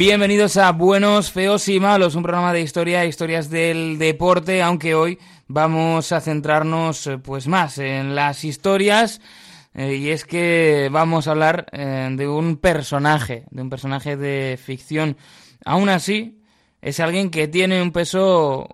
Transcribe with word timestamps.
Bienvenidos 0.00 0.56
a 0.56 0.72
Buenos, 0.72 1.30
Feos 1.30 1.68
y 1.68 1.78
Malos, 1.78 2.14
un 2.14 2.22
programa 2.22 2.54
de 2.54 2.62
historia, 2.62 3.04
historias 3.04 3.50
del 3.50 3.98
deporte, 3.98 4.62
aunque 4.62 4.94
hoy 4.94 5.18
vamos 5.46 6.10
a 6.12 6.22
centrarnos 6.22 7.06
eh, 7.06 7.18
pues 7.18 7.46
más 7.48 7.76
en 7.76 8.14
las 8.14 8.42
historias 8.44 9.20
eh, 9.74 9.96
y 9.96 10.08
es 10.08 10.24
que 10.24 10.88
vamos 10.90 11.28
a 11.28 11.32
hablar 11.32 11.66
eh, 11.72 12.08
de 12.12 12.26
un 12.26 12.56
personaje, 12.56 13.44
de 13.50 13.60
un 13.60 13.68
personaje 13.68 14.16
de 14.16 14.58
ficción. 14.58 15.18
Aún 15.66 15.90
así, 15.90 16.40
es 16.80 16.98
alguien 16.98 17.28
que 17.28 17.46
tiene 17.46 17.82
un 17.82 17.92
peso 17.92 18.68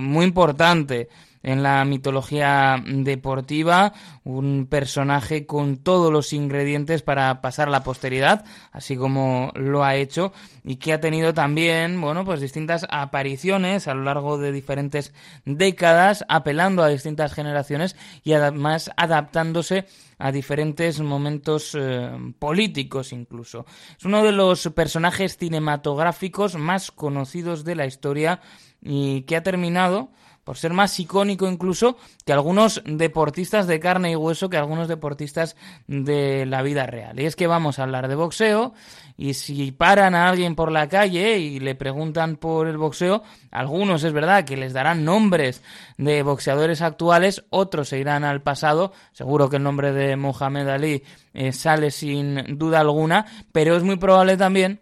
muy 0.00 0.24
importante 0.24 1.08
en 1.42 1.62
la 1.62 1.84
mitología 1.84 2.82
deportiva, 2.86 3.92
un 4.24 4.66
personaje 4.68 5.46
con 5.46 5.78
todos 5.78 6.12
los 6.12 6.32
ingredientes 6.32 7.02
para 7.02 7.40
pasar 7.40 7.68
a 7.68 7.72
la 7.72 7.84
posteridad, 7.84 8.44
así 8.70 8.96
como 8.96 9.52
lo 9.54 9.84
ha 9.84 9.96
hecho, 9.96 10.32
y 10.64 10.76
que 10.76 10.92
ha 10.92 11.00
tenido 11.00 11.34
también, 11.34 12.00
bueno, 12.00 12.24
pues 12.24 12.40
distintas 12.40 12.86
apariciones 12.90 13.88
a 13.88 13.94
lo 13.94 14.04
largo 14.04 14.38
de 14.38 14.52
diferentes 14.52 15.12
décadas, 15.44 16.24
apelando 16.28 16.82
a 16.82 16.88
distintas 16.88 17.34
generaciones 17.34 17.96
y 18.22 18.32
además 18.32 18.90
adaptándose 18.96 19.86
a 20.18 20.30
diferentes 20.30 21.00
momentos 21.00 21.76
eh, 21.78 22.10
políticos 22.38 23.12
incluso. 23.12 23.66
Es 23.98 24.04
uno 24.04 24.22
de 24.22 24.30
los 24.30 24.68
personajes 24.74 25.36
cinematográficos 25.36 26.54
más 26.54 26.92
conocidos 26.92 27.64
de 27.64 27.74
la 27.74 27.86
historia 27.86 28.40
y 28.80 29.22
que 29.22 29.36
ha 29.36 29.42
terminado 29.42 30.10
por 30.44 30.56
ser 30.56 30.72
más 30.72 30.98
icónico 30.98 31.48
incluso 31.48 31.96
que 32.24 32.32
algunos 32.32 32.82
deportistas 32.84 33.66
de 33.66 33.78
carne 33.78 34.12
y 34.12 34.16
hueso, 34.16 34.50
que 34.50 34.56
algunos 34.56 34.88
deportistas 34.88 35.56
de 35.86 36.46
la 36.46 36.62
vida 36.62 36.86
real. 36.86 37.18
Y 37.20 37.26
es 37.26 37.36
que 37.36 37.46
vamos 37.46 37.78
a 37.78 37.84
hablar 37.84 38.08
de 38.08 38.14
boxeo 38.14 38.74
y 39.16 39.34
si 39.34 39.70
paran 39.70 40.14
a 40.14 40.28
alguien 40.28 40.56
por 40.56 40.72
la 40.72 40.88
calle 40.88 41.38
y 41.38 41.60
le 41.60 41.74
preguntan 41.74 42.36
por 42.36 42.66
el 42.66 42.76
boxeo, 42.76 43.22
algunos 43.50 44.02
es 44.02 44.12
verdad 44.12 44.44
que 44.44 44.56
les 44.56 44.72
darán 44.72 45.04
nombres 45.04 45.62
de 45.96 46.22
boxeadores 46.22 46.82
actuales, 46.82 47.44
otros 47.50 47.88
se 47.88 47.98
irán 47.98 48.24
al 48.24 48.42
pasado, 48.42 48.92
seguro 49.12 49.48
que 49.48 49.56
el 49.56 49.62
nombre 49.62 49.92
de 49.92 50.16
Mohamed 50.16 50.68
Ali 50.68 51.04
eh, 51.34 51.52
sale 51.52 51.90
sin 51.90 52.58
duda 52.58 52.80
alguna, 52.80 53.26
pero 53.52 53.76
es 53.76 53.82
muy 53.82 53.96
probable 53.96 54.36
también 54.36 54.80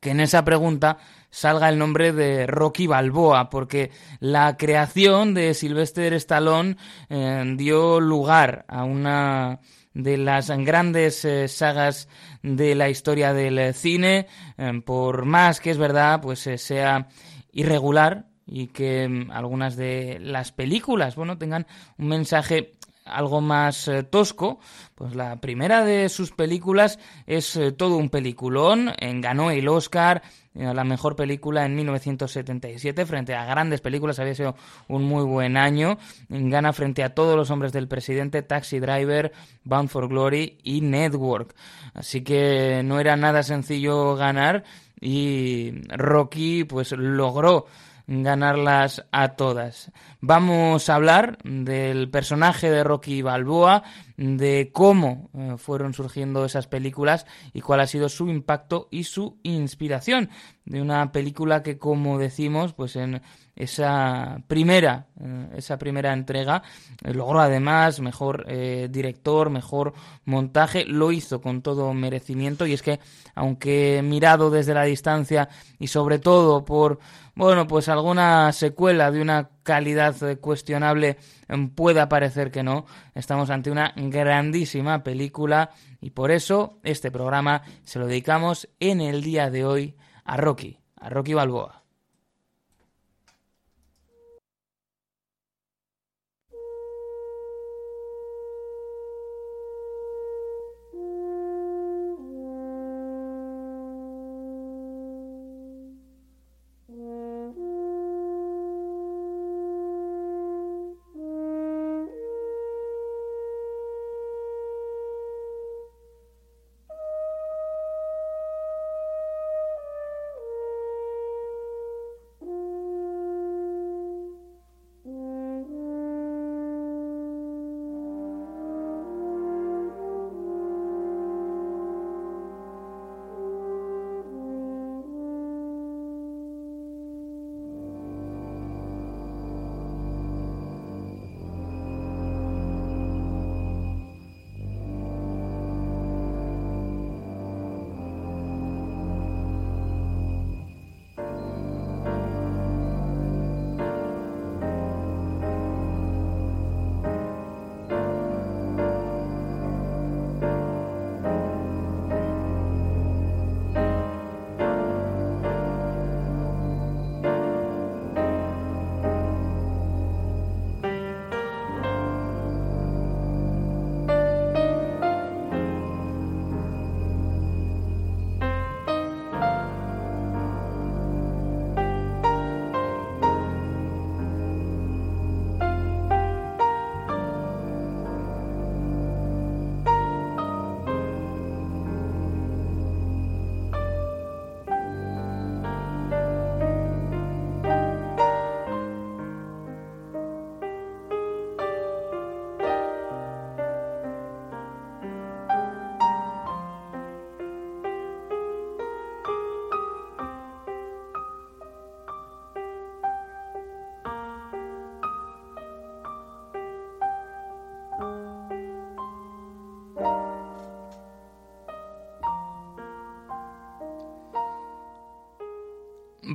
que 0.00 0.10
en 0.10 0.20
esa 0.20 0.44
pregunta 0.44 0.98
salga 1.30 1.68
el 1.68 1.78
nombre 1.78 2.12
de 2.12 2.46
Rocky 2.46 2.86
Balboa, 2.86 3.50
porque 3.50 3.90
la 4.20 4.56
creación 4.56 5.34
de 5.34 5.54
Sylvester 5.54 6.12
Stallone 6.14 6.76
eh, 7.08 7.44
dio 7.56 8.00
lugar 8.00 8.64
a 8.68 8.84
una 8.84 9.60
de 9.94 10.16
las 10.16 10.50
grandes 10.50 11.24
eh, 11.24 11.48
sagas 11.48 12.08
de 12.42 12.74
la 12.74 12.88
historia 12.88 13.32
del 13.32 13.74
cine, 13.74 14.26
eh, 14.56 14.82
por 14.84 15.24
más 15.24 15.60
que 15.60 15.70
es 15.70 15.78
verdad, 15.78 16.20
pues 16.20 16.48
sea 16.56 17.08
irregular 17.52 18.26
y 18.46 18.68
que 18.68 19.08
mm, 19.08 19.30
algunas 19.30 19.76
de 19.76 20.18
las 20.20 20.52
películas, 20.52 21.16
bueno, 21.16 21.36
tengan 21.38 21.66
un 21.98 22.08
mensaje 22.08 22.72
algo 23.08 23.40
más 23.40 23.88
eh, 23.88 24.02
tosco, 24.02 24.58
pues 24.94 25.14
la 25.14 25.40
primera 25.40 25.84
de 25.84 26.08
sus 26.08 26.32
películas 26.32 26.98
es 27.26 27.56
eh, 27.56 27.72
todo 27.72 27.96
un 27.96 28.10
peliculón, 28.10 28.92
ganó 29.20 29.50
el 29.50 29.68
Oscar 29.68 30.22
a 30.54 30.70
eh, 30.70 30.74
la 30.74 30.84
mejor 30.84 31.16
película 31.16 31.64
en 31.64 31.74
1977 31.76 33.06
frente 33.06 33.34
a 33.34 33.44
grandes 33.44 33.80
películas, 33.80 34.18
había 34.18 34.34
sido 34.34 34.56
un 34.88 35.04
muy 35.04 35.24
buen 35.24 35.56
año, 35.56 35.98
gana 36.28 36.72
frente 36.72 37.02
a 37.02 37.14
todos 37.14 37.36
los 37.36 37.50
hombres 37.50 37.72
del 37.72 37.88
presidente, 37.88 38.42
Taxi 38.42 38.78
Driver, 38.78 39.32
Bound 39.64 39.88
for 39.88 40.08
Glory 40.08 40.58
y 40.62 40.80
Network, 40.80 41.54
así 41.94 42.22
que 42.22 42.82
no 42.84 43.00
era 43.00 43.16
nada 43.16 43.42
sencillo 43.42 44.16
ganar 44.16 44.64
y 45.00 45.82
Rocky 45.88 46.64
pues 46.64 46.92
logró 46.92 47.66
ganarlas 48.08 49.04
a 49.12 49.36
todas. 49.36 49.92
Vamos 50.20 50.90
a 50.90 50.96
hablar 50.96 51.38
del 51.44 52.10
personaje 52.10 52.68
de 52.68 52.82
Rocky 52.82 53.22
Balboa, 53.22 53.84
de 54.16 54.70
cómo 54.72 55.30
eh, 55.32 55.54
fueron 55.58 55.94
surgiendo 55.94 56.44
esas 56.44 56.66
películas 56.66 57.24
y 57.52 57.60
cuál 57.60 57.78
ha 57.78 57.86
sido 57.86 58.08
su 58.08 58.28
impacto 58.28 58.88
y 58.90 59.04
su 59.04 59.38
inspiración. 59.44 60.28
De 60.64 60.82
una 60.82 61.12
película 61.12 61.62
que 61.62 61.78
como 61.78 62.18
decimos 62.18 62.72
pues 62.72 62.96
en 62.96 63.22
esa 63.54 64.42
primera 64.48 65.06
eh, 65.20 65.50
esa 65.56 65.78
primera 65.78 66.12
entrega 66.12 66.62
eh, 67.04 67.14
logró 67.14 67.40
además 67.40 68.00
mejor 68.00 68.46
director 68.90 69.50
mejor 69.50 69.94
montaje 70.24 70.84
lo 70.84 71.12
hizo 71.12 71.40
con 71.40 71.62
todo 71.62 71.94
merecimiento. 71.94 72.66
Y 72.66 72.72
es 72.72 72.82
que 72.82 72.98
aunque 73.36 74.02
mirado 74.02 74.50
desde 74.50 74.74
la 74.74 74.82
distancia 74.82 75.48
y 75.78 75.86
sobre 75.86 76.18
todo 76.18 76.64
por 76.64 76.98
bueno, 77.38 77.68
pues 77.68 77.88
alguna 77.88 78.50
secuela 78.50 79.12
de 79.12 79.22
una 79.22 79.48
calidad 79.68 80.16
cuestionable 80.40 81.18
em, 81.46 81.68
pueda 81.68 82.08
parecer 82.08 82.50
que 82.50 82.62
no. 82.62 82.86
Estamos 83.14 83.50
ante 83.50 83.70
una 83.70 83.92
grandísima 83.94 85.02
película 85.02 85.72
y 86.00 86.08
por 86.10 86.30
eso 86.30 86.80
este 86.84 87.10
programa 87.10 87.60
se 87.84 87.98
lo 87.98 88.06
dedicamos 88.06 88.66
en 88.80 89.02
el 89.02 89.22
día 89.22 89.50
de 89.50 89.66
hoy 89.66 89.96
a 90.24 90.38
Rocky, 90.38 90.78
a 90.96 91.10
Rocky 91.10 91.34
Balboa. 91.34 91.84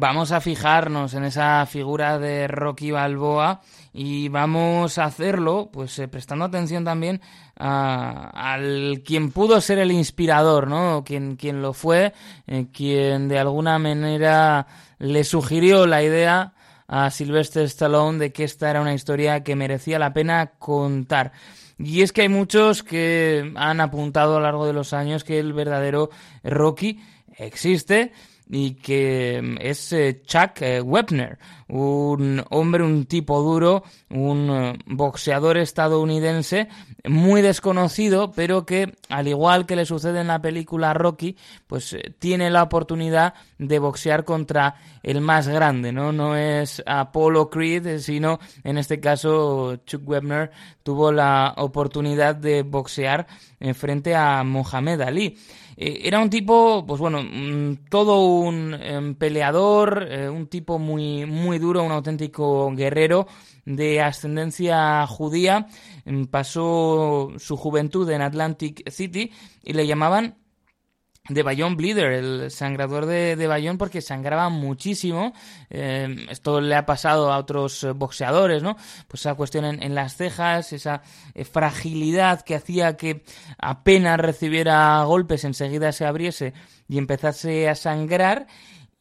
Vamos 0.04 0.34
a 0.34 0.42
fijarnos 0.42 1.14
en 1.14 1.24
esa 1.24 1.66
figura 1.66 2.20
de 2.20 2.50
Rocky 2.50 2.92
Balboa 2.92 3.62
y 3.94 4.28
vamos 4.28 4.98
a 4.98 5.06
hacerlo 5.06 5.70
pues 5.72 5.98
eh, 5.98 6.10
prestando 6.10 6.44
atención 6.44 6.84
también 6.84 7.22
a, 7.58 8.54
al 8.54 9.02
quien 9.06 9.32
pudo 9.32 9.62
ser 9.62 9.80
el 9.80 9.94
inspirador, 9.94 10.68
¿no? 10.68 11.06
Quien, 11.06 11.38
quien 11.38 11.62
lo 11.62 11.72
fue, 11.72 12.12
eh, 12.48 12.66
quien 12.74 13.30
de 13.30 13.40
alguna 13.40 13.80
manera 13.80 14.68
le 15.00 15.24
sugirió 15.24 15.88
la 15.88 16.04
idea 16.04 16.54
a 16.86 17.10
Sylvester 17.10 17.64
Stallone 17.64 18.20
de 18.20 18.34
que 18.34 18.44
esta 18.44 18.70
era 18.70 18.82
una 18.82 18.94
historia 18.94 19.42
que 19.42 19.56
merecía 19.56 20.00
la 20.00 20.12
pena 20.12 20.48
contar. 20.60 21.32
Y 21.80 22.02
es 22.02 22.12
que 22.12 22.24
hay 22.24 22.30
muchos 22.30 22.84
que 22.84 23.54
han 23.56 23.80
apuntado 23.80 24.36
a 24.36 24.40
lo 24.40 24.44
largo 24.44 24.66
de 24.68 24.74
los 24.74 24.92
años 24.92 25.24
que 25.24 25.40
el 25.40 25.54
verdadero 25.54 26.10
Rocky 26.44 27.00
existe 27.38 28.12
y 28.50 28.75
que 28.75 29.40
mm, 29.42 29.57
es 29.60 29.94
eh, 29.94 30.22
Chuck 30.25 30.62
eh, 30.62 30.81
Webner, 30.81 31.38
un 31.69 32.44
hombre, 32.50 32.84
un 32.84 33.06
tipo 33.06 33.42
duro, 33.42 33.84
un 34.10 34.50
eh, 34.50 34.80
boxeador 34.86 35.57
estadounidense 35.57 36.68
muy 37.06 37.42
desconocido, 37.42 38.31
pero 38.31 38.66
que, 38.66 38.94
al 39.10 39.28
igual 39.28 39.66
que 39.66 39.75
le 39.75 39.86
sucede 39.86 40.22
en 40.22 40.28
la 40.28 40.42
película 40.42 40.94
Rocky, 40.94 41.38
pues 41.68 41.95
tiene 42.19 42.50
la 42.50 42.63
oportunidad 42.63 43.34
de 43.57 43.80
boxear 43.80 44.24
contra 44.24 44.75
el 45.01 45.19
más 45.22 45.48
grande, 45.48 45.92
¿no? 45.92 46.12
No 46.12 46.36
es 46.36 46.81
Apollo 46.86 47.50
Creed, 47.50 48.00
sino 48.00 48.40
en 48.63 48.78
este 48.78 49.00
caso 49.00 49.78
Chuck 49.86 50.07
Webner 50.07 50.51
tuvo 50.84 51.12
la 51.12 51.54
oportunidad 51.57 52.36
de 52.36 52.63
boxear 52.63 53.28
frente 53.74 54.16
a 54.16 54.44
Mohamed 54.44 55.01
Ali. 55.01 55.38
Eh, 55.78 56.02
era 56.04 56.20
un 56.20 56.30
tipo, 56.30 56.86
pues 56.86 57.00
bueno, 57.00 57.24
mm, 57.24 57.90
todo 57.90 58.25
un 58.25 58.74
em, 58.74 59.16
peleador, 59.16 60.08
eh, 60.10 60.30
un 60.30 60.48
tipo 60.48 60.80
muy, 60.80 61.25
muy 61.25 61.60
duro, 61.60 61.84
un 61.84 61.92
auténtico 61.92 62.72
guerrero 62.75 63.28
de 63.66 64.02
ascendencia 64.02 65.06
judía. 65.08 65.68
Mm, 66.06 66.25
pasó 66.25 67.31
su 67.38 67.58
juventud 67.58 68.10
en 68.10 68.22
Atlantic 68.22 68.90
City 68.90 69.31
y 69.64 69.74
le 69.74 69.88
llamaban 69.88 70.43
de 71.30 71.42
Bayonne 71.42 71.78
Bleeder, 71.78 72.12
el 72.12 72.52
sangrador 72.52 73.06
de, 73.06 73.38
de 73.38 73.75
porque 73.78 74.02
sangraba 74.02 74.50
muchísimo. 74.50 75.31
Eh, 75.70 76.25
esto 76.30 76.60
le 76.60 76.75
ha 76.75 76.86
pasado 76.86 77.31
a 77.31 77.38
otros 77.38 77.88
boxeadores, 77.96 78.62
¿no? 78.62 78.75
Pues 79.08 79.22
esa 79.22 79.36
cuestión 79.36 79.64
en, 79.64 79.96
las 79.96 80.18
cejas, 80.18 80.74
esa 80.74 81.02
eh, 81.34 81.46
fragilidad 81.46 82.42
que 82.42 82.56
hacía 82.56 82.98
que 82.98 83.24
apenas 83.58 84.20
recibiera 84.20 85.02
golpes 85.06 85.46
enseguida 85.46 85.94
se 85.94 86.06
abriese 86.06 86.54
y 86.90 86.98
empezase 86.98 87.69
a 87.69 87.76
sangrar 87.76 88.46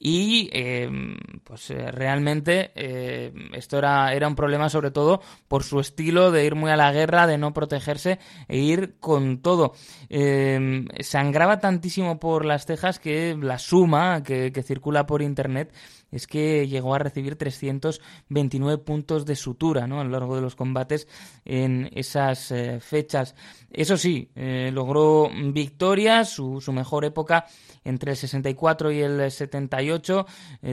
y 0.05 0.51
em, 0.53 1.17
pues 1.45 1.71
eh, 1.71 1.93
realmente 1.93 2.73
eh, 2.75 3.33
esto 3.53 3.79
era, 3.79 4.13
era 4.13 4.27
un 4.27 4.35
problema 4.35 4.69
sobre 4.69 4.91
todo 4.91 5.23
por 5.47 5.63
su 5.63 5.79
estilo 5.79 6.33
de 6.33 6.45
ir 6.45 6.57
muy 6.57 6.73
a 6.73 6.77
la 6.77 6.91
guerra, 6.91 7.29
de 7.29 7.39
no 7.39 7.55
protegerse 7.55 8.19
e 8.49 8.59
ir 8.59 8.97
con 8.99 9.43
todo. 9.43 9.75
Em, 10.09 10.89
sangraba 10.99 11.61
tantísimo 11.61 12.19
por 12.19 12.45
las 12.45 12.67
cejas 12.67 12.99
que 12.99 13.39
la 13.41 13.59
suma 13.59 14.25
que, 14.25 14.51
que 14.51 14.65
circula 14.65 15.07
por 15.07 15.23
internet 15.23 15.73
es 16.12 16.26
que 16.26 16.69
llegó 16.69 16.94
a 16.94 16.99
recibir 16.99 17.37
329 17.37 18.82
puntos 18.85 19.25
de 19.25 19.35
sutura 19.35 19.87
¿no? 19.87 20.00
a 20.00 20.05
lo 20.05 20.11
largo 20.11 20.37
de 20.37 20.43
los 20.43 20.55
combates 20.55 21.09
en 21.44 21.91
esas 21.94 22.50
eh, 22.53 22.79
fechas. 22.81 23.35
Eso 23.70 23.97
sí, 23.97 24.31
eh, 24.37 24.70
logró 24.73 25.31
victorias, 25.53 26.29
su, 26.29 26.61
su, 26.61 26.73
mejor 26.73 27.06
época 27.06 27.47
entre 27.85 28.12
el 28.12 28.17
64 28.17 28.93
y 28.93 29.00
el 29.00 29.31
78, 29.31 30.26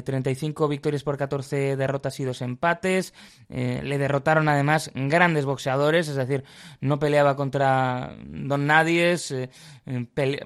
35 0.03 0.65
eh, 0.65 0.69
victorias 0.69 1.03
por 1.03 1.18
14 1.18 1.77
derrotas 1.77 2.19
y 2.19 2.25
dos 2.25 2.42
empates. 2.42 3.13
le 3.47 3.97
derrotaron 3.97 4.50
además 4.50 4.92
grandes 4.94 5.45
boxeadores, 5.45 6.09
es 6.09 6.15
decir, 6.15 6.44
no 6.81 7.00
peleaba 7.00 7.38
contra 7.38 8.15
don 8.25 8.68
Nadies, 8.68 9.33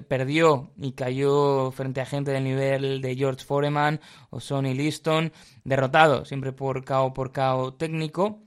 perdió 0.08 0.70
y 0.78 0.92
cayó 0.92 1.72
frente 1.72 2.00
a 2.00 2.06
gente 2.06 2.30
del 2.30 2.44
nivel 2.44 3.02
de 3.02 3.16
George 3.16 3.44
Foreman 3.44 4.00
o 4.30 4.40
Sonny 4.40 4.74
Liston, 4.84 5.32
derrotado 5.64 6.24
siempre 6.24 6.52
por 6.52 6.84
KO 6.84 7.14
por 7.14 7.32
KO 7.32 7.74
técnico. 7.74 8.40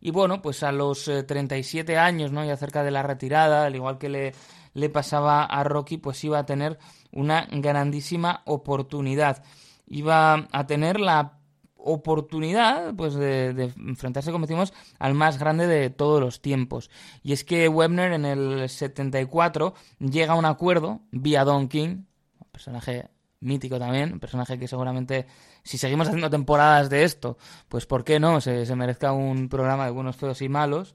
Y 0.00 0.10
bueno, 0.10 0.42
pues 0.42 0.62
a 0.62 0.72
los 0.72 1.04
37 1.04 1.92
eh, 1.92 1.98
años, 1.98 2.30
¿no? 2.30 2.44
Y 2.44 2.56
cerca 2.56 2.82
de 2.82 2.90
la 2.90 3.02
retirada, 3.02 3.64
al 3.64 3.74
igual 3.74 3.98
que 3.98 4.08
le, 4.08 4.32
le 4.74 4.90
pasaba 4.90 5.44
a 5.44 5.64
Rocky, 5.64 5.96
pues 5.96 6.22
iba 6.24 6.38
a 6.38 6.46
tener 6.46 6.78
una 7.10 7.46
grandísima 7.50 8.42
oportunidad. 8.44 9.42
Iba 9.86 10.48
a 10.50 10.66
tener 10.66 11.00
la 11.00 11.38
oportunidad 11.76 12.94
pues 12.94 13.14
de, 13.14 13.72
enfrentarse, 13.76 14.32
como 14.32 14.46
decimos, 14.46 14.72
al 14.98 15.14
más 15.14 15.38
grande 15.38 15.66
de 15.66 15.90
todos 15.90 16.20
los 16.20 16.40
tiempos. 16.40 16.90
Y 17.22 17.32
es 17.32 17.44
que 17.44 17.68
Webner 17.68 18.12
en 18.12 18.24
el 18.24 18.68
74 18.68 19.74
llega 19.98 20.32
a 20.32 20.36
un 20.36 20.46
acuerdo 20.46 21.02
vía 21.10 21.44
Don 21.44 21.68
King, 21.68 22.04
personaje 22.50 23.10
mítico 23.44 23.78
también, 23.78 24.12
un 24.12 24.20
personaje 24.20 24.58
que 24.58 24.66
seguramente, 24.66 25.26
si 25.62 25.78
seguimos 25.78 26.08
haciendo 26.08 26.30
temporadas 26.30 26.90
de 26.90 27.04
esto, 27.04 27.38
pues 27.68 27.86
¿por 27.86 28.04
qué 28.04 28.18
no? 28.18 28.40
Se, 28.40 28.74
merezca 28.74 29.12
un 29.12 29.48
programa 29.48 29.84
de 29.84 29.90
buenos, 29.90 30.16
feos 30.16 30.42
y 30.42 30.48
malos. 30.48 30.94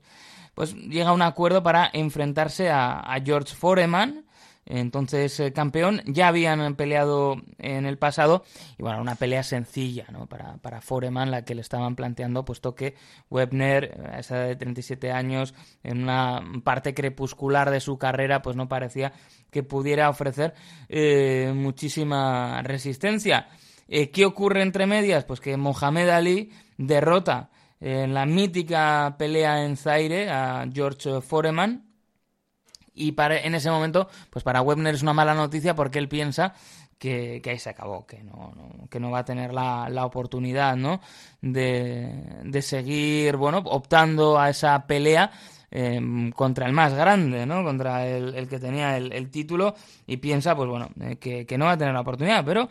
Pues 0.55 0.75
llega 0.75 1.09
a 1.09 1.13
un 1.13 1.21
acuerdo 1.21 1.63
para 1.63 1.89
enfrentarse 1.93 2.69
a 2.69 3.17
George 3.23 3.55
Foreman, 3.55 4.25
entonces 4.69 5.39
eh, 5.39 5.51
campeón. 5.51 6.01
Ya 6.05 6.27
habían 6.27 6.75
peleado 6.75 7.41
en 7.57 7.85
el 7.85 7.97
pasado 7.97 8.43
y 8.77 8.83
bueno, 8.83 9.01
una 9.01 9.15
pelea 9.15 9.43
sencilla 9.43 10.05
¿no? 10.11 10.27
para, 10.27 10.79
Foreman, 10.79 11.31
la 11.31 11.43
que 11.43 11.55
le 11.55 11.61
estaban 11.61 11.95
planteando, 11.95 12.45
puesto 12.45 12.75
que 12.75 12.95
Webner, 13.29 14.09
a 14.13 14.19
esa 14.19 14.37
de 14.37 14.55
37 14.55 15.11
años, 15.11 15.55
en 15.83 16.03
una 16.03 16.41
parte 16.63 16.93
crepuscular 16.93 17.71
de 17.71 17.79
su 17.79 17.97
carrera, 17.97 18.41
pues 18.41 18.55
no 18.55 18.69
parecía 18.69 19.11
que 19.49 19.63
pudiera 19.63 20.09
ofrecer 20.09 20.53
eh, 20.87 21.51
muchísima 21.55 22.61
resistencia. 22.61 23.47
Eh, 23.87 24.11
¿Qué 24.11 24.23
ocurre 24.23 24.61
entre 24.61 24.85
medias? 24.85 25.25
Pues 25.25 25.39
que 25.39 25.57
Mohamed 25.57 26.09
Ali 26.09 26.51
derrota 26.77 27.49
en 27.81 28.13
la 28.13 28.27
mítica 28.27 29.15
pelea 29.17 29.65
en 29.65 29.77
Zaire 29.77 30.29
a 30.29 30.67
George 30.71 31.21
Foreman 31.21 31.88
y 32.99 33.13
para, 33.13 33.39
en 33.39 33.55
ese 33.55 33.71
momento, 33.71 34.09
pues 34.29 34.43
para 34.43 34.61
Webner 34.61 34.93
es 34.93 35.01
una 35.01 35.13
mala 35.13 35.33
noticia 35.33 35.73
porque 35.73 35.99
él 35.99 36.09
piensa 36.09 36.53
que, 36.99 37.41
ahí 37.45 37.57
se 37.57 37.69
acabó, 37.69 38.05
que 38.05 38.21
no, 38.23 38.53
que 38.89 38.99
no 38.99 39.09
va 39.09 39.19
a 39.19 39.25
tener 39.25 39.53
la, 39.53 39.87
la 39.89 40.05
oportunidad, 40.05 40.75
¿no? 40.75 40.99
De, 41.41 42.41
de, 42.43 42.61
seguir, 42.61 43.37
bueno, 43.37 43.59
optando 43.59 44.37
a 44.37 44.49
esa 44.49 44.85
pelea 44.85 45.31
em, 45.71 46.31
contra 46.31 46.65
el 46.65 46.73
más 46.73 46.93
grande, 46.93 47.45
¿no? 47.45 47.63
Contra 47.63 48.07
el, 48.07 48.47
que 48.47 48.59
tenía 48.59 48.97
el, 48.97 49.29
título 49.29 49.75
y 50.07 50.17
piensa, 50.17 50.55
pues 50.55 50.69
bueno, 50.69 50.89
eh, 51.01 51.17
que, 51.17 51.45
que, 51.45 51.57
no 51.57 51.65
va 51.65 51.71
a 51.73 51.77
tener 51.77 51.93
la 51.93 52.01
oportunidad, 52.01 52.43
pero 52.45 52.69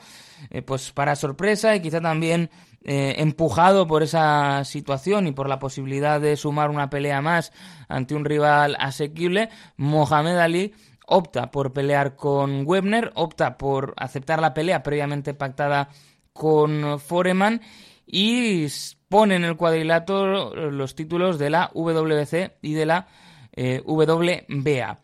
eh, 0.50 0.62
pues 0.62 0.93
para 0.93 1.17
sorpresa 1.17 1.75
y 1.75 1.81
quizá 1.81 2.00
también 2.00 2.50
eh, 2.85 3.17
empujado 3.19 3.87
por 3.87 4.02
esa 4.02 4.64
situación 4.64 5.26
y 5.26 5.33
por 5.33 5.49
la 5.49 5.59
posibilidad 5.59 6.21
de 6.21 6.37
sumar 6.37 6.71
una 6.71 6.88
pelea 6.88 7.21
más 7.21 7.52
ante 7.88 8.14
un 8.14 8.25
rival 8.25 8.76
asequible, 8.78 9.50
Mohamed 9.76 10.37
Ali 10.37 10.75
opta 11.05 11.50
por 11.50 11.73
pelear 11.73 12.14
con 12.17 12.62
Webner, 12.64 13.11
opta 13.14 13.59
por 13.59 13.95
aceptar 13.97 14.40
la 14.40 14.55
pelea 14.55 14.83
previamente 14.83 15.35
pactada 15.35 15.88
con 16.33 17.00
Foreman 17.00 17.61
y 18.07 18.69
pone 19.08 19.36
en 19.36 19.44
el 19.44 19.56
cuadrilátero 19.56 20.70
los 20.70 20.94
títulos 20.94 21.38
de 21.38 21.50
la 21.50 21.70
WBC 21.74 22.58
y 22.62 22.74
de 22.74 22.86
la 22.86 23.08
eh, 23.52 23.82
WBA. 23.84 25.00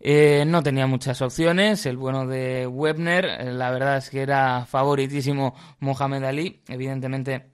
Eh, 0.00 0.44
no 0.46 0.62
tenía 0.62 0.86
muchas 0.86 1.20
opciones. 1.22 1.84
El 1.86 1.96
bueno 1.96 2.26
de 2.26 2.66
Webner, 2.66 3.24
eh, 3.24 3.52
la 3.52 3.70
verdad 3.70 3.98
es 3.98 4.10
que 4.10 4.22
era 4.22 4.64
favoritísimo 4.66 5.54
Mohamed 5.80 6.24
Ali. 6.24 6.62
Evidentemente, 6.68 7.50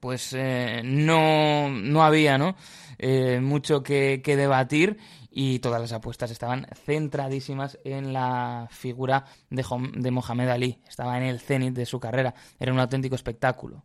pues 0.00 0.32
eh, 0.34 0.82
no, 0.84 1.68
no 1.70 2.04
había 2.04 2.38
¿no? 2.38 2.56
mucho 3.40 3.82
que, 3.82 4.20
debatir 4.24 4.98
y 5.30 5.60
todas 5.60 5.80
las 5.80 5.92
apuestas 5.92 6.30
estaban 6.30 6.66
centradísimas 6.84 7.78
en 7.84 8.12
la 8.12 8.68
figura 8.70 9.24
de, 9.48 9.64
de 9.94 10.10
Mohamed 10.10 10.48
Ali. 10.48 10.78
Estaba 10.88 11.16
en 11.16 11.24
el 11.24 11.40
cenit 11.40 11.74
de 11.74 11.86
su 11.86 11.98
carrera. 11.98 12.34
Era 12.58 12.72
un 12.72 12.80
auténtico 12.80 13.14
espectáculo. 13.14 13.84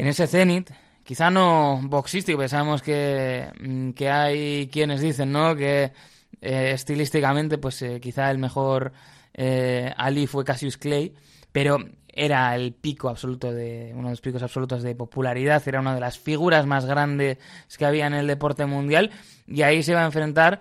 En 0.00 0.06
ese 0.06 0.26
cenit, 0.26 0.70
quizá 1.04 1.30
no 1.30 1.78
boxístico, 1.82 2.38
porque 2.38 2.48
sabemos 2.48 2.80
que, 2.80 3.52
mm, 3.60 3.90
que 3.90 4.08
hay 4.08 4.66
quienes 4.68 5.02
dicen, 5.02 5.30
¿no? 5.30 5.54
Que 5.54 5.92
eh, 6.40 6.70
estilísticamente, 6.72 7.58
pues 7.58 7.82
eh, 7.82 8.00
quizá 8.00 8.30
el 8.30 8.38
mejor 8.38 8.94
eh, 9.34 9.92
Ali 9.98 10.26
fue 10.26 10.42
Cassius 10.42 10.78
Clay, 10.78 11.12
pero 11.52 11.76
era 12.08 12.56
el 12.56 12.72
pico 12.72 13.10
absoluto 13.10 13.52
de 13.52 13.92
uno 13.94 14.04
de 14.04 14.12
los 14.12 14.22
picos 14.22 14.42
absolutos 14.42 14.82
de 14.82 14.94
popularidad, 14.94 15.62
era 15.66 15.80
una 15.80 15.94
de 15.94 16.00
las 16.00 16.18
figuras 16.18 16.64
más 16.64 16.86
grandes 16.86 17.36
que 17.76 17.84
había 17.84 18.06
en 18.06 18.14
el 18.14 18.26
deporte 18.26 18.64
mundial 18.64 19.10
y 19.46 19.60
ahí 19.60 19.82
se 19.82 19.92
va 19.92 20.00
a 20.00 20.06
enfrentar 20.06 20.60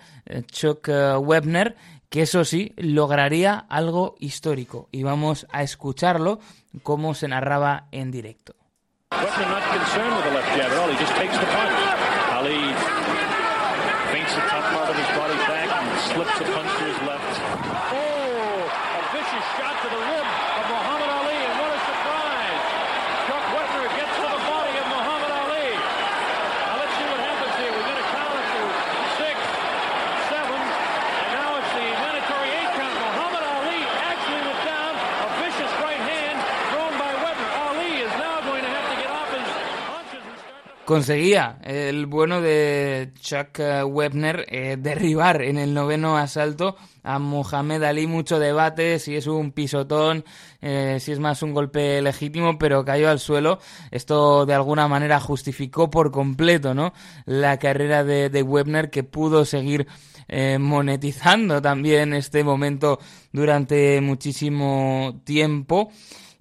Chuck 0.51 0.89
Webner 1.21 1.77
que 2.09 2.23
eso 2.23 2.43
sí, 2.43 2.73
lograría 2.75 3.55
algo 3.69 4.15
histórico. 4.19 4.89
Y 4.91 5.03
vamos 5.03 5.47
a 5.51 5.61
escucharlo 5.61 6.39
como 6.83 7.13
se 7.13 7.27
narraba 7.27 7.87
en 7.91 8.11
directo. 8.11 8.58
Whitman 9.11 9.49
not 9.49 9.63
concerned 9.75 10.15
with 10.15 10.25
the 10.25 10.31
left 10.31 10.55
jab 10.55 10.71
at 10.71 10.77
all. 10.77 10.87
He 10.87 10.95
just 10.97 11.15
takes 11.15 11.33
the 11.33 11.45
punch. 11.45 11.73
Ali 12.29 12.98
conseguía 40.89 41.59
el 41.65 42.07
bueno 42.07 42.41
de 42.41 43.11
Chuck 43.21 43.59
eh, 43.59 43.83
Webner 43.83 44.47
eh, 44.49 44.75
derribar 44.75 45.43
en 45.43 45.59
el 45.59 45.71
noveno 45.71 46.17
asalto 46.17 46.77
a 47.03 47.19
Mohamed 47.19 47.83
Ali. 47.83 48.07
Mucho 48.07 48.39
debate 48.39 48.97
si 48.97 49.15
es 49.15 49.27
un 49.27 49.51
pisotón, 49.51 50.25
eh, 50.63 50.97
si 50.99 51.11
es 51.11 51.19
más 51.19 51.43
un 51.43 51.53
golpe 51.53 52.01
legítimo, 52.01 52.57
pero 52.57 52.83
cayó 52.83 53.11
al 53.11 53.19
suelo. 53.19 53.59
Esto 53.91 54.47
de 54.47 54.55
alguna 54.55 54.87
manera 54.87 55.19
justificó 55.19 55.91
por 55.91 56.09
completo 56.09 56.73
¿no? 56.73 56.91
la 57.25 57.59
carrera 57.59 58.03
de, 58.03 58.31
de 58.31 58.41
Webner 58.41 58.89
que 58.89 59.03
pudo 59.03 59.45
seguir 59.45 59.85
monetizando 60.59 61.59
también 61.59 62.13
este 62.13 62.43
momento 62.43 62.99
durante 63.31 63.99
muchísimo 64.01 65.21
tiempo. 65.23 65.91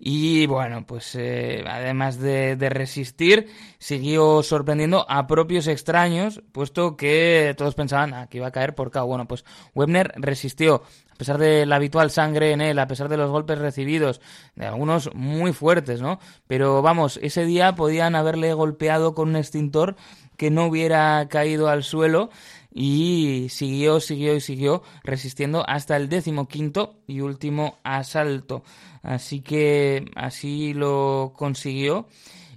Y 0.01 0.47
bueno, 0.47 0.87
pues 0.87 1.17
eh, 1.17 1.65
además 1.67 2.21
de, 2.21 2.57
resistir, 2.71 3.49
siguió 3.79 4.45
sorprendiendo 4.45 5.05
a 5.09 5.27
propios 5.27 5.67
extraños, 5.67 6.41
puesto 6.53 6.97
que 6.97 7.53
todos 7.59 7.75
pensaban 7.75 8.15
ah, 8.15 8.29
que 8.29 8.39
iba 8.39 8.47
a 8.47 8.53
caer 8.53 8.77
por 8.77 8.93
KO. 8.93 9.07
Bueno, 9.07 9.27
pues 9.27 9.45
Webner 9.75 10.13
resistió, 10.15 10.83
a 11.11 11.17
pesar 11.17 11.39
de 11.39 11.67
la 11.67 11.77
habitual 11.77 12.13
sangre 12.13 12.53
en 12.53 12.61
él, 12.61 12.79
a 12.79 12.87
pesar 12.87 13.09
de 13.09 13.17
los 13.17 13.29
golpes 13.31 13.59
recibidos, 13.59 14.21
de 14.55 14.67
algunos 14.67 15.13
muy 15.15 15.53
fuertes, 15.53 16.01
¿no? 16.01 16.21
Pero 16.47 16.81
vamos, 16.81 17.19
ese 17.21 17.45
día 17.45 17.75
podían 17.75 18.15
haberle 18.15 18.55
golpeado 18.55 19.15
con 19.15 19.31
un 19.31 19.37
extintor 19.37 19.97
que 20.37 20.51
no 20.51 20.67
hubiera 20.67 21.27
caído 21.29 21.69
al 21.69 21.83
suelo 21.83 22.31
y 22.71 23.47
siguió, 23.51 24.01
siguió 24.01 24.35
y 24.35 24.41
siguió 24.41 24.83
resistiendo 25.03 25.65
hasta 25.69 25.97
el 25.97 26.09
decimoquinto 26.09 27.01
y 27.07 27.21
último 27.21 27.79
asalto. 27.83 28.63
Así 29.03 29.41
que 29.41 30.05
así 30.15 30.75
lo 30.75 31.33
consiguió. 31.37 32.07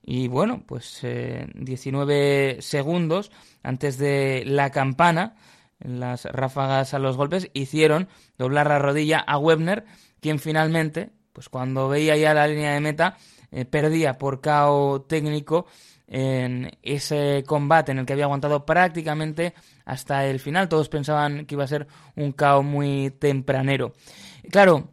Y 0.03 0.27
bueno, 0.27 0.63
pues 0.65 1.01
19 1.53 2.49
eh, 2.49 2.61
segundos 2.61 3.31
antes 3.63 3.97
de 3.97 4.43
la 4.45 4.71
campana, 4.71 5.35
las 5.79 6.25
ráfagas 6.25 6.93
a 6.93 6.99
los 6.99 7.17
golpes 7.17 7.49
hicieron 7.53 8.07
doblar 8.37 8.67
la 8.67 8.79
rodilla 8.79 9.19
a 9.19 9.37
Webner, 9.37 9.85
quien 10.19 10.39
finalmente, 10.39 11.11
pues 11.33 11.49
cuando 11.49 11.87
veía 11.87 12.17
ya 12.17 12.33
la 12.33 12.47
línea 12.47 12.73
de 12.73 12.81
meta, 12.81 13.17
eh, 13.51 13.65
perdía 13.65 14.17
por 14.17 14.41
KO 14.41 15.05
técnico 15.07 15.65
en 16.13 16.77
ese 16.83 17.43
combate 17.47 17.93
en 17.93 17.99
el 17.99 18.05
que 18.05 18.13
había 18.13 18.25
aguantado 18.25 18.65
prácticamente 18.65 19.53
hasta 19.85 20.25
el 20.27 20.39
final. 20.41 20.67
Todos 20.67 20.89
pensaban 20.89 21.45
que 21.45 21.55
iba 21.55 21.63
a 21.63 21.67
ser 21.67 21.87
un 22.17 22.33
KO 22.33 22.63
muy 22.63 23.11
tempranero. 23.11 23.93
Claro, 24.51 24.89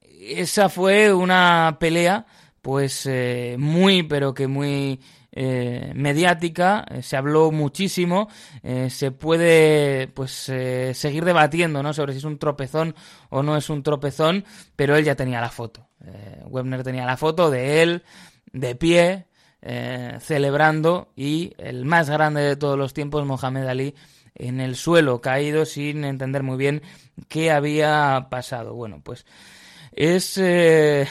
esa 0.00 0.70
fue 0.70 1.12
una 1.12 1.76
pelea 1.78 2.26
pues 2.62 3.06
eh, 3.06 3.56
muy 3.58 4.02
pero 4.02 4.34
que 4.34 4.46
muy 4.48 5.00
eh, 5.30 5.92
mediática 5.94 6.84
eh, 6.90 7.02
se 7.02 7.16
habló 7.16 7.52
muchísimo 7.52 8.28
se 8.88 9.12
puede 9.12 10.08
pues 10.08 10.32
seguir 10.32 11.24
debatiendo 11.24 11.82
no 11.82 11.94
sobre 11.94 12.12
si 12.12 12.18
es 12.18 12.24
un 12.24 12.38
tropezón 12.38 12.94
o 13.30 13.42
no 13.42 13.56
es 13.56 13.70
un 13.70 13.82
tropezón 13.82 14.44
pero 14.74 14.96
él 14.96 15.04
ya 15.04 15.14
tenía 15.14 15.40
la 15.40 15.50
foto 15.50 15.88
Webner 16.46 16.82
tenía 16.82 17.06
la 17.06 17.16
foto 17.16 17.50
de 17.50 17.82
él 17.82 18.02
de 18.52 18.74
pie 18.74 19.27
celebrando 19.60 21.08
y 21.16 21.52
el 21.58 21.84
más 21.84 22.08
grande 22.08 22.42
de 22.42 22.56
todos 22.56 22.78
los 22.78 22.94
tiempos 22.94 23.26
Mohamed 23.26 23.66
Ali 23.66 23.94
en 24.34 24.60
el 24.60 24.76
suelo 24.76 25.20
caído 25.20 25.64
sin 25.66 26.04
entender 26.04 26.42
muy 26.42 26.56
bien 26.56 26.82
qué 27.28 27.50
había 27.50 28.28
pasado. 28.30 28.74
Bueno 28.74 29.00
pues 29.02 29.26
es 29.92 30.38
eh, 30.38 31.08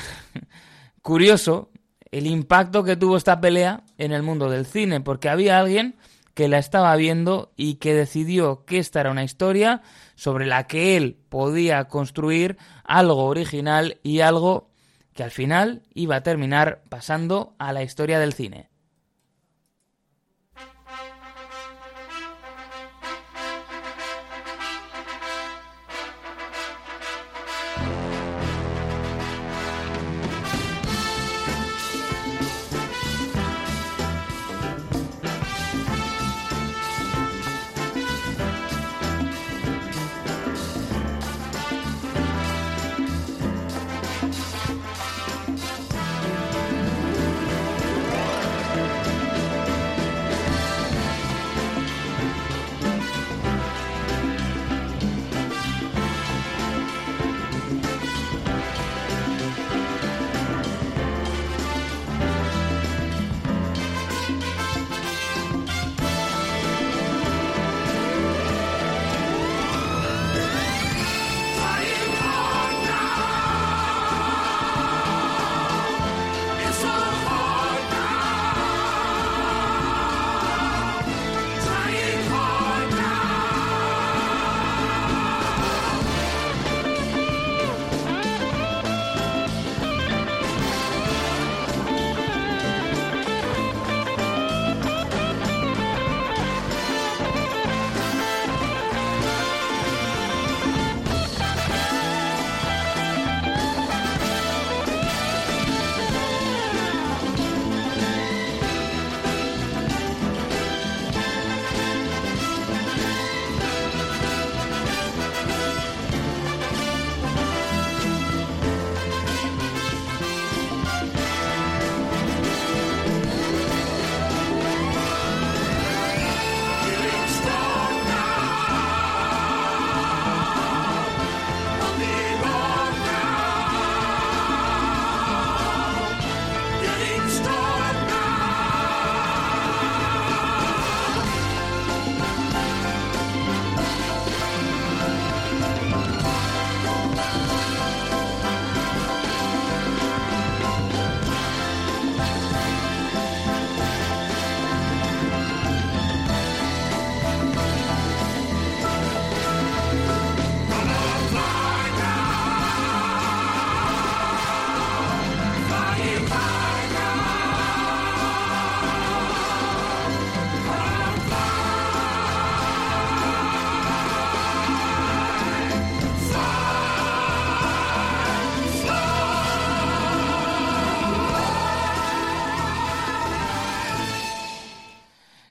curioso 1.01 1.71
el 2.11 2.25
impacto 2.25 2.83
que 2.83 2.95
tuvo 2.95 3.17
esta 3.17 3.39
pelea 3.39 3.83
en 3.97 4.11
el 4.11 4.23
mundo 4.23 4.49
del 4.49 4.65
cine, 4.65 5.01
porque 5.01 5.29
había 5.29 5.59
alguien 5.59 5.95
que 6.33 6.47
la 6.47 6.59
estaba 6.59 6.95
viendo 6.95 7.51
y 7.55 7.75
que 7.75 7.93
decidió 7.93 8.63
que 8.65 8.77
esta 8.77 9.01
era 9.01 9.11
una 9.11 9.23
historia 9.23 9.81
sobre 10.15 10.45
la 10.45 10.67
que 10.67 10.95
él 10.95 11.17
podía 11.29 11.85
construir 11.85 12.57
algo 12.83 13.25
original 13.25 13.99
y 14.03 14.19
algo 14.19 14.69
que 15.17 15.23
al 15.23 15.31
final 15.31 15.81
iba 15.95 16.15
a 16.15 16.21
terminar 16.21 16.83
pasando 16.89 17.55
a 17.57 17.73
la 17.73 17.81
historia 17.81 18.19
del 18.19 18.33
cine. 18.33 18.69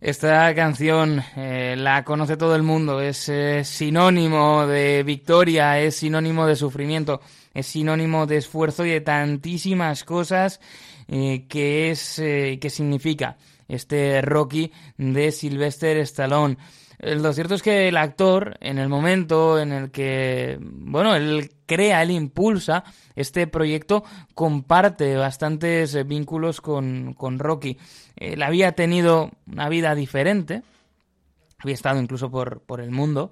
Esta 0.06 0.54
canción 0.54 1.20
eh, 1.34 1.74
la 1.76 2.04
conoce 2.04 2.36
todo 2.36 2.54
el 2.54 2.62
mundo, 2.62 3.00
es 3.00 3.28
eh, 3.28 3.64
sinónimo 3.64 4.64
de 4.64 5.02
victoria, 5.02 5.80
es 5.80 5.96
sinónimo 5.96 6.46
de 6.46 6.54
sufrimiento, 6.54 7.20
es 7.52 7.66
sinónimo 7.66 8.24
de 8.24 8.36
esfuerzo 8.36 8.86
y 8.86 8.90
de 8.90 9.00
tantísimas 9.00 10.04
cosas 10.04 10.60
eh, 11.08 11.46
que 11.48 11.90
es 11.90 12.18
que 12.18 12.70
significa 12.70 13.36
este 13.66 14.22
Rocky 14.22 14.70
de 14.96 15.32
Sylvester 15.32 15.96
Stallone. 15.96 16.56
Lo 17.00 17.32
cierto 17.32 17.56
es 17.56 17.62
que 17.64 17.88
el 17.88 17.96
actor, 17.96 18.58
en 18.60 18.78
el 18.78 18.88
momento 18.88 19.58
en 19.58 19.72
el 19.72 19.90
que, 19.90 20.56
bueno, 20.60 21.16
él 21.16 21.50
crea, 21.66 22.02
él 22.02 22.12
impulsa 22.12 22.84
este 23.14 23.46
proyecto, 23.46 24.04
comparte 24.34 25.16
bastantes 25.16 26.06
vínculos 26.06 26.60
con, 26.60 27.14
con 27.14 27.38
Rocky. 27.38 27.78
Él 28.16 28.42
había 28.42 28.72
tenido 28.72 29.30
una 29.46 29.68
vida 29.68 29.94
diferente, 29.94 30.62
había 31.58 31.74
estado 31.74 32.00
incluso 32.00 32.30
por, 32.30 32.60
por 32.60 32.80
el 32.80 32.90
mundo, 32.90 33.30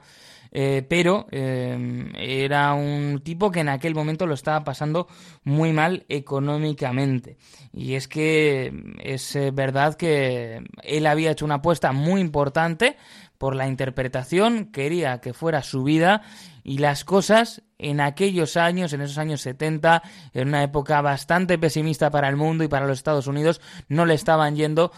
eh, 0.57 0.87
pero 0.89 1.27
eh, 1.33 2.13
era 2.17 2.75
un 2.75 3.21
tipo 3.25 3.51
que 3.51 3.59
en 3.59 3.69
aquel 3.69 3.93
momento 3.97 4.25
lo 4.25 4.35
estaba 4.35 4.63
pasando 4.63 5.09
muy 5.43 5.73
mal 5.73 6.05
económicamente. 6.09 7.37
Y 7.73 7.95
es 7.95 8.07
que 8.07 8.73
es 9.03 9.35
eh, 9.35 9.51
verdad 9.51 9.97
que 9.97 10.63
él 10.85 11.07
había 11.07 11.33
hecho 11.33 11.45
una 11.45 11.57
apuesta 11.57 11.91
muy 11.91 12.21
importante 12.21 12.97
por 13.37 13.57
la 13.57 13.67
interpretación, 13.67 14.67
quería 14.67 15.21
que 15.21 15.35
fuera 15.35 15.61
su 15.65 15.83
vida 15.83 16.23
y 16.65 16.79
las 16.79 17.05
cosas 17.05 17.63
en 17.79 18.01
aquellos 18.01 18.57
años, 18.57 18.93
en 18.95 19.03
esos 19.03 19.19
años 19.19 19.43
70, 19.43 20.03
en 20.33 20.49
una 20.49 20.63
época 20.63 21.03
bastante 21.03 21.59
pesimista 21.59 22.11
para 22.11 22.29
el 22.29 22.37
mundo 22.37 22.65
y 22.65 22.69
para 22.69 22.87
los 22.87 22.99
Estados 22.99 23.27
Unidos, 23.27 23.61
no 23.89 24.07
le 24.07 24.15
estaban 24.15 24.57
yendo 24.57 24.91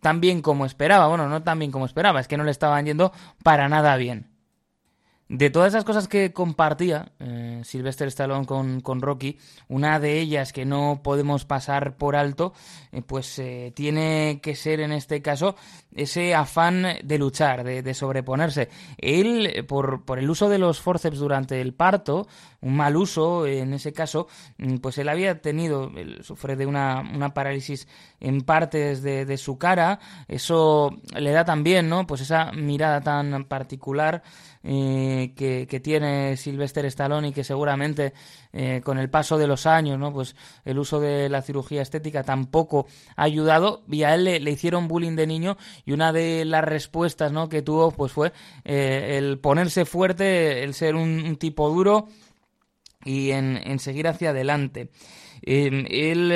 tan 0.00 0.20
bien 0.20 0.42
como 0.42 0.66
esperaba. 0.66 1.06
Bueno, 1.06 1.28
no 1.28 1.42
tan 1.44 1.60
bien 1.60 1.70
como 1.70 1.86
esperaba, 1.86 2.20
es 2.20 2.26
que 2.26 2.36
no 2.36 2.44
le 2.44 2.50
estaban 2.50 2.84
yendo 2.84 3.12
para 3.44 3.68
nada 3.68 3.96
bien. 3.96 4.31
De 5.32 5.48
todas 5.48 5.72
esas 5.72 5.84
cosas 5.84 6.08
que 6.08 6.34
compartía 6.34 7.10
eh, 7.18 7.62
Sylvester 7.64 8.06
Stallone 8.08 8.44
con, 8.46 9.00
Rocky, 9.00 9.38
una 9.66 9.98
de 9.98 10.20
ellas 10.20 10.52
que 10.52 10.66
no 10.66 11.00
podemos 11.02 11.46
pasar 11.46 11.96
por 11.96 12.16
alto, 12.16 12.52
eh, 12.92 13.00
pues 13.00 13.38
eh, 13.38 13.72
tiene 13.74 14.40
que 14.42 14.54
ser 14.54 14.80
en 14.80 14.92
este 14.92 15.22
caso 15.22 15.56
ese 15.94 16.34
afán 16.34 16.84
de 17.02 17.18
luchar, 17.18 17.64
de, 17.64 17.94
sobreponerse. 17.94 18.68
Él, 18.98 19.64
por, 19.66 20.04
por, 20.04 20.18
el 20.18 20.28
uso 20.28 20.50
de 20.50 20.58
los 20.58 20.82
forceps 20.82 21.16
durante 21.16 21.62
el 21.62 21.72
parto, 21.72 22.28
un 22.62 22.76
mal 22.76 22.96
uso 22.96 23.46
en 23.46 23.74
ese 23.74 23.92
caso, 23.92 24.28
mm, 24.58 24.76
pues 24.78 24.98
él 24.98 25.08
había 25.08 25.40
tenido, 25.40 25.90
él 25.96 26.24
sufre 26.24 26.56
de 26.56 26.66
una, 26.66 27.00
una 27.14 27.34
parálisis 27.34 27.86
en 28.20 28.40
partes 28.40 29.02
de, 29.02 29.26
de 29.26 29.36
su 29.36 29.58
cara, 29.58 30.00
eso 30.28 30.90
le 31.14 31.32
da 31.32 31.44
también, 31.44 31.88
¿no? 31.88 32.06
Pues 32.06 32.22
esa 32.22 32.52
mirada 32.52 33.00
tan 33.00 33.44
particular 33.44 34.22
eh, 34.64 35.32
que, 35.36 35.80
tiene 35.80 36.36
Sylvester 36.36 36.84
Stallone 36.86 37.28
y 37.28 37.32
que 37.32 37.42
seguramente 37.42 38.12
eh, 38.52 38.80
con 38.84 38.98
el 38.98 39.10
paso 39.10 39.36
de 39.36 39.48
los 39.48 39.66
años, 39.66 39.98
¿no? 39.98 40.12
Pues 40.12 40.36
el 40.64 40.78
uso 40.78 41.00
de 41.00 41.28
la 41.28 41.42
cirugía 41.42 41.82
estética 41.82 42.22
tampoco 42.22 42.86
ha 43.16 43.24
ayudado 43.24 43.82
y 43.90 44.04
a 44.04 44.14
él 44.14 44.24
le, 44.24 44.50
hicieron 44.50 44.86
bullying 44.86 45.16
de 45.16 45.26
niño 45.26 45.56
y 45.84 45.92
una 45.92 46.12
de 46.12 46.44
las 46.44 46.62
respuestas, 46.62 47.32
¿no? 47.32 47.48
Que 47.48 47.62
tuvo, 47.62 47.90
pues 47.90 48.12
fue 48.12 48.32
eh, 48.64 49.16
el 49.18 49.40
ponerse 49.40 49.84
fuerte, 49.84 50.62
el 50.62 50.74
ser 50.74 50.94
un, 50.94 51.36
tipo 51.36 51.68
duro 51.68 52.06
y 53.04 53.30
en, 53.30 53.78
seguir 53.78 54.08
hacia 54.08 54.30
adelante. 54.30 54.90
él 55.42 56.30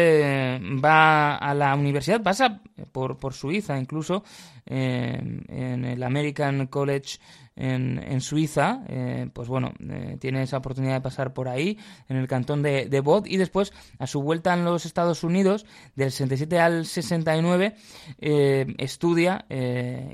va 0.85 1.37
a 1.37 1.55
la 1.55 1.75
universidad, 1.75 2.23
pasa 2.23 2.61
por, 2.93 3.19
por 3.19 3.35
Suiza 3.35 3.79
incluso, 3.79 4.25
en 4.67 5.85
el 5.85 6.03
American 6.03 6.67
College 6.67 7.19
en, 7.57 8.03
en 8.07 8.21
Suiza, 8.21 8.83
eh, 8.87 9.29
pues 9.33 9.49
bueno, 9.49 9.73
eh, 9.81 10.19
tiene 10.21 10.43
esa 10.43 10.59
oportunidad 10.59 10.95
de 10.95 11.01
pasar 11.01 11.33
por 11.33 11.49
ahí, 11.49 11.79
en 12.09 12.19
el 12.19 12.29
cantón 12.29 12.63
de, 12.63 12.87
de 12.87 13.01
Bod, 13.01 13.27
y 13.27 13.39
después, 13.39 13.73
a 13.99 14.07
su 14.07 14.23
vuelta 14.23 14.53
en 14.53 14.65
los 14.65 14.85
Estados 14.85 15.25
Unidos, 15.25 15.65
del 15.95 16.11
67 16.11 16.61
al 16.61 16.87
69, 16.87 17.75
eh, 18.21 18.67
estudia 18.79 19.47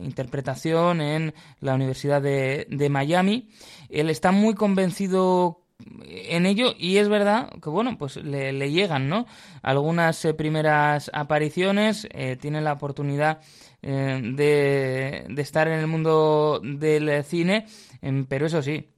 interpretación 0.01 1.01
en 1.01 1.35
la 1.61 1.75
Universidad 1.75 2.23
de, 2.23 2.67
de 2.71 2.89
Miami. 2.89 3.49
Él 3.89 4.09
está 4.09 4.31
muy 4.31 4.55
convencido 4.55 5.62
en 6.07 6.47
ello 6.47 6.75
y 6.79 6.99
es 6.99 7.09
verdad 7.09 7.51
que 7.61 7.71
bueno 7.71 7.99
pues 7.99 8.17
le, 8.17 8.53
le 8.53 8.71
llegan 8.71 9.09
no 9.09 9.27
algunas 9.63 10.27
primeras 10.37 11.11
apariciones 11.13 12.09
tiene 12.41 12.61
la 12.61 12.75
oportunidad 12.75 13.41
eh, 13.85 14.21
de, 14.23 15.43
estar 15.43 15.67
en 15.67 15.81
el 15.81 15.89
mundo 15.89 16.61
del 16.63 17.25
cine, 17.25 17.67
em, 18.01 18.27
pero 18.27 18.47
eso 18.47 18.63
sí, 18.63 18.89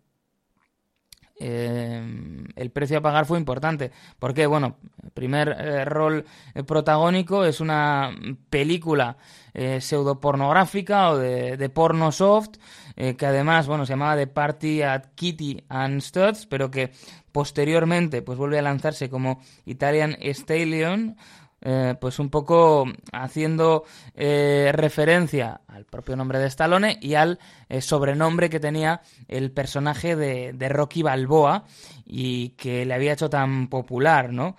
em, 1.41 2.47
el 2.55 2.71
precio 2.71 2.99
a 2.99 3.01
pagar 3.01 3.25
fue 3.25 3.39
importante. 3.39 3.93
Porque, 4.19 4.47
bueno, 4.47 4.77
primer 5.15 5.49
eh, 5.49 5.85
rol 5.87 6.27
protagónico 6.67 7.45
es 7.47 7.61
una 7.61 8.11
película 8.51 9.17
eh, 9.55 9.81
pseudopornográfica 9.81 11.11
o 11.11 11.19
de, 11.19 11.57
de 11.57 11.69
porno 11.71 12.13
soft, 12.13 12.59
que 12.95 13.27
además, 13.27 13.67
bueno, 13.67 13.87
se 13.87 13.93
llamaba 13.93 14.17
The 14.17 14.27
Party 14.27 14.83
at 14.83 15.07
Kitty 15.15 15.65
and 15.69 16.01
Studs, 16.01 16.47
pero 16.47 16.71
que 16.71 16.93
posteriormente 17.33 18.23
pues 18.23 18.39
vuelve 18.39 18.59
a 18.59 18.63
lanzarse 18.63 19.11
como 19.11 19.41
Italian 19.65 20.17
Stallion 20.21 21.17
eh, 21.67 21.95
pues 21.99 22.19
un 22.19 22.29
poco 22.29 22.85
haciendo 23.11 23.85
eh, 24.15 24.71
referencia 24.75 25.63
al 25.67 25.87
propio 25.87 26.15
nombre 26.15 26.39
de 26.39 26.47
Stallone 26.49 26.99
y 27.01 27.15
al 27.15 27.39
eh, 27.71 27.81
sobrenombre 27.81 28.51
que 28.51 28.61
tenía 28.61 29.01
el 29.29 29.51
personaje 29.51 30.15
de, 30.15 30.53
de, 30.53 30.69
Rocky 30.69 31.01
Balboa 31.01 31.65
y 32.05 32.51
que 32.51 32.85
le 32.85 32.93
había 32.93 33.15
hecho 33.15 33.31
tan 33.31 33.69
popular, 33.69 34.31
¿no? 34.31 34.57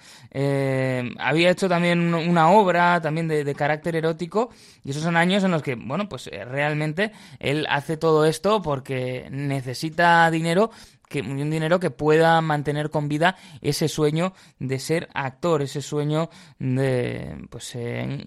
había 1.19 1.51
hecho 1.51 1.69
también 1.69 2.13
una 2.15 2.49
obra 2.49 2.99
también 3.01 3.27
de, 3.27 3.43
de, 3.43 3.55
carácter 3.55 3.95
erótico 3.95 4.49
y 4.83 4.89
esos 4.89 5.03
son 5.03 5.15
años 5.15 5.43
en 5.43 5.51
los 5.51 5.61
que, 5.61 5.75
bueno, 5.75 6.09
pues 6.09 6.25
realmente 6.25 7.11
él 7.39 7.67
hace 7.69 7.97
todo 7.97 8.25
esto 8.25 8.63
porque 8.63 9.27
necesita 9.29 10.29
dinero 10.31 10.71
que, 11.09 11.21
un 11.21 11.49
dinero 11.49 11.79
que 11.79 11.91
pueda 11.91 12.39
mantener 12.41 12.89
con 12.89 13.07
vida 13.07 13.35
ese 13.61 13.87
sueño 13.87 14.33
de 14.59 14.79
ser 14.79 15.09
actor, 15.13 15.61
ese 15.61 15.81
sueño 15.81 16.29
de 16.59 17.47
pues 17.49 17.77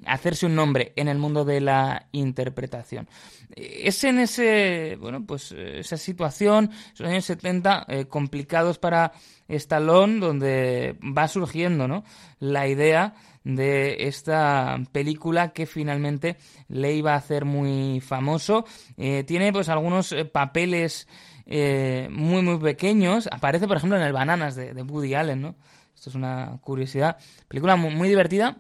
hacerse 0.07 0.47
un 0.47 0.55
nombre 0.55 0.93
en 0.97 1.09
el 1.09 1.19
mundo 1.19 1.45
de 1.45 1.61
la 1.61 2.07
interpretación. 2.13 3.09
Es 3.57 4.05
en 4.05 4.19
ese, 4.19 4.97
bueno, 5.01 5.25
pues 5.25 5.53
esa 5.53 5.97
situación, 5.97 6.71
esos 6.93 7.07
años 7.07 7.25
70 7.25 7.87
eh, 7.89 8.05
complicados 8.07 8.79
para 8.79 9.13
Stallone, 9.49 10.21
donde 10.21 10.97
va 11.03 11.27
surgiendo, 11.29 11.89
¿no? 11.89 12.05
La 12.39 12.69
idea 12.69 13.15
de 13.45 14.09
esta 14.09 14.79
película 14.93 15.53
que 15.53 15.65
finalmente 15.65 16.37
le 16.69 16.93
iba 16.93 17.15
a 17.15 17.17
hacer 17.17 17.47
muy 17.47 18.01
famoso. 18.01 18.67
Eh, 18.99 19.25
tiene 19.27 19.53
pues 19.53 19.71
algunos 19.71 20.13
eh, 20.13 20.27
papeles 20.27 21.09
eh, 21.51 22.09
muy, 22.11 22.43
muy 22.43 22.59
pequeños. 22.59 23.27
Aparece, 23.33 23.67
por 23.67 23.79
ejemplo, 23.79 23.97
en 23.97 24.05
el 24.05 24.13
Bananas 24.13 24.55
de, 24.55 24.83
Woody 24.83 25.15
Allen, 25.15 25.41
¿no? 25.41 25.55
Esto 25.95 26.11
es 26.11 26.15
una 26.15 26.59
curiosidad. 26.61 27.17
Película 27.49 27.75
muy, 27.77 28.09
divertida. 28.09 28.59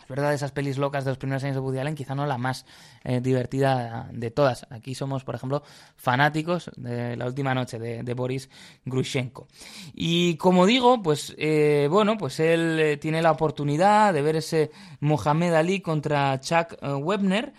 Es 0.00 0.08
verdad, 0.08 0.32
esas 0.32 0.50
pelis 0.50 0.78
locas 0.78 1.04
de 1.04 1.10
los 1.10 1.18
primeros 1.18 1.44
años 1.44 1.54
de 1.54 1.60
Woody 1.60 1.78
Allen, 1.78 1.94
quizá 1.94 2.14
no 2.14 2.26
la 2.26 2.38
más 2.38 2.64
eh, 3.04 3.20
divertida 3.20 4.08
de 4.12 4.30
todas. 4.30 4.66
Aquí 4.70 4.94
somos, 4.94 5.24
por 5.24 5.34
ejemplo, 5.34 5.62
fanáticos 5.94 6.70
de 6.74 7.16
La 7.16 7.26
Última 7.26 7.54
Noche 7.54 7.78
de, 7.78 8.14
Boris 8.14 8.48
Grushenko. 8.86 9.46
Y 9.92 10.36
como 10.36 10.64
digo, 10.64 11.02
pues 11.02 11.34
eh, 11.38 11.86
bueno, 11.90 12.16
pues 12.16 12.40
él 12.40 12.98
tiene 12.98 13.20
la 13.20 13.30
oportunidad 13.30 14.14
de 14.14 14.22
ver 14.22 14.36
ese 14.36 14.70
Mohamed 15.00 15.52
Ali 15.52 15.80
contra 15.80 16.40
Chuck 16.40 16.76
Webner 16.82 17.52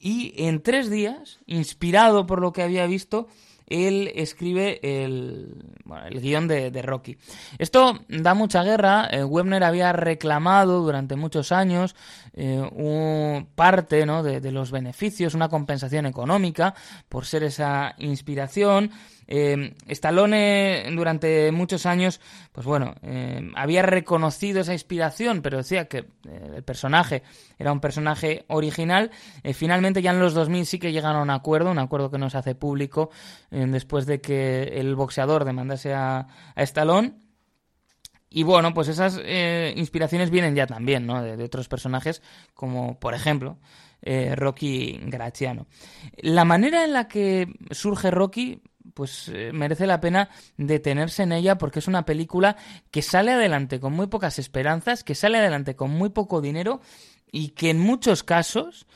y 0.00 0.32
en 0.46 0.62
tres 0.62 0.88
días, 0.88 1.40
inspirado 1.44 2.26
por 2.26 2.40
lo 2.40 2.52
que 2.52 2.62
había 2.62 2.86
visto, 2.86 3.28
él 3.70 4.12
escribe 4.16 4.80
el, 4.82 5.64
bueno, 5.84 6.20
guion 6.20 6.48
de, 6.48 6.82
Rocky. 6.82 7.16
Esto 7.58 8.00
da 8.08 8.34
mucha 8.34 8.62
guerra. 8.62 9.08
Eh, 9.10 9.24
Webner 9.24 9.64
había 9.64 9.92
reclamado 9.92 10.82
durante 10.82 11.16
muchos 11.16 11.52
años 11.52 11.94
eh, 12.34 13.46
parte 13.54 14.04
¿no? 14.04 14.22
de, 14.22 14.40
de, 14.40 14.52
los 14.52 14.70
beneficios, 14.72 15.34
una 15.34 15.48
compensación 15.48 16.06
económica 16.06 16.74
por 17.08 17.24
ser 17.24 17.44
esa 17.44 17.94
inspiración. 17.98 18.90
Eh, 19.32 19.74
Stallone 19.86 20.90
durante 20.92 21.52
muchos 21.52 21.86
años, 21.86 22.20
pues 22.50 22.66
bueno, 22.66 22.96
eh, 23.02 23.48
había 23.54 23.82
reconocido 23.82 24.60
esa 24.60 24.72
inspiración, 24.72 25.40
pero 25.40 25.58
decía 25.58 25.86
que 25.86 25.98
eh, 25.98 26.52
el 26.56 26.64
personaje 26.64 27.22
era 27.56 27.70
un 27.70 27.78
personaje 27.78 28.44
original. 28.48 29.12
Eh, 29.44 29.54
finalmente 29.54 30.02
ya 30.02 30.10
en 30.10 30.18
los 30.18 30.34
2000 30.34 30.66
sí 30.66 30.78
que 30.80 30.90
llegaron 30.90 31.20
a 31.20 31.22
un 31.22 31.30
acuerdo, 31.30 31.70
un 31.70 31.78
acuerdo 31.78 32.10
que 32.10 32.18
no 32.18 32.28
se 32.28 32.38
hace 32.38 32.56
público 32.56 33.10
después 33.50 34.06
de 34.06 34.20
que 34.20 34.62
el 34.62 34.96
boxeador 34.96 35.44
demandase 35.44 35.94
a, 35.94 36.26
a 36.54 36.62
Stallone. 36.62 37.14
Y 38.28 38.42
bueno, 38.42 38.74
pues 38.74 38.88
esas 38.88 39.20
inspiraciones 39.76 40.30
vienen 40.30 40.54
ya 40.54 40.66
también, 40.66 41.06
¿no? 41.06 41.22
De, 41.22 41.42
otros 41.42 41.68
personajes, 41.68 42.22
como 42.54 42.98
por 43.00 43.14
ejemplo 43.14 43.58
eh, 44.02 44.34
Rocky 44.34 44.98
Graciano. 45.04 45.66
La 46.16 46.44
manera 46.44 46.84
en 46.84 46.92
la 46.92 47.08
que 47.08 47.48
surge 47.70 48.10
Rocky 48.10 48.62
pues 48.94 49.28
eh, 49.28 49.50
merece 49.52 49.86
la 49.86 50.00
pena 50.00 50.30
detenerse 50.56 51.22
en 51.22 51.32
ella 51.32 51.58
porque 51.58 51.78
es 51.78 51.88
una 51.88 52.04
película 52.04 52.56
que 52.90 53.02
sale 53.02 53.32
adelante 53.32 53.80
con 53.80 53.92
muy 53.92 54.06
pocas 54.06 54.38
esperanzas, 54.38 55.04
que 55.04 55.14
sale 55.14 55.38
adelante 55.38 55.76
con 55.76 55.90
muy 55.90 56.10
poco 56.10 56.40
dinero 56.40 56.80
y 57.32 57.50
que 57.50 57.70
en 57.70 57.78
muchos 57.78 58.22
casos 58.22 58.86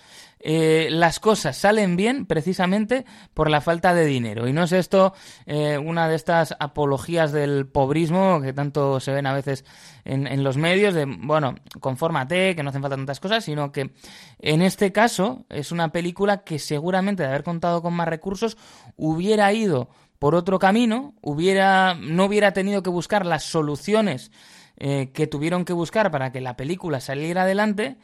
eh, 0.46 0.88
las 0.90 1.20
cosas 1.20 1.56
salen 1.56 1.96
bien 1.96 2.26
precisamente 2.26 3.06
por 3.32 3.48
la 3.48 3.62
falta 3.62 3.94
de 3.94 4.04
dinero. 4.04 4.46
Y 4.46 4.52
no 4.52 4.64
es 4.64 4.72
esto 4.72 5.14
eh, 5.46 5.78
una 5.78 6.06
de 6.06 6.16
estas 6.16 6.54
apologías 6.60 7.32
del 7.32 7.66
pobrismo 7.66 8.42
que 8.42 8.52
tanto 8.52 9.00
se 9.00 9.14
ven 9.14 9.26
a 9.26 9.32
veces 9.32 9.64
en, 10.04 10.44
los 10.44 10.58
medios, 10.58 10.92
de, 10.92 11.06
bueno, 11.06 11.54
confórmate, 11.80 12.54
que 12.54 12.62
no 12.62 12.68
hacen 12.68 12.82
falta 12.82 12.96
tantas 12.96 13.20
cosas, 13.20 13.42
sino 13.42 13.72
que 13.72 13.94
en 14.38 14.60
este 14.60 14.92
caso 14.92 15.46
es 15.48 15.72
una 15.72 15.92
película 15.92 16.44
que 16.44 16.58
seguramente 16.58 17.22
de 17.22 17.30
haber 17.30 17.42
contado 17.42 17.80
con 17.80 17.94
más 17.94 18.06
recursos 18.06 18.58
hubiera 18.96 19.50
ido 19.54 19.88
por 20.18 20.34
otro 20.34 20.58
camino, 20.58 21.14
hubiera, 21.22 21.94
no 21.94 22.26
hubiera 22.26 22.52
tenido 22.52 22.82
que 22.82 22.90
buscar 22.90 23.24
las 23.24 23.44
soluciones 23.44 24.30
eh, 24.76 25.10
que 25.14 25.26
tuvieron 25.26 25.64
que 25.64 25.72
buscar 25.72 26.10
para 26.10 26.32
que 26.32 26.42
la 26.42 26.54
película 26.54 27.00
saliera 27.00 27.44
adelante 27.44 27.96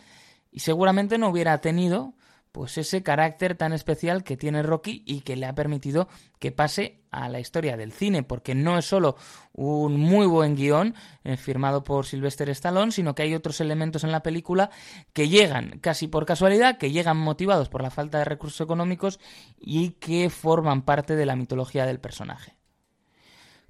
y 0.50 0.60
seguramente 0.60 1.18
no 1.18 1.28
hubiera 1.28 1.58
tenido 1.58 2.14
pues 2.52 2.78
ese 2.78 3.02
carácter 3.02 3.56
tan 3.56 3.72
especial 3.72 4.24
que 4.24 4.36
tiene 4.36 4.62
Rocky 4.62 5.02
y 5.06 5.20
que 5.20 5.36
le 5.36 5.46
ha 5.46 5.54
permitido 5.54 6.08
que 6.38 6.52
pase 6.52 7.00
a 7.10 7.28
la 7.28 7.40
historia 7.40 7.76
del 7.76 7.92
cine, 7.92 8.22
porque 8.22 8.54
no 8.54 8.78
es 8.78 8.84
solo 8.84 9.16
un 9.52 9.98
muy 9.98 10.26
buen 10.26 10.56
guion 10.56 10.94
eh, 11.24 11.36
firmado 11.36 11.82
por 11.82 12.06
Sylvester 12.06 12.48
Stallone, 12.50 12.92
sino 12.92 13.14
que 13.14 13.22
hay 13.22 13.34
otros 13.34 13.60
elementos 13.60 14.04
en 14.04 14.12
la 14.12 14.22
película 14.22 14.70
que 15.12 15.28
llegan 15.28 15.78
casi 15.80 16.08
por 16.08 16.26
casualidad, 16.26 16.78
que 16.78 16.90
llegan 16.90 17.16
motivados 17.16 17.68
por 17.68 17.82
la 17.82 17.90
falta 17.90 18.18
de 18.18 18.24
recursos 18.24 18.60
económicos 18.60 19.20
y 19.58 19.90
que 19.92 20.30
forman 20.30 20.82
parte 20.82 21.16
de 21.16 21.26
la 21.26 21.36
mitología 21.36 21.86
del 21.86 22.00
personaje. 22.00 22.56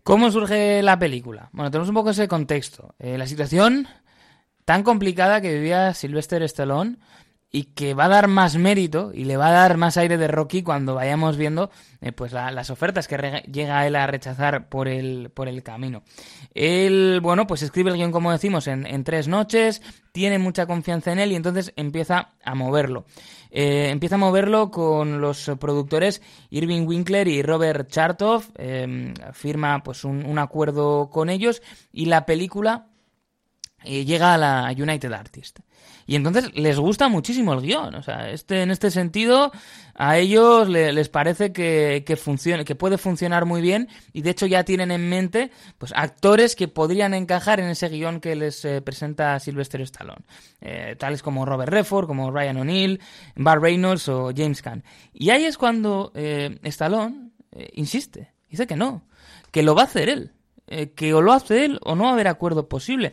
¿Cómo 0.03 0.31
surge 0.31 0.83
la 0.83 0.99
película? 0.99 1.51
Bueno, 1.53 1.71
tenemos 1.71 1.88
un 1.88 1.95
poco 1.95 2.11
ese 2.11 2.27
contexto. 2.27 2.95
Eh, 2.99 3.19
la 3.19 3.27
situación 3.27 3.87
tan 4.64 4.83
complicada 4.83 5.40
que 5.40 5.53
vivía 5.53 5.93
Sylvester 5.95 6.43
Stallone 6.45 6.97
y 7.53 7.65
que 7.65 7.95
va 7.95 8.05
a 8.05 8.09
dar 8.09 8.29
más 8.29 8.57
mérito 8.57 9.11
y 9.13 9.25
le 9.25 9.37
va 9.37 9.49
a 9.49 9.53
dar 9.53 9.77
más 9.77 9.97
aire 9.97 10.19
de 10.19 10.29
Rocky 10.29 10.63
cuando 10.63 10.95
vayamos 10.95 11.37
viendo 11.37 11.71
eh, 12.01 12.13
pues 12.13 12.33
las 12.33 12.71
ofertas 12.71 13.09
que 13.09 13.43
llega 13.51 13.87
él 13.87 13.97
a 13.97 14.07
rechazar 14.07 14.69
por 14.69 14.87
el, 14.87 15.31
por 15.35 15.49
el 15.49 15.63
camino. 15.63 16.03
Él, 16.55 17.21
bueno, 17.23 17.47
pues 17.47 17.63
escribe 17.63 17.91
el 17.91 17.97
guion, 17.97 18.13
como 18.13 18.31
decimos, 18.31 18.69
en, 18.69 19.05
tres 19.05 19.27
noches, 19.27 19.83
tiene 20.13 20.39
mucha 20.39 20.67
confianza 20.67 21.11
en 21.11 21.19
él 21.19 21.33
y 21.33 21.37
entonces 21.37 21.73
empieza 21.77 22.31
a 22.45 22.55
moverlo. 22.55 23.05
Eh, 23.51 23.89
empieza 23.91 24.15
a 24.15 24.19
moverlo 24.19 24.71
con 24.71 25.21
los 25.21 25.51
productores 25.59 26.23
Irving 26.51 26.87
Winkler 26.87 27.27
y 27.27 27.43
Robert 27.43 27.91
Chartoff, 27.91 28.51
eh, 28.57 29.13
firma 29.33 29.83
pues 29.83 30.05
un, 30.05 30.25
un 30.25 30.39
acuerdo 30.39 31.11
con 31.11 31.29
ellos 31.29 31.63
y 31.93 32.07
la 32.07 32.27
película 32.27 32.87
eh, 33.83 34.05
llega 34.05 34.35
a 34.35 34.39
la 34.39 34.75
United 34.77 35.13
Artists. 35.13 35.63
Y 36.11 36.16
entonces 36.16 36.53
les 36.57 36.77
gusta 36.77 37.09
muchísimo 37.09 37.53
el 37.53 37.61
guion. 37.61 37.94
O 37.94 38.03
sea, 38.03 38.33
este, 38.33 38.62
en 38.62 38.73
este 38.73 38.90
sentido, 38.90 39.53
a 39.94 40.18
ellos 40.18 40.68
les 40.68 41.09
parece 41.09 41.53
que, 41.53 42.03
que, 42.05 42.16
funcione, 42.16 42.64
que 42.64 42.75
puede 42.75 42.99
funcionar 42.99 43.44
muy 43.44 43.61
bien. 43.61 43.87
Y 44.12 44.23
de 44.23 44.31
hecho 44.31 44.46
ya 44.46 44.64
tienen 44.64 44.90
en 44.90 45.09
mente 45.09 45.53
pues 45.79 45.92
actores 45.94 46.57
que 46.57 46.66
podrían 46.66 47.14
encajar 47.14 47.61
en 47.61 47.68
ese 47.68 47.88
guion 47.88 48.18
que 48.18 48.35
les 48.35 48.64
eh, 48.64 48.83
presenta 48.83 49.38
Sylvester 49.38 49.83
Stallone. 49.83 50.25
Eh, 50.61 50.96
tales 50.99 51.23
como 51.23 51.46
Robert 51.46 51.73
Redford, 51.73 52.09
como 52.09 52.33
Ryan 52.33 52.57
O'Neill, 52.57 53.01
Bar 53.37 53.61
Reynolds 53.61 54.09
o 54.09 54.33
James 54.37 54.62
Caan. 54.62 54.83
Y 55.12 55.31
ahí 55.31 55.44
es 55.44 55.57
cuando 55.57 56.11
eh, 56.16 56.59
Stallone 56.64 57.31
eh, 57.53 57.70
insiste. 57.75 58.33
Dice 58.49 58.66
que 58.66 58.75
no. 58.75 59.07
Que 59.53 59.62
lo 59.62 59.77
va 59.77 59.83
a 59.83 59.85
hacer 59.85 60.09
él. 60.09 60.33
Eh, 60.73 60.92
que 60.92 61.12
o 61.14 61.20
lo 61.20 61.33
hace 61.33 61.64
él 61.64 61.81
o 61.83 61.96
no 61.96 62.05
va 62.05 62.11
a 62.11 62.12
haber 62.12 62.29
acuerdo 62.29 62.68
posible 62.68 63.12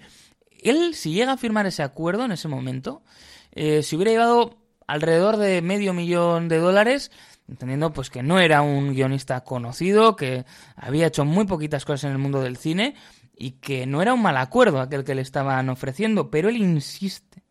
él, 0.61 0.95
si 0.95 1.13
llega 1.13 1.33
a 1.33 1.37
firmar 1.37 1.65
ese 1.65 1.83
acuerdo 1.83 2.25
en 2.25 2.31
ese 2.31 2.47
momento, 2.47 3.03
eh, 3.51 3.83
se 3.83 3.95
hubiera 3.95 4.11
llevado 4.11 4.57
alrededor 4.87 5.37
de 5.37 5.61
medio 5.61 5.93
millón 5.93 6.47
de 6.47 6.57
dólares, 6.57 7.11
entendiendo 7.47 7.93
pues 7.93 8.09
que 8.09 8.23
no 8.23 8.39
era 8.39 8.61
un 8.61 8.93
guionista 8.93 9.43
conocido, 9.43 10.15
que 10.15 10.45
había 10.75 11.07
hecho 11.07 11.25
muy 11.25 11.45
poquitas 11.45 11.85
cosas 11.85 12.05
en 12.05 12.11
el 12.11 12.17
mundo 12.17 12.41
del 12.41 12.57
cine 12.57 12.95
y 13.35 13.51
que 13.51 13.85
no 13.85 14.01
era 14.01 14.13
un 14.13 14.21
mal 14.21 14.37
acuerdo 14.37 14.79
aquel 14.79 15.03
que 15.03 15.15
le 15.15 15.21
estaban 15.21 15.69
ofreciendo, 15.69 16.29
pero 16.31 16.49
él 16.49 16.57
insiste, 16.57 17.43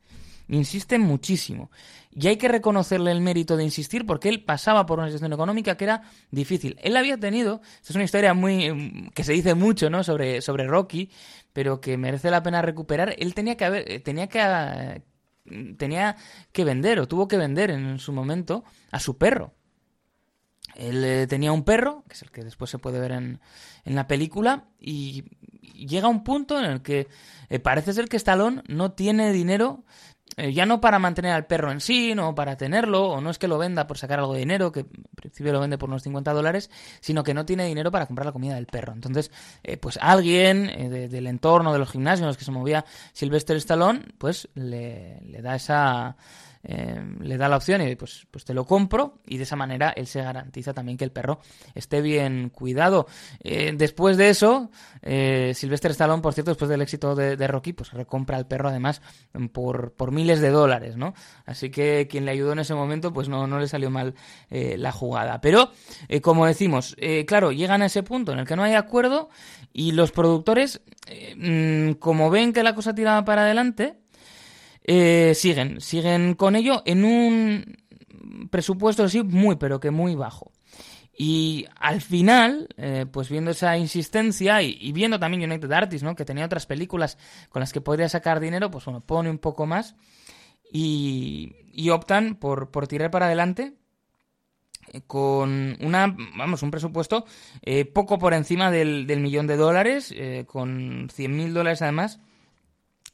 insiste 0.49 0.99
muchísimo. 0.99 1.71
Y 2.19 2.29
hay 2.29 2.39
que 2.39 2.49
reconocerle 2.49 3.13
el 3.13 3.21
mérito 3.21 3.59
de 3.59 3.65
insistir 3.65 4.07
porque 4.07 4.31
él 4.31 4.43
pasaba 4.43 4.87
por 4.87 4.99
una 4.99 5.09
situación 5.09 5.35
económica 5.35 5.77
que 5.77 5.85
era 5.85 6.03
difícil. 6.31 6.79
Él 6.83 6.97
había 6.97 7.19
tenido, 7.19 7.61
esta 7.63 7.91
es 7.91 7.95
una 7.95 8.05
historia 8.05 8.33
muy 8.33 9.11
que 9.15 9.23
se 9.23 9.35
dice 9.35 9.55
mucho, 9.55 9.91
¿no? 9.91 10.03
sobre 10.03 10.41
sobre 10.41 10.67
Rocky, 10.67 11.11
pero 11.57 11.81
que 11.81 11.97
merece 11.97 12.31
la 12.31 12.43
pena 12.43 12.61
recuperar. 12.61 13.15
Él 13.19 13.33
tenía 13.33 13.57
que 13.57 13.65
haber, 13.65 13.91
eh, 13.91 13.99
tenía 13.99 14.27
que, 14.27 14.41
eh, 14.43 16.15
que 16.53 16.65
vender 16.67 17.01
o 17.01 17.09
tuvo 17.09 17.29
que 17.29 17.39
vender 17.39 17.71
en 17.71 17.99
su 17.99 18.13
momento 18.13 18.63
a 18.91 19.01
su 19.01 19.17
perro. 19.17 19.55
Él 20.75 21.03
eh, 21.03 21.27
tenía 21.27 21.53
un 21.53 21.65
perro, 21.65 22.05
que 22.09 22.13
es 22.13 22.21
el 22.21 22.31
que 22.31 22.45
después 22.45 22.71
se 22.71 22.77
puede 22.77 23.01
ver 23.01 23.13
en, 23.13 23.41
en 23.87 23.95
la 23.95 24.07
película, 24.07 24.69
y 24.79 25.25
llega 25.73 26.09
un 26.09 26.25
punto 26.25 26.59
en 26.59 26.67
el 26.67 26.83
que 26.83 27.09
parece 27.63 27.95
ser 27.95 28.11
que 28.11 28.19
Stallone 28.19 28.63
no 28.69 28.93
tiene 28.93 29.33
dinero 29.33 29.83
eh, 30.39 30.53
ya 30.53 30.67
no 30.67 30.81
para 30.83 30.99
mantener 30.99 31.33
al 31.33 31.47
perro 31.47 31.73
en 31.73 31.81
sí, 31.81 32.15
no 32.15 32.35
para 32.35 32.57
tenerlo, 32.57 33.09
o 33.09 33.21
no 33.23 33.31
es 33.31 33.39
que 33.39 33.49
lo 33.49 33.57
venda 33.57 33.87
por 33.87 33.97
sacar 33.97 34.19
algo 34.19 34.35
de 34.35 34.41
dinero, 34.41 34.71
que 34.71 34.81
en 34.81 35.05
principio 35.15 35.53
lo 35.53 35.61
vende 35.61 35.79
por 35.79 35.89
unos 35.89 36.03
50 36.03 36.33
dólares, 36.35 36.71
sino 37.01 37.25
que 37.25 37.33
no 37.33 37.47
tiene 37.47 37.65
dinero 37.65 37.91
para 37.91 38.07
comprar 38.07 38.27
la 38.27 38.33
comida 38.33 38.55
del 38.55 38.67
perro. 38.67 38.93
Entonces, 38.93 39.31
eh, 39.63 39.79
pues 39.79 39.99
alguien 40.01 40.69
eh, 40.69 41.09
del 41.09 41.27
entorno 41.27 41.73
de 41.73 41.79
los 41.79 41.91
gimnasios 41.91 42.21
en 42.21 42.27
los 42.27 42.37
que 42.37 42.45
se 42.45 42.51
movía 42.51 42.85
Sylvester 43.15 43.57
Stallone, 43.57 44.05
pues 44.19 44.49
le, 44.55 45.21
le 45.23 45.41
da 45.41 45.55
esa 45.55 46.17
eh, 46.69 47.01
le 47.21 47.37
da 47.37 47.49
la 47.49 47.59
opción 47.59 47.81
y 47.83 47.95
pues, 47.95 48.27
pues 48.29 48.45
te 48.45 48.53
lo 48.53 48.65
compro 48.65 49.21
y 49.25 49.37
de 49.37 49.45
esa 49.45 49.55
manera 49.55 49.91
él 49.91 50.09
se 50.09 50.21
garantiza 50.21 50.75
también 50.75 50.99
que 50.99 51.05
el 51.05 51.13
perro 51.13 51.39
esté 51.77 52.01
bien 52.01 52.51
cuidado. 52.51 53.07
Eh, 53.39 53.73
después 53.77 54.17
de 54.17 54.31
eso, 54.31 54.71
eh, 55.01 55.53
Sylvester 55.55 55.93
Stallone, 55.93 56.23
por 56.23 56.35
cierto, 56.35 56.51
después 56.51 56.69
del 56.69 56.83
éxito 56.83 57.15
de, 57.15 57.47
Rocky, 57.47 57.73
pues 57.73 57.93
recompra 57.93 58.37
al 58.37 58.49
perro 58.49 58.69
además 58.69 59.01
por, 59.53 59.93
por, 59.93 60.11
miles 60.11 60.41
de 60.41 60.51
dólares, 60.51 60.97
¿no? 60.97 61.15
Así 61.45 61.71
que 61.71 62.09
quien 62.11 62.25
le 62.25 62.33
ayudó 62.33 62.53
en 62.53 62.59
ese 62.59 62.75
momento, 62.75 63.13
pues 63.13 63.29
no, 63.29 63.47
no 63.47 63.61
le 63.61 63.69
salió 63.69 63.89
mal 63.89 64.15
eh, 64.51 64.77
la 64.77 64.91
jugada. 64.91 65.41
Pero, 65.41 65.71
como 66.21 66.47
decimos, 66.47 66.97
claro, 67.27 67.53
llegan 67.53 67.83
a 67.83 67.87
ese 67.87 68.03
punto 68.03 68.33
en 68.33 68.41
el 68.41 68.47
que 68.47 68.57
no 68.57 68.65
hay 68.65 68.75
acuerdo 68.75 69.29
y 69.73 69.93
los 69.93 70.11
productores, 70.11 70.81
mm, 71.37 71.93
como 71.93 72.31
ven 72.31 72.53
que 72.53 72.65
la 72.65 72.75
cosa 72.75 72.95
tiraba 72.95 73.25
para 73.25 73.43
adelante, 73.43 74.01
eh, 74.89 75.33
siguen, 75.35 75.81
siguen 75.81 76.35
con 76.35 76.55
ello 76.55 76.83
en 76.87 77.05
un 77.05 77.77
presupuesto 78.51 79.03
así 79.03 79.21
muy, 79.25 79.57
pero 79.57 79.81
que 79.81 79.91
muy 79.91 80.15
bajo. 80.15 80.53
Y 81.19 81.67
al 81.81 82.01
final, 82.01 82.69
eh, 82.77 83.05
pues 83.11 83.29
viendo 83.29 83.51
esa 83.51 83.77
insistencia 83.79 84.63
y, 84.63 84.93
viendo 84.93 85.19
también 85.19 85.51
United 85.51 85.73
Artists, 85.73 86.05
¿no? 86.05 86.15
Que 86.15 86.25
tenía 86.25 86.45
otras 86.45 86.67
películas 86.67 87.19
con 87.49 87.61
las 87.61 87.73
que 87.73 87.81
podría 87.81 88.09
sacar 88.09 88.39
dinero, 88.39 88.71
pues 88.71 88.85
bueno, 88.85 89.01
pone 89.01 89.29
un 89.29 89.39
poco 89.39 89.67
más 89.67 89.97
y, 90.73 91.53
optan 91.91 92.37
por, 92.37 92.71
por 92.71 92.87
tirar 92.87 93.11
para 93.11 93.27
adelante 93.27 93.75
eh, 94.93 95.01
con 95.05 95.77
una, 95.81 96.15
vamos, 96.37 96.63
un 96.63 96.71
presupuesto 96.71 97.25
poco 97.93 98.19
por 98.19 98.35
encima 98.35 98.71
del, 98.71 99.09
del 99.09 99.19
millón 99.21 99.49
de 99.49 99.57
dólares, 99.57 100.15
con 100.47 101.09
100.000 101.09 101.53
dólares 101.53 101.83
además 101.83 102.21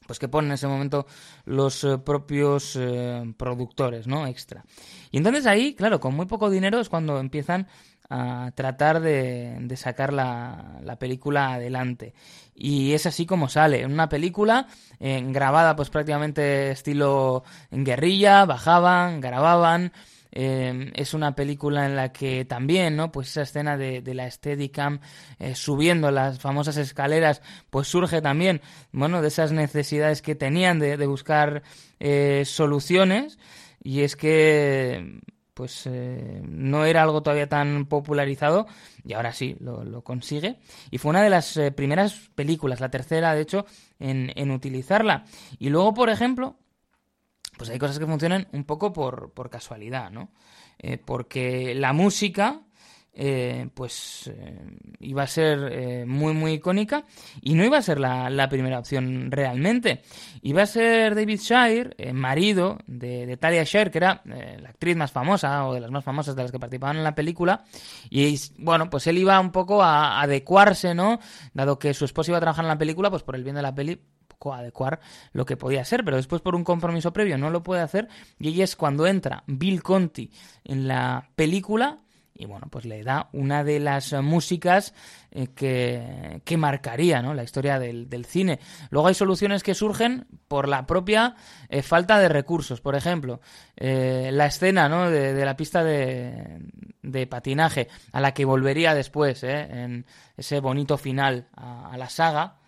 pues 0.05 0.19
que 0.19 0.27
ponen 0.27 0.51
en 0.51 0.55
ese 0.55 0.67
momento 0.67 1.05
los 1.45 1.83
eh, 1.83 1.97
propios 1.97 2.77
eh, 2.79 3.33
productores, 3.37 4.07
¿no? 4.07 4.27
Extra. 4.27 4.65
Y 5.11 5.17
entonces 5.17 5.45
ahí, 5.45 5.73
claro, 5.75 5.99
con 5.99 6.15
muy 6.15 6.25
poco 6.25 6.49
dinero 6.49 6.79
es 6.79 6.89
cuando 6.89 7.19
empiezan 7.19 7.67
a 8.09 8.51
tratar 8.53 8.99
de, 8.99 9.57
de 9.59 9.77
sacar 9.77 10.13
la, 10.13 10.79
la, 10.83 10.97
película 10.97 11.53
adelante. 11.53 12.13
Y 12.53 12.93
es 12.93 13.05
así 13.05 13.25
como 13.25 13.49
sale. 13.49 13.85
Una 13.85 14.09
película 14.09 14.67
eh, 14.99 15.23
grabada 15.27 15.75
pues 15.75 15.89
prácticamente 15.89 16.71
estilo 16.71 17.43
guerrilla, 17.71 18.45
bajaban, 18.45 19.21
grababan, 19.21 19.93
eh, 20.35 20.91
es 20.95 21.13
una 21.13 21.35
película 21.35 21.85
en 21.85 21.95
la 21.95 22.11
que 22.11 22.43
también, 22.43 22.95
¿no? 22.95 23.11
Pues 23.11 23.29
esa 23.29 23.43
escena 23.43 23.77
de, 23.77 24.01
la 24.13 24.29
Steadicam 24.29 24.99
eh, 25.39 25.53
subiendo 25.53 26.09
las 26.09 26.39
famosas 26.39 26.77
escaleras, 26.77 27.41
pues 27.69 27.87
surge 27.87 28.21
también, 28.21 28.61
bueno, 28.91 29.21
de 29.21 29.27
esas 29.27 29.51
necesidades 29.51 30.21
que 30.23 30.33
tenían 30.33 30.79
de, 30.79 31.05
buscar 31.05 31.61
eh, 31.99 32.43
soluciones. 32.45 33.37
Y 33.83 34.01
es 34.01 34.15
que 34.15 35.19
pues 35.53 35.85
eh, 35.85 36.41
no 36.43 36.85
era 36.85 37.03
algo 37.03 37.21
todavía 37.21 37.47
tan 37.47 37.85
popularizado 37.85 38.65
y 39.03 39.13
ahora 39.13 39.33
sí 39.33 39.55
lo, 39.59 40.01
consigue. 40.03 40.57
Y 40.89 40.97
fue 40.97 41.11
una 41.11 41.21
de 41.21 41.29
las 41.29 41.59
primeras 41.75 42.31
películas, 42.33 42.79
la 42.79 42.89
tercera 42.89 43.35
de 43.35 43.41
hecho, 43.41 43.65
en, 43.99 44.31
en, 44.35 44.49
utilizarla. 44.49 45.25
Y 45.59 45.69
luego, 45.69 45.93
por 45.93 46.09
ejemplo, 46.09 46.57
pues 47.57 47.69
hay 47.69 47.79
cosas 47.79 47.99
que 47.99 48.05
funcionan 48.05 48.47
un 48.51 48.63
poco 48.63 48.93
por, 48.93 49.31
por 49.31 49.49
casualidad, 49.49 50.11
¿no? 50.11 50.29
Eh, 50.79 50.97
porque 50.97 51.75
la 51.75 51.93
música 51.93 52.61
eh, 53.15 53.69
pues 53.75 54.27
eh, 54.33 54.59
iba 55.01 55.21
a 55.21 55.27
ser 55.27 55.69
eh, 55.71 56.03
muy 56.03 56.33
muy 56.33 56.53
icónica 56.53 57.03
y 57.43 57.53
no 57.53 57.63
iba 57.63 57.77
a 57.77 57.81
ser 57.83 57.99
la, 57.99 58.49
primera 58.49 58.79
opción 58.79 59.29
realmente. 59.29 60.01
Iba 60.41 60.63
a 60.63 60.65
ser 60.65 61.13
David 61.13 61.39
Shire, 61.39 62.13
marido 62.13 62.79
de, 62.87 63.37
Talia 63.37 63.63
Shire, 63.65 63.91
que 63.91 63.99
era 63.99 64.21
la 64.25 64.69
actriz 64.69 64.95
más 64.95 65.11
famosa 65.11 65.67
o 65.67 65.75
de 65.75 65.81
las 65.81 65.91
más 65.91 66.03
famosas 66.03 66.35
de 66.35 66.41
las 66.41 66.51
que 66.51 66.59
participaban 66.59 66.97
en 66.97 67.03
la 67.03 67.13
película. 67.13 67.63
Y 68.09 68.39
bueno, 68.57 68.89
pues 68.89 69.05
él 69.05 69.19
iba 69.19 69.39
un 69.39 69.51
poco 69.51 69.83
a, 69.83 70.21
adecuarse, 70.21 70.95
¿no? 70.95 71.19
Dado 71.53 71.77
que 71.77 71.93
su 71.93 72.05
esposa 72.05 72.31
iba 72.31 72.37
a 72.37 72.41
trabajar 72.41 72.65
en 72.65 72.69
la 72.69 72.77
película, 72.77 73.11
pues 73.11 73.21
por 73.21 73.35
el 73.35 73.43
bien 73.43 73.55
de 73.55 73.61
la 73.61 73.75
peli, 73.75 74.01
adecuar 74.51 74.99
lo 75.31 75.45
que 75.45 75.55
podía 75.55 75.85
ser, 75.85 76.03
pero 76.03 76.17
después 76.17 76.41
por 76.41 76.55
un 76.55 76.63
compromiso 76.63 77.13
previo 77.13 77.37
no 77.37 77.51
lo 77.51 77.61
puede 77.61 77.81
hacer 77.81 78.07
y 78.39 78.47
ahí 78.47 78.63
es 78.63 78.75
cuando 78.75 79.05
entra 79.05 79.43
Bill 79.45 79.83
Conti 79.83 80.31
en 80.63 80.87
la 80.87 81.29
película 81.35 81.99
y 82.35 82.45
bueno, 82.45 82.67
pues 82.69 82.85
le 82.85 83.03
da 83.03 83.29
una 83.33 83.63
de 83.63 83.79
las 83.79 84.11
músicas 84.13 84.93
eh, 85.31 85.47
que, 85.55 86.41
que, 86.43 86.57
marcaría 86.57 87.21
¿no? 87.21 87.33
la 87.33 87.43
historia 87.43 87.77
del, 87.77 88.25
cine. 88.25 88.59
Luego 88.89 89.07
hay 89.07 89.13
soluciones 89.13 89.61
que 89.61 89.75
surgen 89.75 90.25
por 90.47 90.67
la 90.67 90.85
propia 90.85 91.35
eh, 91.69 91.83
falta 91.83 92.17
de 92.17 92.29
recursos. 92.29 92.81
Por 92.81 92.95
ejemplo, 92.95 93.39
eh, 93.75 94.29
la 94.33 94.47
escena 94.47 94.89
¿no? 94.89 95.09
de, 95.09 95.45
la 95.45 95.55
pista 95.55 95.83
de, 95.83 96.59
de, 97.03 97.27
patinaje 97.27 97.87
a 98.11 98.19
la 98.19 98.33
que 98.33 98.45
volvería 98.45 98.95
después 98.95 99.43
en 99.43 100.05
ese 100.35 100.59
bonito 100.59 100.97
final 100.97 101.47
a 101.55 101.95
la 101.97 102.09
saga 102.09 102.62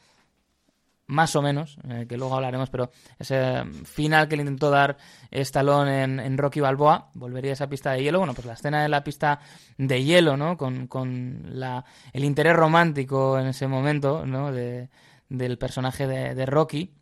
más 1.07 1.35
o 1.35 1.41
menos, 1.41 1.77
eh, 1.87 2.05
que 2.07 2.17
luego 2.17 2.35
hablaremos, 2.35 2.69
pero 2.69 2.91
ese 3.19 3.63
final 3.83 4.27
que 4.27 4.35
le 4.35 4.41
intentó 4.41 4.69
dar 4.69 4.97
Stallone 5.29 6.03
en, 6.03 6.37
Rocky 6.37 6.59
Balboa, 6.59 7.11
volvería 7.13 7.51
a 7.51 7.53
esa 7.53 7.67
pista 7.67 7.91
de 7.91 8.03
hielo, 8.03 8.19
bueno, 8.19 8.33
pues 8.33 8.47
la 8.47 8.53
escena 8.53 8.81
de 8.81 8.89
la 8.89 9.03
pista 9.03 9.39
de 9.77 10.03
hielo, 10.03 10.35
¿no? 10.37 10.57
Con, 10.57 10.87
con 10.87 11.41
la, 11.59 11.85
el 12.11 12.23
interés 12.23 12.55
romántico 12.55 13.37
en 13.37 13.47
ese 13.47 13.67
momento, 13.67 14.25
¿no? 14.25 14.51
De, 14.51 14.89
del 15.29 15.57
personaje 15.57 16.07
de, 16.07 16.45
Rocky, 16.45 16.93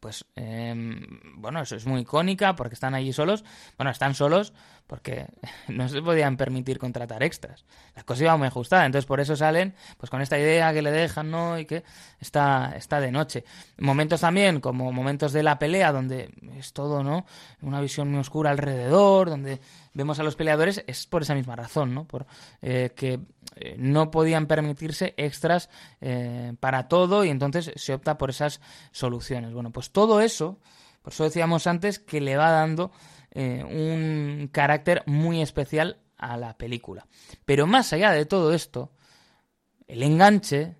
pues 0.00 0.24
em, 0.34 1.20
bueno, 1.36 1.60
eso 1.60 1.76
es 1.76 1.86
muy 1.86 2.02
icónica 2.02 2.56
porque 2.56 2.74
están 2.74 2.94
allí 2.94 3.12
solos. 3.12 3.44
Bueno, 3.76 3.90
están 3.90 4.14
solos 4.14 4.52
porque 4.90 5.26
no 5.68 5.88
se 5.88 6.02
podían 6.02 6.36
permitir 6.36 6.80
contratar 6.80 7.22
extras. 7.22 7.64
La 7.94 8.02
cosa 8.02 8.24
iba 8.24 8.36
muy 8.36 8.48
ajustada, 8.48 8.84
entonces 8.84 9.06
por 9.06 9.20
eso 9.20 9.36
salen 9.36 9.72
pues 9.96 10.10
con 10.10 10.20
esta 10.20 10.36
idea 10.36 10.74
que 10.74 10.82
le 10.82 10.90
dejan, 10.90 11.30
¿no? 11.30 11.60
Y 11.60 11.64
que 11.64 11.84
está, 12.18 12.74
está 12.76 12.98
de 12.98 13.12
noche. 13.12 13.44
Momentos 13.78 14.20
también, 14.20 14.60
como 14.60 14.90
momentos 14.90 15.32
de 15.32 15.44
la 15.44 15.60
pelea, 15.60 15.92
donde 15.92 16.34
es 16.58 16.72
todo, 16.72 17.04
¿no? 17.04 17.24
Una 17.62 17.80
visión 17.80 18.10
muy 18.10 18.18
oscura 18.18 18.50
alrededor, 18.50 19.30
donde 19.30 19.60
vemos 19.94 20.18
a 20.18 20.24
los 20.24 20.34
peleadores, 20.34 20.82
es 20.88 21.06
por 21.06 21.22
esa 21.22 21.36
misma 21.36 21.54
razón, 21.54 21.94
¿no? 21.94 22.04
Por 22.04 22.26
eh, 22.60 22.90
que 22.96 23.20
eh, 23.54 23.76
no 23.78 24.10
podían 24.10 24.46
permitirse 24.46 25.14
extras 25.16 25.70
eh, 26.00 26.52
para 26.58 26.88
todo 26.88 27.24
y 27.24 27.28
entonces 27.28 27.70
se 27.76 27.94
opta 27.94 28.18
por 28.18 28.30
esas 28.30 28.60
soluciones. 28.90 29.52
Bueno, 29.52 29.70
pues 29.70 29.92
todo 29.92 30.20
eso, 30.20 30.58
por 31.02 31.12
eso 31.12 31.22
decíamos 31.22 31.68
antes 31.68 32.00
que 32.00 32.20
le 32.20 32.36
va 32.36 32.50
dando 32.50 32.90
un 33.34 34.48
carácter 34.52 35.02
muy 35.06 35.40
especial 35.40 35.98
a 36.16 36.36
la 36.36 36.56
película. 36.56 37.06
Pero 37.44 37.66
más 37.66 37.92
allá 37.92 38.12
de 38.12 38.26
todo 38.26 38.52
esto, 38.52 38.92
el 39.86 40.02
enganche 40.02 40.76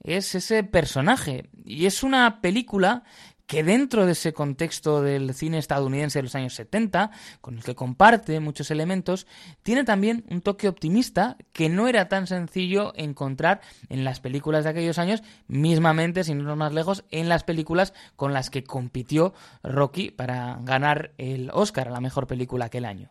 es 0.00 0.34
ese 0.34 0.64
personaje 0.64 1.50
y 1.64 1.86
es 1.86 2.02
una 2.02 2.40
película 2.40 3.04
que 3.46 3.62
dentro 3.62 4.06
de 4.06 4.12
ese 4.12 4.32
contexto 4.32 5.02
del 5.02 5.34
cine 5.34 5.58
estadounidense 5.58 6.18
de 6.18 6.24
los 6.24 6.34
años 6.34 6.54
70, 6.54 7.10
con 7.40 7.56
el 7.56 7.64
que 7.64 7.74
comparte 7.74 8.40
muchos 8.40 8.70
elementos, 8.70 9.26
tiene 9.62 9.84
también 9.84 10.24
un 10.30 10.40
toque 10.40 10.68
optimista 10.68 11.36
que 11.52 11.68
no 11.68 11.88
era 11.88 12.08
tan 12.08 12.26
sencillo 12.26 12.92
encontrar 12.96 13.60
en 13.88 14.04
las 14.04 14.20
películas 14.20 14.64
de 14.64 14.70
aquellos 14.70 14.98
años, 14.98 15.22
mismamente, 15.46 16.24
sin 16.24 16.38
irnos 16.38 16.56
más 16.56 16.72
lejos, 16.72 17.04
en 17.10 17.28
las 17.28 17.44
películas 17.44 17.92
con 18.16 18.32
las 18.32 18.50
que 18.50 18.64
compitió 18.64 19.34
Rocky 19.62 20.10
para 20.10 20.58
ganar 20.62 21.12
el 21.18 21.50
Oscar 21.52 21.88
a 21.88 21.92
la 21.92 22.00
mejor 22.00 22.26
película 22.26 22.66
aquel 22.66 22.84
año. 22.84 23.10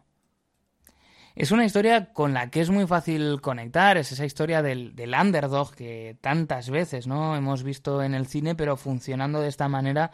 Es 1.36 1.52
una 1.52 1.66
historia 1.66 2.14
con 2.14 2.34
la 2.34 2.52
que 2.52 2.62
es 2.62 2.70
muy 2.70 2.86
fácil 2.86 3.42
conectar, 3.42 3.98
es 3.98 4.12
esa 4.12 4.26
historia 4.26 4.62
del, 4.62 4.96
del 4.96 5.16
underdog 5.20 5.74
que 5.74 6.16
tantas 6.22 6.70
veces 6.70 7.08
no 7.08 7.36
hemos 7.36 7.64
visto 7.64 8.04
en 8.04 8.14
el 8.14 8.28
cine, 8.28 8.54
pero 8.54 8.78
funcionando 8.78 9.42
de 9.42 9.50
esta 9.50 9.68
manera 9.68 10.12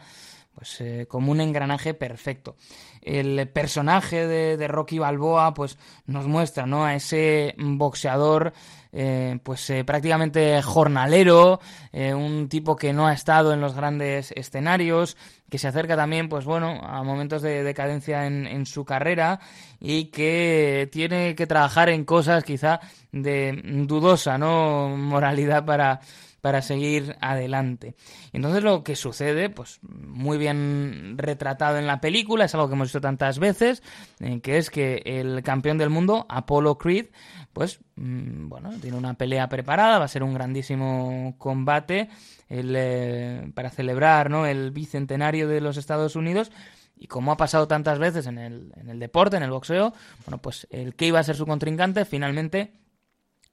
pues 0.54 0.80
eh, 0.80 1.06
como 1.08 1.32
un 1.32 1.40
engranaje 1.40 1.94
perfecto. 1.94 2.56
El 3.00 3.48
personaje 3.48 4.26
de, 4.26 4.68
Rocky 4.68 4.98
Balboa 4.98 5.54
pues 5.54 5.78
nos 6.06 6.26
muestra 6.26 6.66
¿no? 6.66 6.84
a 6.84 6.94
ese 6.94 7.54
boxeador 7.56 8.52
eh, 8.92 9.38
pues 9.42 9.70
eh, 9.70 9.84
prácticamente 9.84 10.60
jornalero, 10.62 11.60
un 11.92 12.48
tipo 12.48 12.76
que 12.76 12.92
no 12.92 13.06
ha 13.06 13.12
estado 13.12 13.52
en 13.52 13.60
los 13.60 13.74
grandes 13.74 14.32
escenarios, 14.32 15.16
que 15.50 15.58
se 15.58 15.68
acerca 15.68 15.96
también 15.96 16.28
pues 16.28 16.44
bueno 16.44 16.80
a 16.82 17.02
momentos 17.02 17.42
de 17.42 17.62
decadencia 17.62 18.26
en, 18.26 18.46
en 18.46 18.66
su 18.66 18.84
carrera 18.84 19.40
y 19.80 20.06
que 20.06 20.88
tiene 20.92 21.34
que 21.34 21.46
trabajar 21.46 21.88
en 21.88 22.04
cosas 22.04 22.44
quizá 22.44 22.80
de 23.12 23.60
dudosa 23.86 24.38
no 24.38 24.96
moralidad 24.96 25.64
para 25.64 26.00
para 26.40 26.62
seguir 26.62 27.16
adelante. 27.20 27.94
Entonces 28.32 28.62
lo 28.62 28.82
que 28.82 28.96
sucede, 28.96 29.50
pues 29.50 29.78
muy 29.82 30.38
bien 30.38 31.16
retratado 31.18 31.78
en 31.78 31.86
la 31.86 32.00
película, 32.00 32.44
es 32.44 32.54
algo 32.54 32.68
que 32.68 32.74
hemos 32.74 32.88
visto 32.88 33.00
tantas 33.00 33.38
veces, 33.38 33.82
eh, 34.20 34.40
que 34.40 34.58
es 34.58 34.70
que 34.70 35.02
el 35.04 35.42
campeón 35.42 35.78
del 35.78 35.90
mundo, 35.90 36.26
Apollo 36.28 36.78
Creed, 36.78 37.06
pues 37.52 37.80
mm, 37.96 38.48
bueno, 38.48 38.70
tiene 38.80 38.96
una 38.96 39.14
pelea 39.14 39.48
preparada, 39.48 39.98
va 39.98 40.04
a 40.04 40.08
ser 40.08 40.22
un 40.22 40.34
grandísimo 40.34 41.34
combate 41.38 42.08
eh, 42.48 43.50
para 43.54 43.70
celebrar 43.70 44.30
¿no? 44.30 44.46
el 44.46 44.70
bicentenario 44.70 45.48
de 45.48 45.60
los 45.60 45.76
Estados 45.76 46.16
Unidos. 46.16 46.50
Y 46.96 47.06
como 47.06 47.32
ha 47.32 47.36
pasado 47.36 47.66
tantas 47.66 47.98
veces 47.98 48.26
en 48.26 48.38
el, 48.38 48.72
en 48.76 48.90
el 48.90 48.98
deporte, 48.98 49.36
en 49.36 49.42
el 49.42 49.50
boxeo, 49.50 49.94
bueno, 50.26 50.38
pues 50.42 50.66
el 50.70 50.94
que 50.94 51.06
iba 51.06 51.18
a 51.18 51.24
ser 51.24 51.34
su 51.34 51.46
contrincante 51.46 52.04
finalmente 52.04 52.74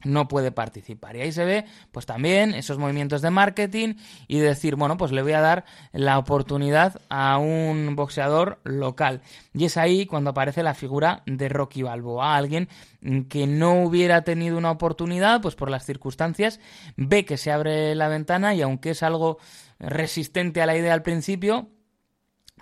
no 0.04 0.28
puede 0.28 0.52
participar. 0.52 1.16
Y 1.16 1.22
ahí 1.22 1.32
se 1.32 1.46
ve, 1.46 1.66
pues 1.92 2.06
también 2.06 2.54
esos 2.54 2.78
movimientos 2.78 3.22
de 3.22 3.32
marketing 3.32 3.96
y 4.28 4.40
decir, 4.40 4.76
bueno, 4.76 4.98
pues 4.98 5.12
le 5.12 5.24
voy 5.24 5.34
a 5.34 5.42
dar 5.42 5.66
la 5.92 6.20
oportunidad 6.20 7.02
a 7.10 7.38
un 7.38 7.96
boxeador 7.96 8.60
local. 8.64 9.22
Y 9.54 9.66
es 9.66 9.78
ahí 9.78 10.06
cuando 10.06 10.32
aparece 10.32 10.64
la 10.64 10.74
figura 10.74 11.24
de 11.26 11.50
Rocky 11.50 11.82
Balboa, 11.84 12.36
alguien 12.36 12.70
que 13.30 13.48
no 13.48 13.84
hubiera 13.84 14.24
tenido 14.24 14.58
una 14.58 14.72
oportunidad, 14.72 15.42
pues 15.42 15.56
por 15.56 15.70
las 15.70 15.86
circunstancias, 15.86 16.60
ve 16.96 17.26
que 17.26 17.38
se 17.38 17.52
abre 17.52 17.96
la 17.96 18.08
ventana 18.08 18.54
y 18.54 18.62
aunque 18.62 18.92
es 18.92 19.04
algo 19.04 19.38
resistente 19.80 20.62
a 20.62 20.66
la 20.66 20.78
idea 20.78 20.94
al 20.94 21.04
principio, 21.04 21.70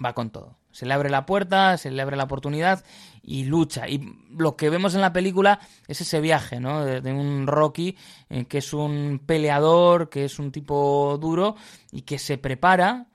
va 0.04 0.14
con 0.14 0.30
todo 0.30 0.58
se 0.76 0.86
le 0.86 0.94
abre 0.94 1.10
la 1.10 1.26
puerta, 1.26 1.78
se 1.78 1.90
le 1.90 2.02
abre 2.02 2.18
la 2.18 2.26
oportunidad 2.26 2.84
y 3.24 3.46
lucha. 3.46 3.88
Y 3.88 4.14
lo 4.30 4.58
que 4.58 4.70
vemos 4.70 4.94
en 4.94 5.00
la 5.00 5.14
película 5.14 5.62
es 5.88 6.02
ese 6.02 6.20
viaje, 6.20 6.60
¿no? 6.60 6.84
De, 6.84 7.14
un 7.14 7.48
Rocky 7.48 7.96
eh, 8.30 8.44
que 8.44 8.58
es 8.58 8.74
un 8.74 9.22
peleador, 9.26 10.10
que 10.10 10.26
es 10.26 10.38
un 10.38 10.52
tipo 10.52 11.18
duro 11.18 11.56
y 11.94 12.02
que 12.02 12.20
se 12.20 12.38
prepara 12.38 13.08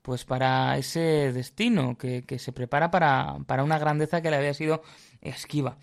pues 0.00 0.24
para 0.24 0.78
ese 0.78 1.32
destino, 1.32 1.98
que, 1.98 2.22
que 2.22 2.38
se 2.38 2.52
prepara 2.52 2.92
para, 2.92 3.38
para 3.48 3.64
una 3.64 3.80
grandeza 3.80 4.22
que 4.22 4.30
le 4.30 4.36
había 4.36 4.54
sido 4.54 4.82
esquiva. 5.20 5.76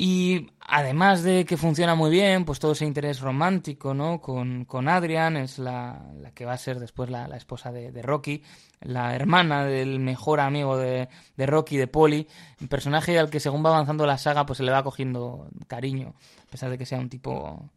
Y 0.00 0.52
además 0.60 1.24
de 1.24 1.44
que 1.44 1.56
funciona 1.56 1.96
muy 1.96 2.08
bien, 2.12 2.44
pues 2.44 2.60
todo 2.60 2.70
ese 2.70 2.86
interés 2.86 3.18
romántico, 3.20 3.94
¿no? 3.94 4.20
Con, 4.20 4.64
con 4.64 4.88
Adrian, 4.88 5.36
es 5.36 5.58
la, 5.58 6.06
la, 6.20 6.30
que 6.30 6.44
va 6.44 6.52
a 6.52 6.58
ser 6.58 6.78
después 6.78 7.10
la, 7.10 7.26
la 7.26 7.36
esposa 7.36 7.72
de, 7.72 7.90
de, 7.90 8.00
Rocky, 8.00 8.44
la 8.80 9.16
hermana 9.16 9.64
del 9.64 9.98
mejor 9.98 10.38
amigo 10.38 10.76
de, 10.76 11.08
de, 11.36 11.46
Rocky, 11.46 11.76
de 11.76 11.88
Polly, 11.88 12.28
un 12.60 12.68
personaje 12.68 13.18
al 13.18 13.28
que 13.28 13.40
según 13.40 13.64
va 13.64 13.70
avanzando 13.70 14.06
la 14.06 14.18
saga, 14.18 14.46
pues 14.46 14.58
se 14.58 14.62
le 14.62 14.70
va 14.70 14.84
cogiendo 14.84 15.48
cariño, 15.66 16.14
a 16.46 16.50
pesar 16.52 16.70
de 16.70 16.78
que 16.78 16.86
sea 16.86 17.00
un 17.00 17.08
tipo, 17.08 17.68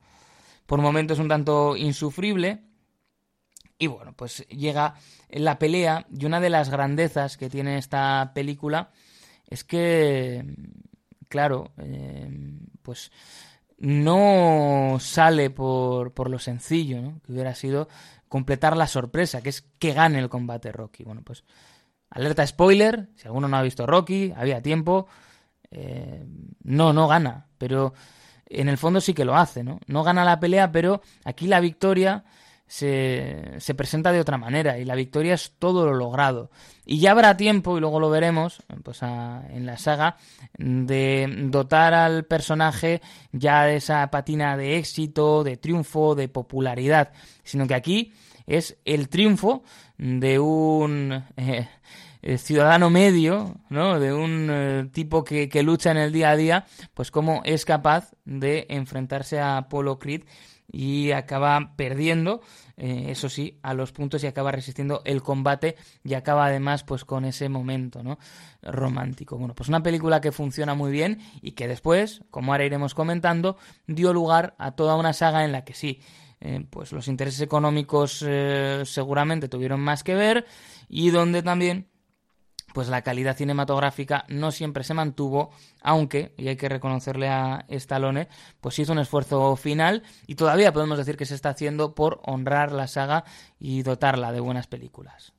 por 0.68 0.80
momentos, 0.80 1.18
un 1.18 1.28
tanto 1.28 1.76
insufrible. 1.76 2.62
Y 3.80 3.88
bueno, 3.88 4.14
pues 4.14 4.46
llega 4.50 4.94
la 5.32 5.58
pelea 5.58 6.06
y 6.16 6.26
una 6.26 6.40
de 6.40 6.52
las 6.52 6.70
grandezas 6.70 7.36
que 7.36 7.50
tiene 7.50 7.80
esta 7.80 8.32
película 8.36 8.92
es 9.48 9.64
que 9.64 10.46
claro, 11.32 11.72
em, 11.78 12.60
pues 12.84 13.12
no 13.78 14.98
sale 15.00 15.50
por, 15.50 16.14
por 16.14 16.30
lo 16.30 16.38
sencillo. 16.38 17.14
Que 17.26 17.32
hubiera 17.32 17.56
sido 17.56 17.88
completar 18.28 18.78
la 18.78 18.88
sorpresa, 18.88 19.42
que 19.42 19.50
es 19.50 19.62
que 19.80 19.94
gane 19.94 20.20
el 20.20 20.30
combate 20.30 20.72
Rocky. 20.72 21.04
Bueno, 21.04 21.22
pues 21.24 21.44
alerta 22.12 22.46
spoiler, 22.46 23.10
si 23.16 23.28
alguno 23.28 23.48
no 23.48 23.58
ha 23.58 23.62
visto 23.64 23.88
Rocky, 23.88 24.34
había 24.36 24.62
tiempo, 24.62 25.08
eh, 25.72 26.26
no, 26.64 26.94
no 26.94 27.08
gana, 27.08 27.48
pero 27.58 27.94
en 28.46 28.68
el 28.68 28.78
fondo 28.78 29.00
sí 29.00 29.14
que 29.14 29.26
lo 29.26 29.36
hace, 29.36 29.64
¿no? 29.64 29.80
No 29.88 30.04
gana 30.04 30.26
la 30.26 30.40
pelea, 30.40 30.72
pero 30.72 31.02
aquí 31.24 31.48
la 31.48 31.62
victoria 31.62 32.26
se, 32.72 33.56
se, 33.58 33.76
presenta 33.76 34.14
de 34.14 34.22
otra 34.22 34.38
manera 34.38 34.80
y 34.80 34.86
la 34.86 34.96
victoria 34.96 35.34
es 35.34 35.52
todo 35.60 35.86
lo 35.86 35.94
logrado. 35.94 36.52
Y 36.86 37.00
ya 37.00 37.12
habrá 37.12 37.36
tiempo, 37.36 37.76
y 37.76 37.82
luego 37.82 38.00
lo 38.00 38.10
veremos 38.10 38.64
pues 38.82 39.02
en 39.04 39.66
la 39.66 39.78
saga, 39.78 40.16
de 40.58 41.28
dotar 41.50 41.94
al 41.94 42.24
personaje 42.24 43.02
ya 43.34 43.66
de 43.66 43.76
esa 43.76 44.10
patina 44.10 44.56
de 44.56 44.78
éxito, 44.78 45.44
de 45.44 45.58
triunfo, 45.58 46.16
de 46.16 46.30
popularidad, 46.30 47.12
sino 47.44 47.68
que 47.68 47.76
aquí 47.76 48.14
es 48.48 48.78
el 48.86 49.10
triunfo 49.10 49.64
de 49.98 50.40
un... 50.40 51.26
Eh, 51.36 51.68
eh, 52.24 52.38
ciudadano 52.38 52.92
medio, 52.92 53.56
¿no? 53.70 54.00
De 54.00 54.14
un 54.14 54.48
eh, 54.52 54.90
tipo 54.94 55.24
que, 55.24 55.50
que, 55.50 55.64
lucha 55.64 55.90
en 55.90 55.98
el 55.98 56.12
día 56.12 56.30
a 56.30 56.36
día, 56.36 56.66
pues 56.94 57.10
cómo 57.10 57.42
es 57.46 57.66
capaz 57.66 58.12
de 58.26 58.68
enfrentarse 58.70 59.40
a 59.40 59.58
Apollo 59.58 59.98
Creed 59.98 60.22
y 60.72 61.12
acaba 61.12 61.74
perdiendo, 61.76 62.42
eh, 62.78 63.08
eso 63.10 63.30
sí, 63.30 63.60
a 63.62 63.74
los 63.74 63.92
puntos 63.92 64.24
y 64.24 64.28
acaba 64.28 64.52
resistiendo 64.52 65.02
el 65.06 65.22
combate 65.22 65.76
y 66.04 66.14
acaba 66.14 66.46
además 66.46 66.84
pues 66.84 67.04
con 67.04 67.26
ese 67.26 67.50
momento, 67.50 68.04
¿no? 68.04 68.18
romántico. 68.62 69.38
Bueno, 69.38 69.54
pues 69.54 69.70
una 69.70 69.84
película 69.84 70.22
que 70.22 70.32
funciona 70.32 70.74
muy 70.74 70.92
bien 70.92 71.20
y 71.42 71.52
que 71.52 71.68
después, 71.68 72.22
como 72.32 72.54
ahora 72.54 72.66
iremos 72.66 72.94
comentando, 72.94 73.58
dio 73.88 74.14
lugar 74.14 74.56
a 74.58 74.72
toda 74.72 74.96
una 74.96 75.14
saga 75.14 75.44
en 75.44 75.52
la 75.52 75.66
que 75.66 75.74
sí, 75.74 76.00
pues 76.72 76.92
los 76.92 77.08
intereses 77.08 77.42
económicos 77.42 78.26
seguramente 78.86 79.48
tuvieron 79.48 79.80
más 79.80 80.04
que 80.04 80.16
ver 80.16 80.46
y 80.90 81.12
donde 81.12 81.44
también 81.44 81.91
pues 82.74 82.88
la 82.90 83.02
calidad 83.02 83.38
cinematográfica 83.38 84.26
no 84.28 84.52
siempre 84.52 84.84
se 84.84 84.94
mantuvo, 84.94 85.52
aunque, 85.82 86.34
y 86.38 86.48
hay 86.48 86.56
que 86.56 86.70
reconocerle 86.70 87.30
a 87.30 87.66
Stallone, 87.70 88.28
pues 88.60 88.80
hizo 88.80 88.92
un 88.92 89.00
esfuerzo 89.00 89.56
final 89.56 90.04
y 90.28 90.36
todavía 90.36 90.74
podemos 90.74 90.98
decir 90.98 91.18
que 91.18 91.26
se 91.26 91.36
está 91.36 91.50
haciendo 91.50 91.96
por 91.96 92.22
honrar 92.24 92.72
la 92.72 92.88
saga 92.88 93.24
y 93.60 93.84
dotarla 93.84 94.32
de 94.32 94.40
buenas 94.40 94.68
películas. 94.68 95.34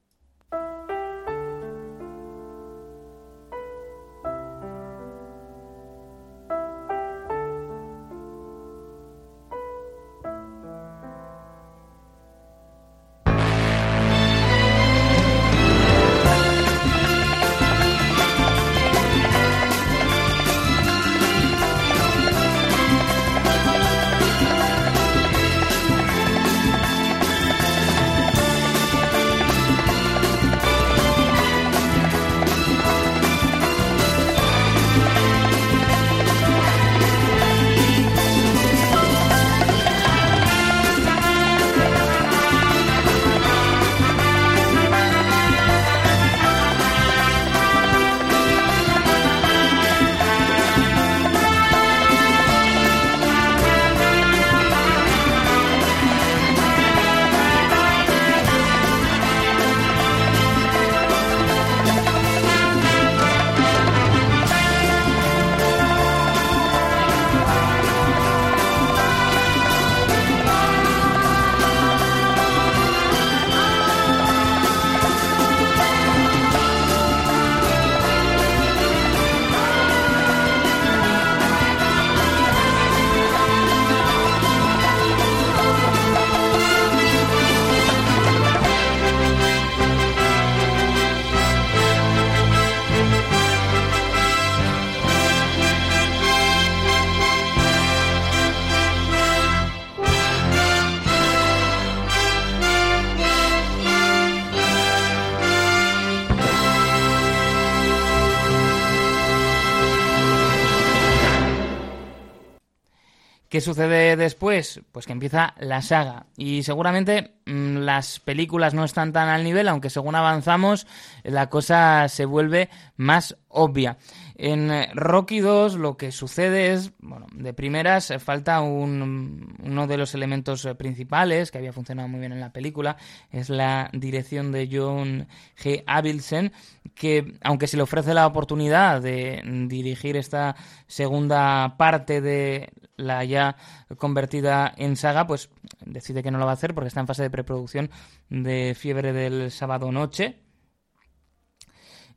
Sucede 113.62 114.16
después? 114.16 114.80
Pues 114.92 115.06
que 115.06 115.12
empieza 115.12 115.54
la 115.58 115.82
saga. 115.82 116.26
Y 116.36 116.62
seguramente 116.62 117.34
mm, 117.46 117.78
las 117.78 118.20
películas 118.20 118.74
no 118.74 118.84
están 118.84 119.12
tan 119.12 119.28
al 119.28 119.44
nivel, 119.44 119.68
aunque 119.68 119.90
según 119.90 120.14
avanzamos 120.14 120.86
la 121.22 121.48
cosa 121.48 122.08
se 122.08 122.24
vuelve 122.24 122.68
más 122.96 123.36
obvia. 123.48 123.98
En 124.34 124.70
eh, 124.70 124.90
Rocky 124.94 125.40
2 125.40 125.74
lo 125.74 125.96
que 125.96 126.10
sucede 126.10 126.72
es, 126.72 126.92
bueno, 126.98 127.26
de 127.32 127.52
primeras 127.52 128.10
eh, 128.10 128.18
falta 128.18 128.60
un, 128.60 129.56
uno 129.62 129.86
de 129.86 129.96
los 129.96 130.14
elementos 130.14 130.64
eh, 130.64 130.74
principales 130.74 131.50
que 131.50 131.58
había 131.58 131.72
funcionado 131.72 132.08
muy 132.08 132.20
bien 132.20 132.32
en 132.32 132.40
la 132.40 132.52
película, 132.52 132.96
es 133.30 133.50
la 133.50 133.90
dirección 133.92 134.50
de 134.50 134.68
John 134.72 135.28
G. 135.62 135.84
Avildsen, 135.86 136.52
que 136.94 137.34
aunque 137.42 137.66
se 137.66 137.76
le 137.76 137.82
ofrece 137.82 138.14
la 138.14 138.26
oportunidad 138.26 139.00
de 139.00 139.42
dirigir 139.68 140.16
esta 140.16 140.56
segunda 140.86 141.76
parte 141.76 142.20
de 142.20 142.70
la 142.96 143.24
ya 143.24 143.56
convertida 143.98 144.72
en 144.76 144.96
saga, 144.96 145.26
pues 145.26 145.50
decide 145.84 146.22
que 146.22 146.30
no 146.30 146.38
lo 146.38 146.44
va 146.44 146.52
a 146.52 146.54
hacer 146.54 146.74
porque 146.74 146.88
está 146.88 147.00
en 147.00 147.06
fase 147.06 147.22
de 147.22 147.30
preproducción 147.30 147.90
de 148.28 148.74
Fiebre 148.78 149.12
del 149.12 149.50
Sábado 149.50 149.90
Noche. 149.90 150.38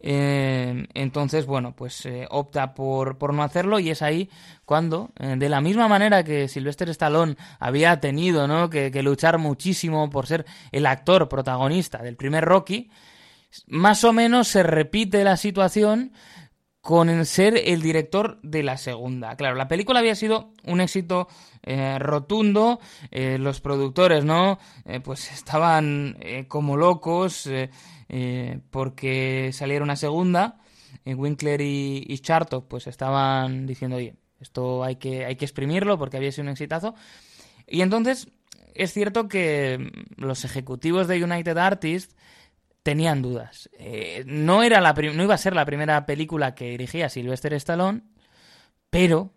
Eh, 0.08 0.88
entonces, 0.94 1.48
bueno, 1.48 1.76
pues 1.76 2.06
eh, 2.06 2.28
opta 2.30 2.76
por, 2.76 3.18
por, 3.18 3.34
no 3.34 3.42
hacerlo 3.42 3.80
y 3.80 3.90
es 3.90 4.04
ahí 4.04 4.30
cuando, 4.64 5.10
eh, 5.18 5.36
de 5.36 5.50
la 5.50 5.62
misma 5.62 5.88
manera 5.88 6.24
que 6.24 6.48
Sylvester 6.48 6.90
Stallone 6.90 7.38
había 7.60 8.00
tenido 8.00 8.48
¿no? 8.48 8.70
que, 8.70 8.92
que 8.92 9.02
luchar 9.02 9.40
muchísimo 9.40 10.10
por 10.12 10.28
ser 10.28 10.46
el 10.72 10.86
actor 10.86 11.28
protagonista 11.28 12.04
del 12.04 12.18
primer 12.18 12.46
Rocky, 12.46 12.92
más 13.68 14.04
o 14.04 14.14
menos 14.14 14.48
se 14.48 14.64
repite 14.64 15.24
la 15.24 15.38
situación 15.38 16.14
con 16.82 17.10
el 17.10 17.26
ser 17.26 17.58
el 17.58 17.82
director 17.82 18.40
de 18.44 18.62
la 18.62 18.78
segunda. 18.78 19.36
Claro, 19.36 19.56
la 19.56 19.68
película 19.68 20.00
había 20.00 20.14
sido 20.14 20.54
un 20.66 20.82
éxito 20.82 21.28
eh, 21.64 21.98
rotundo, 21.98 22.80
eh, 23.10 23.40
los 23.40 23.60
productores, 23.60 24.24
¿no? 24.24 24.60
Eh, 24.86 25.00
pues 25.00 25.32
estaban 25.32 26.16
como 26.48 26.78
locos 26.78 27.50
porque 28.70 29.50
saliera 29.52 29.84
una 29.84 29.96
segunda. 29.96 30.60
Winkler 31.06 31.62
y, 31.62 32.04
y 32.08 32.20
Chartov 32.20 32.68
pues 32.68 32.86
estaban 32.86 33.66
diciendo, 33.66 33.98
oye, 33.98 34.16
esto 34.40 34.84
hay 34.84 34.98
que, 34.98 35.26
hay 35.26 35.36
que 35.38 35.46
exprimirlo 35.46 35.98
porque 35.98 36.18
había 36.18 36.32
sido 36.32 36.44
un 36.44 36.50
exitazo. 36.50 36.94
Y 37.68 37.82
entonces 37.82 38.28
es 38.76 38.94
cierto 38.94 39.28
que 39.28 39.92
los 40.18 40.46
ejecutivos 40.46 41.08
de 41.08 41.24
United 41.24 41.58
Artists 41.58 42.16
tenían 42.86 43.24
dudas. 43.24 43.68
Eh, 43.80 44.24
no, 44.28 44.62
era 44.62 44.80
la 44.80 44.94
no 44.94 45.24
iba 45.24 45.34
a 45.34 45.40
ser 45.40 45.56
la 45.56 45.66
primera 45.66 46.06
película 46.06 46.54
que 46.54 46.70
dirigía 46.70 47.10
Sylvester 47.10 47.52
Stallone, 47.56 48.04
pero 48.92 49.34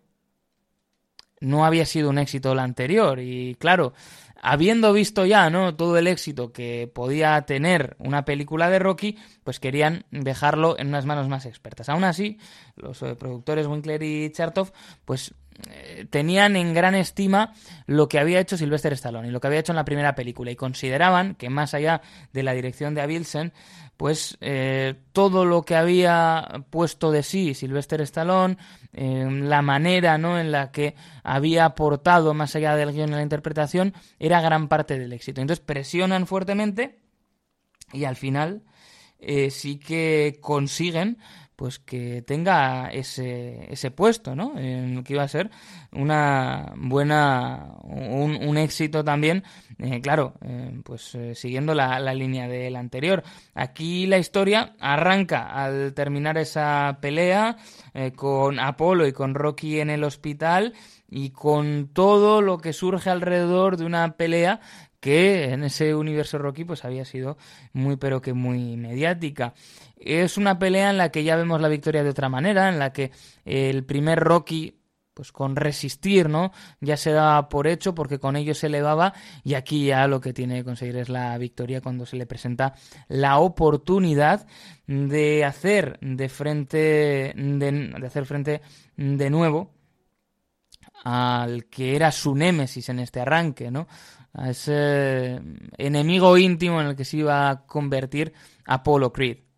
no 1.39 1.65
había 1.65 1.87
sido 1.87 2.11
un 2.11 2.19
éxito 2.19 2.53
la 2.53 2.61
anterior. 2.61 3.19
Y 3.19 3.55
claro, 3.55 3.93
habiendo 4.39 4.93
visto 4.93 5.25
ya 5.25 5.49
¿no? 5.49 5.75
todo 5.75 5.97
el 5.97 6.05
éxito 6.05 6.53
que 6.53 6.91
podía 6.93 7.41
tener 7.47 7.95
una 7.97 8.23
película 8.23 8.69
de 8.69 8.77
Rocky, 8.77 9.17
pues 9.43 9.59
querían 9.59 10.05
dejarlo 10.11 10.77
en 10.77 10.89
unas 10.89 11.07
manos 11.07 11.27
más 11.27 11.47
expertas. 11.47 11.89
Aún 11.89 12.03
así, 12.03 12.37
los 12.75 13.01
eh, 13.01 13.15
productores 13.15 13.65
Winkler 13.65 14.03
y 14.03 14.31
Chartov, 14.31 14.71
pues 15.05 15.33
tenían 16.09 16.55
en 16.55 16.73
gran 16.73 16.95
estima 16.95 17.53
lo 17.85 18.07
que 18.07 18.19
había 18.19 18.39
hecho 18.39 18.57
Sylvester 18.57 18.93
Stallone 18.93 19.27
y 19.27 19.31
lo 19.31 19.39
que 19.39 19.47
había 19.47 19.59
hecho 19.59 19.71
en 19.71 19.77
la 19.77 19.85
primera 19.85 20.15
película 20.15 20.51
y 20.51 20.55
consideraban 20.55 21.35
que 21.35 21.49
más 21.49 21.73
allá 21.73 22.01
de 22.33 22.43
la 22.43 22.53
dirección 22.53 22.95
de 22.95 23.01
Abilsen, 23.01 23.53
pues 23.99 24.37
eh, 24.39 24.95
todo 25.11 25.43
lo 25.43 25.63
que 25.63 25.75
había 25.75 26.63
puesto 26.69 27.11
de 27.11 27.21
sí 27.21 27.53
Sylvester 27.53 27.99
Stallone, 27.99 28.55
eh, 28.93 29.27
la 29.29 29.61
manera 29.61 30.17
¿no? 30.17 30.39
en 30.39 30.53
la 30.53 30.71
que 30.71 30.95
había 31.21 31.65
aportado 31.65 32.33
más 32.33 32.55
allá 32.55 32.77
del 32.77 32.93
guion 32.93 33.09
y 33.09 33.15
la 33.15 33.21
interpretación, 33.21 33.93
era 34.17 34.39
gran 34.39 34.69
parte 34.69 34.97
del 34.97 35.11
éxito. 35.11 35.41
Entonces 35.41 35.65
presionan 35.65 36.27
fuertemente 36.27 37.01
y 37.91 38.05
al 38.05 38.15
final 38.15 38.63
eh, 39.19 39.51
sí 39.51 39.79
que 39.79 40.37
consiguen 40.39 41.17
pues 41.59 41.77
que 41.77 42.21
tenga 42.21 42.87
ese, 42.87 43.67
ese 43.69 43.91
puesto, 43.91 44.33
¿no? 44.33 44.57
En 44.57 45.03
que 45.03 45.11
iba 45.11 45.23
a 45.23 45.27
ser 45.27 45.49
una 45.91 46.71
buena, 46.77 47.73
un, 47.83 48.57
éxito 48.57 49.03
también, 49.03 49.43
eh, 49.77 49.99
claro, 49.99 50.35
eh, 50.41 50.79
pues 50.85 51.15
eh, 51.15 51.35
siguiendo 51.35 51.75
la, 51.75 51.99
la, 51.99 52.13
línea 52.13 52.47
del 52.47 52.77
anterior. 52.77 53.23
Aquí 53.55 54.07
la 54.07 54.19
historia 54.19 54.73
arranca 54.79 55.49
al 55.51 55.93
terminar 55.93 56.37
esa 56.37 56.99
pelea 57.01 57.57
con 58.15 58.57
Apolo 58.57 59.05
y 59.05 59.11
con 59.11 59.35
Rocky 59.35 59.81
en 59.81 59.89
el 59.89 60.05
hospital 60.05 60.73
y 61.09 61.31
con 61.31 61.89
todo 61.91 62.41
lo 62.41 62.59
que 62.59 62.71
surge 62.71 63.09
alrededor 63.09 63.75
de 63.75 63.83
una 63.83 64.15
pelea 64.15 64.61
que 64.99 65.51
en 65.51 65.63
ese 65.63 65.95
universo 65.95 66.37
Rocky 66.37 66.65
pues 66.65 66.83
había 66.83 67.05
sido 67.05 67.37
muy 67.73 67.95
pero 67.95 68.21
que 68.21 68.33
muy 68.33 68.77
mediática. 68.77 69.53
Es 69.99 70.37
una 70.37 70.57
pelea 70.59 70.89
en 70.89 70.97
la 70.97 71.11
que 71.11 71.23
ya 71.23 71.35
vemos 71.35 71.61
la 71.61 71.67
victoria 71.67 72.03
de 72.03 72.09
otra 72.09 72.29
manera, 72.29 72.69
en 72.69 72.79
la 72.79 72.93
que 72.93 73.11
el 73.45 73.83
primer 73.83 74.19
Rocky 74.19 74.75
pues 75.13 75.33
con 75.33 75.57
resistir, 75.57 76.29
¿no? 76.29 76.53
Ya 76.79 76.95
se 76.95 77.11
daba 77.11 77.49
por 77.49 77.67
hecho 77.67 77.93
porque 77.93 78.19
con 78.19 78.37
ello 78.37 78.55
se 78.55 78.67
elevaba 78.67 79.13
y 79.43 79.55
aquí 79.55 79.87
ya 79.87 80.07
lo 80.07 80.21
que 80.21 80.31
tiene 80.31 80.59
que 80.59 80.63
conseguir 80.63 80.95
es 80.95 81.09
la 81.09 81.37
victoria 81.37 81.81
cuando 81.81 82.05
se 82.05 82.15
le 82.15 82.25
presenta 82.25 82.73
la 83.09 83.39
oportunidad 83.39 84.47
de 84.87 85.43
hacer 85.43 85.99
de 85.99 86.29
frente 86.29 86.77
de, 87.35 87.91
de 87.99 88.07
hacer 88.07 88.25
frente 88.25 88.61
de 88.95 89.29
nuevo 89.29 89.73
al 91.03 91.65
que 91.65 91.97
era 91.97 92.13
su 92.13 92.33
némesis 92.33 92.87
en 92.87 92.99
este 92.99 93.19
arranque, 93.19 93.71
¿no? 93.71 93.87
a 94.33 94.51
ese 94.51 95.41
enemigo 95.77 96.37
íntimo 96.37 96.79
en 96.79 96.87
el 96.87 96.95
que 96.95 97.05
se 97.05 97.17
iba 97.17 97.49
a 97.49 97.65
convertir 97.65 98.33
Apollo 98.65 99.11
Creed. 99.11 99.48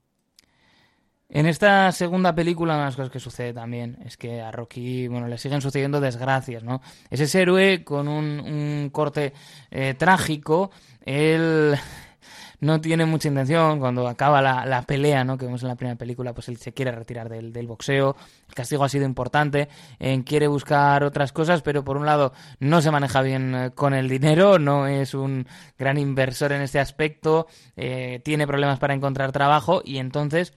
En 1.34 1.46
esta 1.46 1.90
segunda 1.94 2.36
película, 2.36 2.74
una 2.74 2.84
de 2.84 2.88
las 2.88 2.98
cosas 2.98 3.10
que 3.10 3.22
sucede 3.22 3.54
también 3.54 3.98
es 4.06 4.18
que 4.18 4.42
a 4.42 4.52
Rocky, 4.52 5.08
bueno, 5.08 5.30
le 5.30 5.38
siguen 5.38 5.62
sucediendo 5.62 6.02
desgracias, 6.02 6.62
¿no? 6.62 6.82
Es 7.10 7.22
ese 7.22 7.42
héroe 7.42 7.86
con 7.86 8.10
un, 8.10 8.90
corte 8.92 9.32
eh, 9.72 9.96
trágico, 9.98 10.72
él 11.06 11.78
no 12.60 12.82
tiene 12.82 13.06
mucha 13.06 13.30
intención. 13.30 13.80
Cuando 13.80 14.10
acaba 14.10 14.42
la, 14.42 14.82
pelea, 14.84 15.24
¿no? 15.24 15.38
Que 15.38 15.46
vemos 15.46 15.62
en 15.64 15.70
la 15.70 15.76
primera 15.76 15.98
película, 15.98 16.34
pues 16.34 16.50
él 16.50 16.58
se 16.58 16.74
quiere 16.74 16.92
retirar 16.92 17.30
del, 17.30 17.68
boxeo. 17.68 18.18
El 18.50 18.54
castigo 18.54 18.84
ha 18.84 18.90
sido 18.90 19.06
importante. 19.06 19.70
quiere 20.26 20.48
buscar 20.48 21.04
otras 21.06 21.32
cosas, 21.32 21.62
pero 21.62 21.86
por 21.86 21.96
un 21.96 22.06
lado 22.06 22.34
no 22.60 22.82
se 22.82 22.92
maneja 22.92 23.22
bien 23.22 23.56
eh, 23.56 23.72
con 23.72 23.94
el 23.94 24.10
dinero, 24.10 24.60
no 24.60 24.86
es 24.86 25.14
un 25.14 25.48
gran 25.78 25.98
inversor 25.98 26.52
en 26.52 26.62
este 26.62 26.80
aspecto, 26.80 27.48
eh, 27.78 28.20
tiene 28.24 28.46
problemas 28.46 28.80
para 28.80 28.94
encontrar 28.94 29.32
trabajo 29.32 29.82
y 29.84 29.98
entonces 29.98 30.54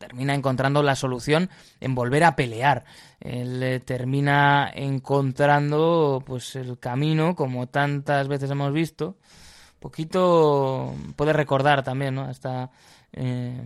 termina 0.00 0.34
encontrando 0.34 0.82
la 0.82 0.96
solución 0.96 1.50
en 1.78 1.94
volver 1.94 2.24
a 2.24 2.34
pelear. 2.34 2.84
Él 3.20 3.62
eh, 3.62 3.80
termina 3.80 4.70
encontrando 4.74 6.22
pues 6.26 6.56
el 6.56 6.78
camino, 6.78 7.36
como 7.36 7.68
tantas 7.68 8.26
veces 8.26 8.50
hemos 8.50 8.72
visto, 8.72 9.18
poquito 9.78 10.94
puede 11.16 11.34
recordar 11.34 11.84
también, 11.84 12.14
¿no? 12.14 12.30
Esta 12.30 12.70
eh, 13.12 13.62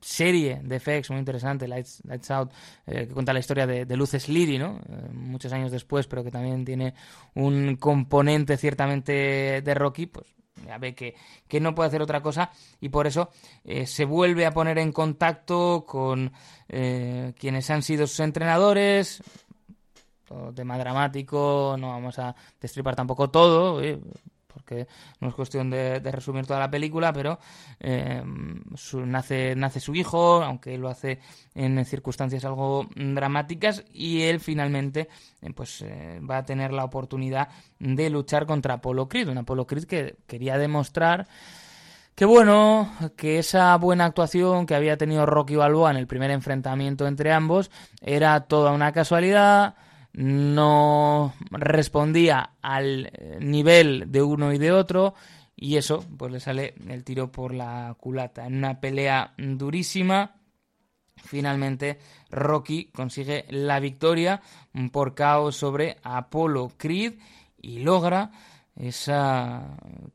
serie 0.00 0.60
de 0.64 0.80
FX 0.80 1.10
muy 1.10 1.20
interesante, 1.20 1.68
Lights, 1.68 2.02
Lights 2.04 2.30
Out, 2.32 2.52
eh, 2.88 3.06
que 3.06 3.14
cuenta 3.14 3.32
la 3.32 3.38
historia 3.38 3.68
de, 3.68 3.96
Luces 3.96 4.28
Liri, 4.28 4.58
¿no? 4.58 4.80
Muchos 5.12 5.52
años 5.52 5.70
después, 5.70 6.08
pero 6.08 6.24
que 6.24 6.32
también 6.32 6.64
tiene 6.64 6.94
un 7.34 7.76
componente 7.76 8.56
ciertamente 8.56 9.62
de 9.62 9.74
Rocky, 9.74 10.06
pues 10.06 10.37
ya 10.66 10.78
ve 10.78 10.94
que, 10.94 11.14
que 11.46 11.60
no 11.60 11.74
puede 11.74 11.88
hacer 11.88 12.02
otra 12.02 12.22
cosa 12.22 12.50
y 12.80 12.88
por 12.88 13.06
eso 13.06 13.30
se 13.84 14.04
vuelve 14.04 14.46
a 14.46 14.52
poner 14.52 14.78
en 14.78 14.92
contacto 14.92 15.84
con 15.86 16.32
quienes 16.66 17.70
han 17.70 17.82
sido 17.82 18.06
sus 18.06 18.20
entrenadores, 18.20 19.22
todo 20.26 20.52
tema 20.52 20.78
dramático, 20.78 21.76
no 21.78 21.88
vamos 21.88 22.18
a 22.18 22.34
destripar 22.60 22.94
tampoco 22.94 23.30
todo, 23.30 23.80
porque 24.52 24.86
no 25.20 25.28
es 25.28 25.34
cuestión 25.34 25.70
de, 25.70 26.00
resumir 26.00 26.46
toda 26.46 26.58
la 26.58 26.70
película, 26.70 27.12
pero 27.12 27.38
eh, 27.80 28.22
nace, 29.06 29.54
nace 29.54 29.80
su 29.80 29.94
hijo, 29.94 30.42
aunque 30.42 30.76
lo 30.78 30.88
hace 30.88 31.20
en 31.54 31.84
circunstancias 31.84 32.44
algo 32.44 32.88
dramáticas, 32.96 33.84
y 33.92 34.22
él 34.22 34.40
finalmente 34.40 35.08
eh, 35.42 35.52
pues 35.54 35.82
eh, 35.82 36.20
va 36.28 36.38
a 36.38 36.44
tener 36.44 36.72
la 36.72 36.84
oportunidad 36.84 37.48
de 37.78 38.10
luchar 38.10 38.46
contra 38.46 38.74
Apollo 38.74 39.08
Creed, 39.08 39.28
un 39.28 39.38
Apollo 39.38 39.66
Creed 39.66 39.84
que 39.84 40.16
quería 40.26 40.58
demostrar 40.58 41.28
que 42.14 42.24
bueno, 42.24 42.92
que 43.16 43.38
esa 43.38 43.76
buena 43.76 44.06
actuación 44.06 44.66
que 44.66 44.74
había 44.74 44.96
tenido 44.96 45.24
Rocky 45.24 45.54
Balboa 45.54 45.92
en 45.92 45.98
el 45.98 46.08
primer 46.08 46.32
enfrentamiento 46.32 47.06
entre 47.06 47.32
ambos 47.32 47.70
era 48.00 48.40
toda 48.40 48.72
una 48.72 48.90
casualidad, 48.90 49.76
no 50.12 51.34
respondía 51.50 52.52
al 52.60 53.12
nivel 53.40 54.10
de 54.10 54.22
uno 54.22 54.52
y 54.52 54.58
de 54.58 54.72
otro 54.72 55.14
y 55.60 55.76
eso 55.76 56.04
pues 56.16 56.30
le 56.30 56.40
sale 56.40 56.74
el 56.88 57.04
tiro 57.04 57.32
por 57.32 57.52
la 57.52 57.96
culata. 57.98 58.46
En 58.46 58.56
una 58.56 58.80
pelea 58.80 59.34
durísima, 59.36 60.36
finalmente 61.16 61.98
Rocky 62.30 62.90
consigue 62.92 63.44
la 63.50 63.80
victoria 63.80 64.40
por 64.92 65.14
caos 65.14 65.56
sobre 65.56 65.96
Apollo 66.02 66.72
Creed 66.76 67.14
y 67.60 67.80
logra 67.80 68.30
ese 68.76 69.14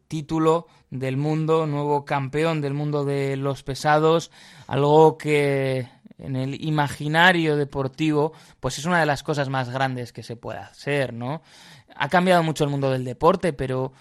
título 0.07 0.67
del 0.89 1.17
mundo, 1.17 1.65
nuevo 1.65 2.05
campeón 2.05 2.61
del 2.61 2.73
mundo 2.73 3.03
de 3.03 3.35
los 3.35 3.63
pesados, 3.63 4.31
algo 4.67 5.17
que 5.17 5.89
en 6.23 6.37
el 6.37 6.63
imaginario 6.63 7.57
deportivo, 7.57 8.31
pues 8.59 8.79
es 8.79 8.85
una 8.85 8.99
de 8.99 9.05
las 9.05 9.23
cosas 9.23 9.49
más 9.49 9.69
grandes 9.69 10.13
que 10.13 10.23
se 10.23 10.37
puede 10.37 10.59
hacer, 10.59 11.13
¿no? 11.13 11.41
Ha 11.95 12.09
cambiado 12.09 12.41
mucho 12.43 12.63
el 12.63 12.69
mundo 12.69 12.89
del 12.89 13.03
deporte, 13.03 13.51
pero 13.51 13.91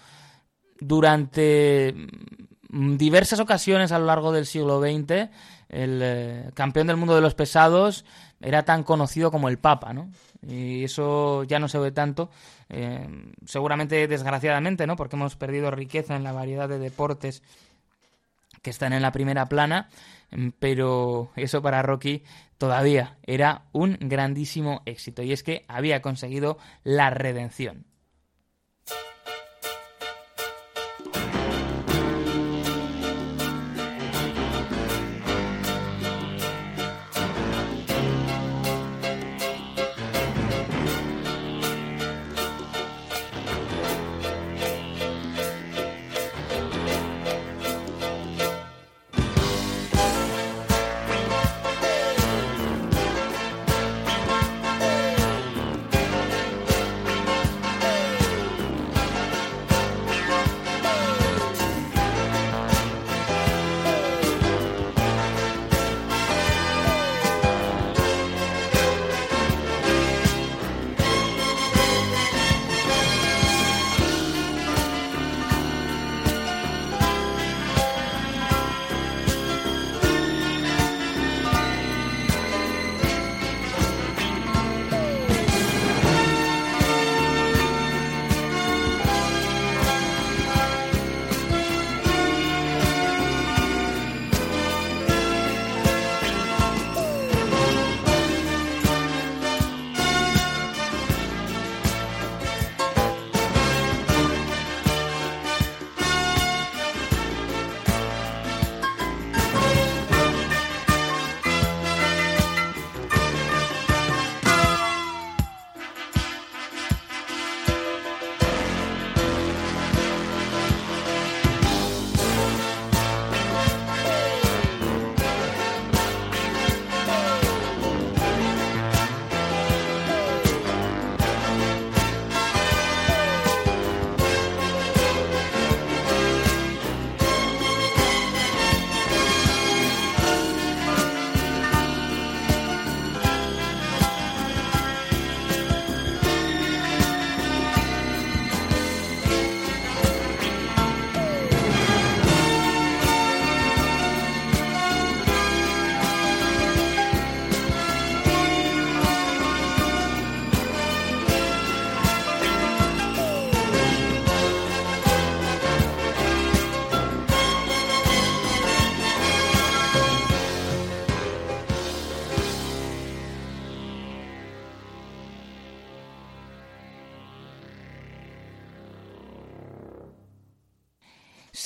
durante 0.79 1.93
diversas 2.69 3.39
ocasiones 3.39 3.91
a 3.91 3.99
lo 3.99 4.05
largo 4.05 4.31
del 4.31 4.45
siglo 4.45 4.79
XX, 4.79 5.29
el 5.69 5.99
eh, 6.01 6.51
campeón 6.53 6.87
del 6.87 6.97
mundo 6.97 7.13
de 7.13 7.21
los 7.21 7.35
pesados 7.35 8.05
era 8.39 8.63
tan 8.63 8.83
conocido 8.83 9.29
como 9.29 9.49
el 9.49 9.59
Papa, 9.59 9.93
¿no? 9.93 10.09
Y 10.47 10.85
eso 10.85 11.43
ya 11.43 11.59
no 11.59 11.67
se 11.67 11.77
ve 11.77 11.91
tanto, 11.91 12.29
eh, 12.69 13.07
seguramente 13.45 14.07
desgraciadamente, 14.07 14.87
¿no? 14.87 14.95
Porque 14.95 15.17
hemos 15.17 15.35
perdido 15.35 15.71
riqueza 15.71 16.15
en 16.15 16.23
la 16.23 16.31
variedad 16.31 16.69
de 16.69 16.79
deportes 16.79 17.43
que 18.63 18.71
están 18.71 18.93
en 18.93 19.03
la 19.03 19.11
primera 19.11 19.47
plana, 19.47 19.89
mm, 20.31 20.49
pero 20.57 21.31
eso 21.35 21.61
para 21.61 21.83
Rocky 21.83 22.23
todavía 22.57 23.17
era 23.23 23.65
un 23.73 23.97
grandísimo 23.99 24.81
éxito 24.85 25.21
y 25.21 25.33
es 25.33 25.43
que 25.43 25.65
había 25.67 26.01
conseguido 26.01 26.57
la 26.83 27.11
redención. 27.11 27.85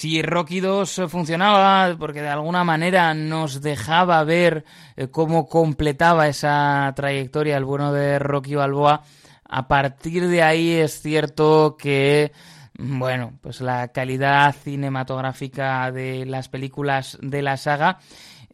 Si 0.08 0.22
Rocky 0.22 0.62
2 0.62 1.02
funcionaba, 1.10 1.94
porque 2.00 2.22
de 2.22 2.30
alguna 2.30 2.64
manera 2.64 3.14
nos 3.14 3.62
dejaba 3.62 4.24
ver 4.24 4.64
eh, 4.96 5.10
cómo 5.10 5.48
completaba 5.48 6.30
esa 6.30 6.94
trayectoria 6.96 7.58
el 7.58 7.66
bueno 7.66 7.92
de 7.92 8.18
Rocky 8.18 8.56
Balboa, 8.56 9.04
a 9.44 9.68
partir 9.68 10.30
de 10.30 10.44
ahí 10.44 10.72
es 10.72 11.02
cierto 11.02 11.76
que 11.78 12.32
bueno, 12.80 13.34
pues 13.42 13.60
la 13.60 13.90
calidad 13.90 14.56
cinematográfica 14.56 15.92
de 15.92 16.26
las 16.26 16.48
películas 16.48 17.18
de 17.22 17.42
la 17.42 17.58
saga 17.58 18.00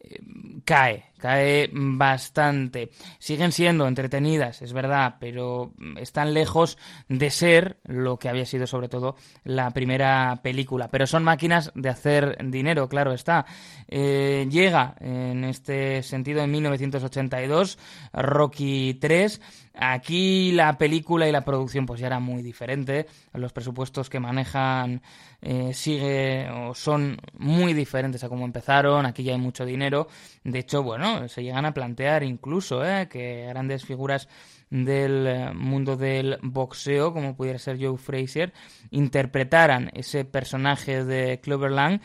eh, 0.02 0.18
cae, 0.64 1.04
cae 1.24 1.70
bastante. 1.72 2.90
Siguen 3.18 3.50
siendo 3.50 3.88
entretenidas, 3.88 4.60
es 4.60 4.74
verdad, 4.74 5.16
pero 5.18 5.72
están 5.98 6.34
lejos 6.34 6.76
de 7.08 7.30
ser 7.30 7.78
lo 7.84 8.18
que 8.18 8.28
había 8.28 8.44
sido 8.44 8.66
sobre 8.66 8.90
todo 8.90 9.16
la 9.42 9.70
primera 9.70 10.40
película. 10.42 10.88
Pero 10.88 11.06
son 11.06 11.24
máquinas 11.24 11.72
de 11.74 11.88
hacer 11.88 12.36
dinero, 12.44 12.90
claro 12.90 13.14
está. 13.14 13.46
Eh, 13.88 14.46
llega 14.50 14.96
en 15.00 15.44
este 15.44 16.02
sentido 16.02 16.42
en 16.42 16.50
1982 16.50 17.78
Rocky 18.12 18.98
3 19.00 19.40
Aquí 19.76 20.52
la 20.52 20.78
película 20.78 21.28
y 21.28 21.32
la 21.32 21.44
producción 21.44 21.84
pues 21.84 21.98
ya 22.00 22.06
era 22.06 22.20
muy 22.20 22.42
diferente. 22.42 23.06
Los 23.32 23.52
presupuestos 23.52 24.08
que 24.08 24.20
manejan 24.20 25.02
eh, 25.42 25.74
sigue 25.74 26.48
o 26.48 26.74
son 26.74 27.18
muy 27.38 27.72
diferentes 27.74 28.22
a 28.22 28.28
cómo 28.28 28.44
empezaron. 28.44 29.04
Aquí 29.04 29.24
ya 29.24 29.32
hay 29.32 29.38
mucho 29.38 29.64
dinero. 29.64 30.06
De 30.44 30.60
hecho, 30.60 30.84
bueno, 30.84 31.28
se 31.28 31.42
llegan 31.42 31.64
a 31.64 31.74
plantear 31.74 32.22
incluso 32.22 32.84
eh, 32.84 33.08
que 33.08 33.46
grandes 33.48 33.84
figuras 33.84 34.28
del 34.70 35.26
eh, 35.26 35.52
mundo 35.54 35.96
del 35.96 36.38
boxeo, 36.42 37.12
como 37.12 37.36
pudiera 37.36 37.58
ser 37.58 37.78
Joe 37.80 37.98
Frazier, 37.98 38.52
interpretaran 38.90 39.90
ese 39.94 40.24
personaje 40.24 41.04
de 41.04 41.40
Cloverland 41.40 42.00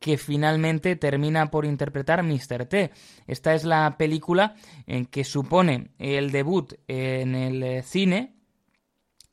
que 0.00 0.18
finalmente 0.18 0.96
termina 0.96 1.50
por 1.50 1.66
interpretar 1.66 2.22
Mr. 2.24 2.66
T. 2.66 2.90
Esta 3.26 3.54
es 3.54 3.64
la 3.64 3.96
película 3.96 4.56
en 4.86 5.06
que 5.06 5.22
supone 5.24 5.90
el 5.98 6.32
debut 6.32 6.72
en 6.88 7.34
el 7.34 7.62
eh, 7.62 7.82
cine 7.82 8.34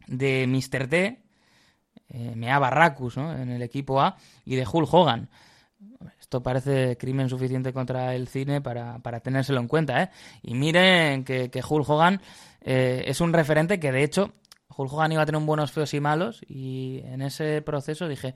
de 0.07 0.45
Mr. 0.45 0.87
T, 0.87 1.23
eh, 2.09 2.35
Mea 2.35 2.59
Barracus, 2.59 3.17
¿no? 3.17 3.33
en 3.33 3.49
el 3.49 3.61
equipo 3.61 4.01
A, 4.01 4.17
y 4.45 4.55
de 4.55 4.67
Hulk 4.71 4.93
Hogan. 4.93 5.29
Esto 6.19 6.43
parece 6.43 6.97
crimen 6.97 7.29
suficiente 7.29 7.71
contra 7.71 8.13
el 8.13 8.27
cine 8.27 8.59
para, 8.59 8.99
para 8.99 9.21
tenérselo 9.21 9.61
en 9.61 9.67
cuenta. 9.67 10.03
¿eh? 10.03 10.09
Y 10.41 10.53
miren 10.53 11.23
que, 11.23 11.49
que 11.49 11.63
Hogan 11.63 12.21
eh, 12.61 13.05
es 13.07 13.21
un 13.21 13.31
referente 13.31 13.79
que, 13.79 13.93
de 13.93 14.03
hecho, 14.03 14.33
Hulk 14.75 14.91
Hogan 14.91 15.13
iba 15.13 15.21
a 15.21 15.25
tener 15.25 15.39
un 15.39 15.45
buenos, 15.45 15.71
feos 15.71 15.93
y 15.93 16.01
malos, 16.01 16.41
y 16.47 17.01
en 17.05 17.21
ese 17.21 17.61
proceso 17.61 18.07
dije, 18.07 18.35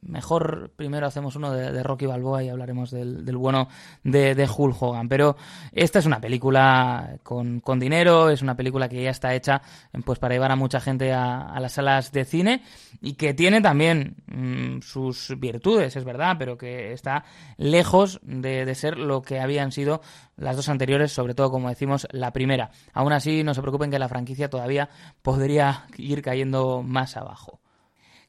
mejor 0.00 0.72
primero 0.76 1.06
hacemos 1.06 1.36
uno 1.36 1.52
de, 1.52 1.82
Rocky 1.82 2.06
Balboa 2.06 2.42
y 2.42 2.48
hablaremos 2.48 2.90
del, 2.90 3.24
bueno 3.36 3.68
de, 4.02 4.34
de, 4.34 4.48
Hulk 4.48 4.80
Hogan. 4.80 5.08
Pero 5.08 5.36
esta 5.72 5.98
es 5.98 6.06
una 6.06 6.20
película 6.20 7.18
con, 7.22 7.62
dinero, 7.78 8.30
es 8.30 8.42
una 8.42 8.56
película 8.56 8.88
que 8.88 9.02
ya 9.02 9.10
está 9.10 9.34
hecha 9.34 9.62
pues 10.04 10.18
para 10.18 10.34
llevar 10.34 10.52
a 10.52 10.56
mucha 10.56 10.80
gente 10.80 11.12
a, 11.12 11.58
las 11.60 11.72
salas 11.72 12.12
de 12.12 12.24
cine 12.24 12.62
y 13.00 13.14
que 13.14 13.34
tiene 13.34 13.60
también 13.60 14.16
mm, 14.26 14.80
sus 14.82 15.34
virtudes, 15.38 15.96
es 15.96 16.04
verdad, 16.04 16.36
pero 16.38 16.56
que 16.56 16.92
está 16.92 17.24
lejos 17.56 18.20
de, 18.22 18.64
de 18.64 18.74
ser 18.74 18.98
lo 18.98 19.22
que 19.22 19.40
habían 19.40 19.72
sido 19.72 20.00
las 20.36 20.56
dos 20.56 20.68
anteriores, 20.68 21.12
sobre 21.12 21.34
todo 21.34 21.50
como 21.50 21.68
decimos 21.68 22.06
la 22.10 22.32
primera. 22.32 22.70
Aún 22.92 23.12
así, 23.12 23.44
no 23.44 23.54
se 23.54 23.60
preocupen 23.60 23.90
que 23.90 23.98
la 23.98 24.08
franquicia 24.08 24.50
todavía 24.50 24.88
podría 25.22 25.86
ir 25.96 26.22
cayendo 26.22 26.82
más 26.82 27.16
abajo. 27.16 27.61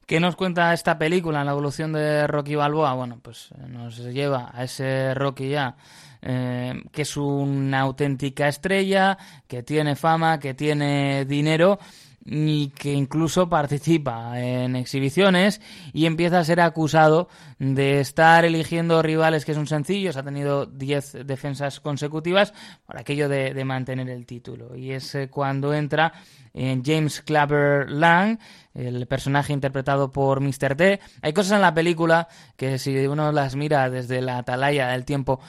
¿Qué 0.06 0.20
nos 0.20 0.36
cuenta 0.36 0.74
esta 0.74 0.97
película 0.97 1.45
la 1.45 1.51
evolución 1.51 1.93
de 1.93 2.28
Rocky 2.28 2.56
Balboa? 2.56 2.93
Bueno, 2.93 3.20
pues 3.22 3.51
eh, 3.51 3.68
nos 3.70 3.97
lleva 3.97 4.51
a 4.54 4.66
ese 4.66 5.14
Rocky 5.14 5.49
ya, 5.49 5.78
eh, 6.22 6.84
que 6.91 7.04
es 7.04 7.16
una 7.16 7.80
auténtica 7.80 8.49
estrella, 8.49 9.18
que 9.47 9.64
tiene 9.64 9.95
fama, 9.95 10.39
que 10.39 10.54
tiene 10.54 11.24
dinero 11.24 11.80
y 12.26 12.69
que 12.69 12.93
incluso 12.93 13.49
participa 13.49 14.39
en 14.39 14.76
exhibiciones 14.76 15.61
y 15.91 16.05
empieza 16.05 16.39
a 16.39 16.43
ser 16.43 16.61
acusado 16.61 17.28
de 17.59 17.99
estar 17.99 18.45
eligiendo 18.45 19.01
rivales 19.01 19.43
que 19.43 19.53
son 19.53 19.67
sencillos. 19.67 20.15
Ha 20.15 20.24
tenido 20.24 20.65
10 20.65 21.26
defensas 21.26 21.80
consecutivas 21.80 22.53
por 22.86 22.97
aquello 22.97 23.28
de, 23.28 23.63
mantener 23.63 24.09
el 24.09 24.26
título. 24.26 24.76
Y 24.76 24.91
es 24.91 25.15
eh, 25.15 25.30
cuando 25.30 25.74
entra 25.74 26.13
en 26.53 26.84
James 26.84 27.21
Clapper 27.21 27.89
Lang, 27.89 28.38
el 28.74 29.07
personaje 29.07 29.53
interpretado 29.53 30.11
por 30.11 30.41
Mr. 30.41 30.76
T. 30.76 30.99
Hay 31.21 31.34
cosas 31.34 31.53
en 31.53 31.61
la 31.61 31.74
película 31.74 32.28
que 32.55 32.78
si 32.78 32.95
uno 33.07 33.32
las 33.32 33.55
mira 33.55 33.89
desde 33.89 34.21
la 34.21 34.39
atalaya 34.39 34.89
del 34.89 35.05
tiempo 35.05 35.39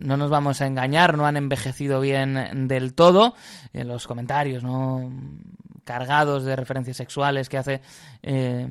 no 0.00 0.16
nos 0.16 0.30
vamos 0.30 0.60
a 0.62 0.66
engañar, 0.66 1.16
no 1.16 1.26
han 1.26 1.36
envejecido 1.36 2.00
bien 2.00 2.66
del 2.68 2.94
todo. 2.94 3.34
En 3.72 3.86
los 3.86 4.06
comentarios, 4.06 4.62
¿no? 4.64 5.10
Cargados 5.90 6.44
de 6.44 6.54
referencias 6.54 6.96
sexuales 6.96 7.48
que 7.48 7.58
hace 7.58 7.80
eh, 8.22 8.68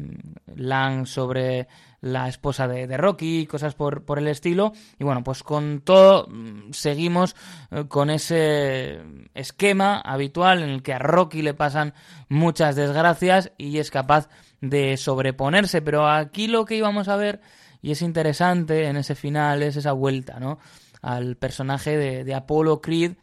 Lang 0.55 1.05
sobre 1.05 1.67
la 1.99 2.29
esposa 2.29 2.65
de, 2.65 2.95
Rocky, 2.95 3.45
cosas 3.45 3.75
por, 3.75 4.05
por, 4.05 4.19
el 4.19 4.29
estilo. 4.29 4.71
Y 4.97 5.03
bueno, 5.03 5.21
pues 5.21 5.43
con 5.43 5.81
todo 5.81 6.27
mm, 6.29 6.71
seguimos 6.71 7.35
eh, 7.71 7.83
con 7.89 8.09
ese 8.09 9.01
esquema 9.33 9.99
habitual 9.99 10.63
en 10.63 10.69
el 10.69 10.81
que 10.81 10.93
a 10.93 10.99
Rocky 10.99 11.41
le 11.41 11.53
pasan 11.53 11.93
muchas 12.29 12.77
desgracias 12.77 13.51
y 13.57 13.79
es 13.79 13.91
capaz 13.91 14.29
de 14.61 14.95
sobreponerse. 14.95 15.81
Pero 15.81 16.07
aquí 16.07 16.47
lo 16.47 16.63
que 16.63 16.77
íbamos 16.77 17.09
a 17.09 17.17
ver, 17.17 17.41
y 17.81 17.91
es 17.91 18.01
interesante 18.01 18.85
en 18.85 18.95
ese 18.95 19.15
final, 19.15 19.61
es 19.61 19.75
esa 19.75 19.91
vuelta, 19.91 20.39
¿no? 20.39 20.57
Al 21.01 21.35
personaje 21.35 21.97
de, 21.97 22.23
de 22.23 22.33
Apollo 22.33 22.79
Creed 22.79 23.17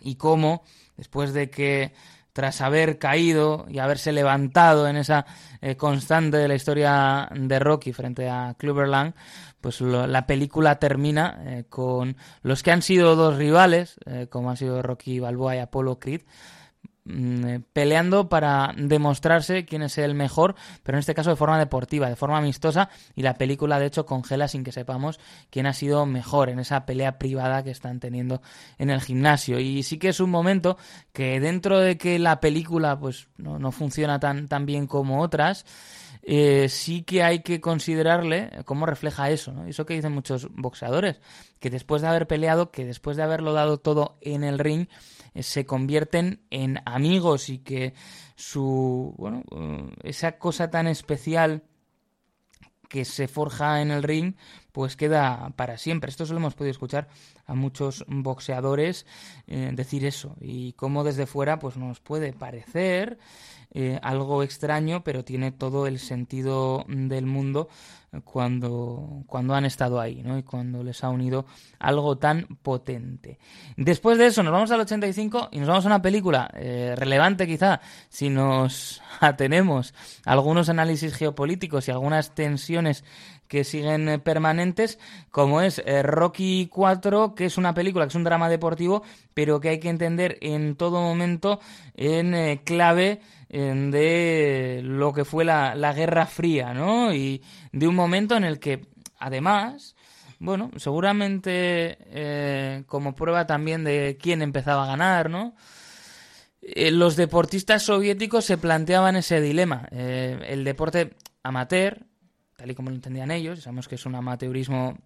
y 0.00 0.14
cómo, 0.14 0.62
después 0.96 1.32
de 1.32 1.50
que 1.50 1.92
tras 2.32 2.60
haber 2.60 2.98
caído 2.98 3.66
y 3.68 3.78
haberse 3.78 4.12
levantado 4.12 4.88
en 4.88 4.96
esa 4.96 5.26
eh, 5.60 5.76
constante 5.76 6.38
de 6.38 6.48
la 6.48 6.54
historia 6.54 7.28
de 7.34 7.58
Rocky 7.58 7.92
frente 7.92 8.28
a 8.28 8.54
Clubberland, 8.58 9.14
pues 9.60 9.80
la 9.80 10.26
película 10.26 10.78
termina 10.78 11.40
eh, 11.44 11.64
con 11.68 12.16
los 12.42 12.62
que 12.62 12.72
han 12.72 12.82
sido 12.82 13.16
dos 13.16 13.36
rivales, 13.36 13.96
eh, 14.06 14.26
como 14.28 14.50
han 14.50 14.56
sido 14.56 14.82
Rocky 14.82 15.20
Balboa 15.20 15.56
y 15.56 15.60
Apollo 15.60 15.98
Creed, 15.98 16.22
peleando 17.72 18.28
para 18.28 18.72
demostrarse 18.76 19.64
quién 19.64 19.82
es 19.82 19.98
el 19.98 20.14
mejor, 20.14 20.54
pero 20.82 20.96
en 20.96 21.00
este 21.00 21.14
caso 21.14 21.30
de 21.30 21.36
forma 21.36 21.58
deportiva, 21.58 22.08
de 22.08 22.16
forma 22.16 22.38
amistosa, 22.38 22.90
y 23.16 23.22
la 23.22 23.34
película 23.34 23.80
de 23.80 23.86
hecho 23.86 24.06
congela 24.06 24.46
sin 24.46 24.62
que 24.62 24.70
sepamos 24.70 25.18
quién 25.50 25.66
ha 25.66 25.72
sido 25.72 26.06
mejor 26.06 26.48
en 26.48 26.60
esa 26.60 26.86
pelea 26.86 27.18
privada 27.18 27.64
que 27.64 27.70
están 27.70 27.98
teniendo 27.98 28.40
en 28.78 28.90
el 28.90 29.00
gimnasio. 29.00 29.58
Y 29.58 29.82
sí 29.82 29.98
que 29.98 30.10
es 30.10 30.20
un 30.20 30.30
momento 30.30 30.78
que 31.12 31.40
dentro 31.40 31.80
de 31.80 31.98
que 31.98 32.18
la 32.18 32.40
película 32.40 32.98
pues 32.98 33.28
no, 33.36 33.72
funciona 33.72 34.20
tan, 34.20 34.46
tan 34.46 34.64
bien 34.64 34.86
como 34.86 35.22
otras, 35.22 35.64
eh, 36.24 36.68
sí 36.68 37.02
que 37.02 37.24
hay 37.24 37.40
que 37.40 37.60
considerarle 37.60 38.50
cómo 38.64 38.86
refleja 38.86 39.30
eso, 39.30 39.52
¿no? 39.52 39.66
Eso 39.66 39.86
que 39.86 39.94
dicen 39.94 40.12
muchos 40.12 40.48
boxeadores, 40.52 41.20
que 41.58 41.68
después 41.68 42.00
de 42.00 42.08
haber 42.08 42.28
peleado, 42.28 42.70
que 42.70 42.84
después 42.84 43.16
de 43.16 43.24
haberlo 43.24 43.52
dado 43.52 43.78
todo 43.78 44.18
en 44.20 44.44
el 44.44 44.60
ring, 44.60 44.86
eh, 44.86 44.90
se 45.40 45.64
convierten 45.64 46.42
en 46.50 46.80
amigos 46.84 47.48
y 47.48 47.58
que 47.58 47.94
su, 48.36 49.14
bueno, 49.16 49.42
eh, 49.50 49.90
esa 50.02 50.38
cosa 50.38 50.70
tan 50.70 50.86
especial 50.86 51.62
que 52.88 53.04
se 53.06 53.26
forja 53.26 53.80
en 53.80 53.90
el 53.90 54.02
ring, 54.02 54.34
pues 54.70 54.96
queda 54.96 55.54
para 55.56 55.78
siempre. 55.78 56.10
Esto 56.10 56.26
solo 56.26 56.40
hemos 56.40 56.54
podido 56.54 56.72
escuchar 56.72 57.08
a 57.46 57.54
muchos 57.54 58.04
boxeadores 58.06 59.06
eh, 59.46 59.70
decir 59.72 60.04
eso 60.04 60.36
y 60.40 60.74
cómo 60.74 61.02
desde 61.02 61.26
fuera 61.26 61.58
pues 61.58 61.78
nos 61.78 62.00
puede 62.00 62.32
parecer 62.32 63.18
algo 64.02 64.42
extraño, 64.42 65.02
pero 65.02 65.24
tiene 65.24 65.50
todo 65.50 65.86
el 65.86 65.98
sentido 65.98 66.84
del 66.88 67.24
mundo 67.24 67.70
cuando, 68.20 69.24
cuando 69.26 69.54
han 69.54 69.64
estado 69.64 69.98
ahí, 70.00 70.22
¿no? 70.22 70.36
Y 70.36 70.42
cuando 70.42 70.82
les 70.82 71.02
ha 71.02 71.08
unido 71.08 71.46
algo 71.78 72.18
tan 72.18 72.46
potente. 72.62 73.38
Después 73.76 74.18
de 74.18 74.26
eso 74.26 74.42
nos 74.42 74.52
vamos 74.52 74.70
al 74.70 74.80
85 74.80 75.48
y 75.52 75.58
nos 75.58 75.68
vamos 75.68 75.84
a 75.86 75.88
una 75.88 76.02
película 76.02 76.50
eh, 76.54 76.94
relevante 76.96 77.46
quizá 77.46 77.80
si 78.10 78.28
nos 78.28 79.00
atenemos 79.20 79.94
a 80.26 80.32
algunos 80.32 80.68
análisis 80.68 81.14
geopolíticos 81.14 81.88
y 81.88 81.90
algunas 81.90 82.34
tensiones 82.34 83.04
que 83.48 83.64
siguen 83.64 84.08
eh, 84.08 84.18
permanentes, 84.18 84.98
como 85.30 85.60
es 85.60 85.82
eh, 85.84 86.02
Rocky 86.02 86.68
4, 86.70 87.34
que 87.34 87.46
es 87.46 87.56
una 87.56 87.74
película, 87.74 88.04
que 88.04 88.10
es 88.10 88.14
un 88.14 88.24
drama 88.24 88.48
deportivo, 88.48 89.02
pero 89.34 89.60
que 89.60 89.70
hay 89.70 89.78
que 89.78 89.88
entender 89.88 90.38
en 90.42 90.76
todo 90.76 91.00
momento 91.00 91.60
en 91.94 92.58
clave 92.58 93.20
de 93.52 94.80
lo 94.82 95.12
que 95.12 95.24
fue 95.24 95.44
la, 95.44 95.74
la 95.74 95.92
Guerra 95.92 96.26
Fría, 96.26 96.72
¿no? 96.72 97.14
Y 97.14 97.42
de 97.70 97.86
un 97.86 97.94
momento 97.94 98.36
en 98.36 98.44
el 98.44 98.58
que, 98.58 98.86
además, 99.18 99.94
bueno, 100.38 100.70
seguramente 100.76 101.98
eh, 102.00 102.82
como 102.86 103.14
prueba 103.14 103.46
también 103.46 103.84
de 103.84 104.18
quién 104.20 104.42
empezaba 104.42 104.84
a 104.84 104.88
ganar, 104.88 105.30
¿no? 105.30 105.54
Eh, 106.62 106.90
los 106.90 107.14
deportistas 107.14 107.82
soviéticos 107.82 108.44
se 108.44 108.56
planteaban 108.58 109.16
ese 109.16 109.40
dilema. 109.40 109.86
Eh, 109.92 110.38
el 110.48 110.64
deporte 110.64 111.14
amateur, 111.42 112.06
tal 112.56 112.70
y 112.70 112.74
como 112.74 112.90
lo 112.90 112.96
entendían 112.96 113.30
ellos, 113.30 113.60
sabemos 113.60 113.86
que 113.86 113.96
es 113.96 114.06
un 114.06 114.14
amateurismo 114.14 114.98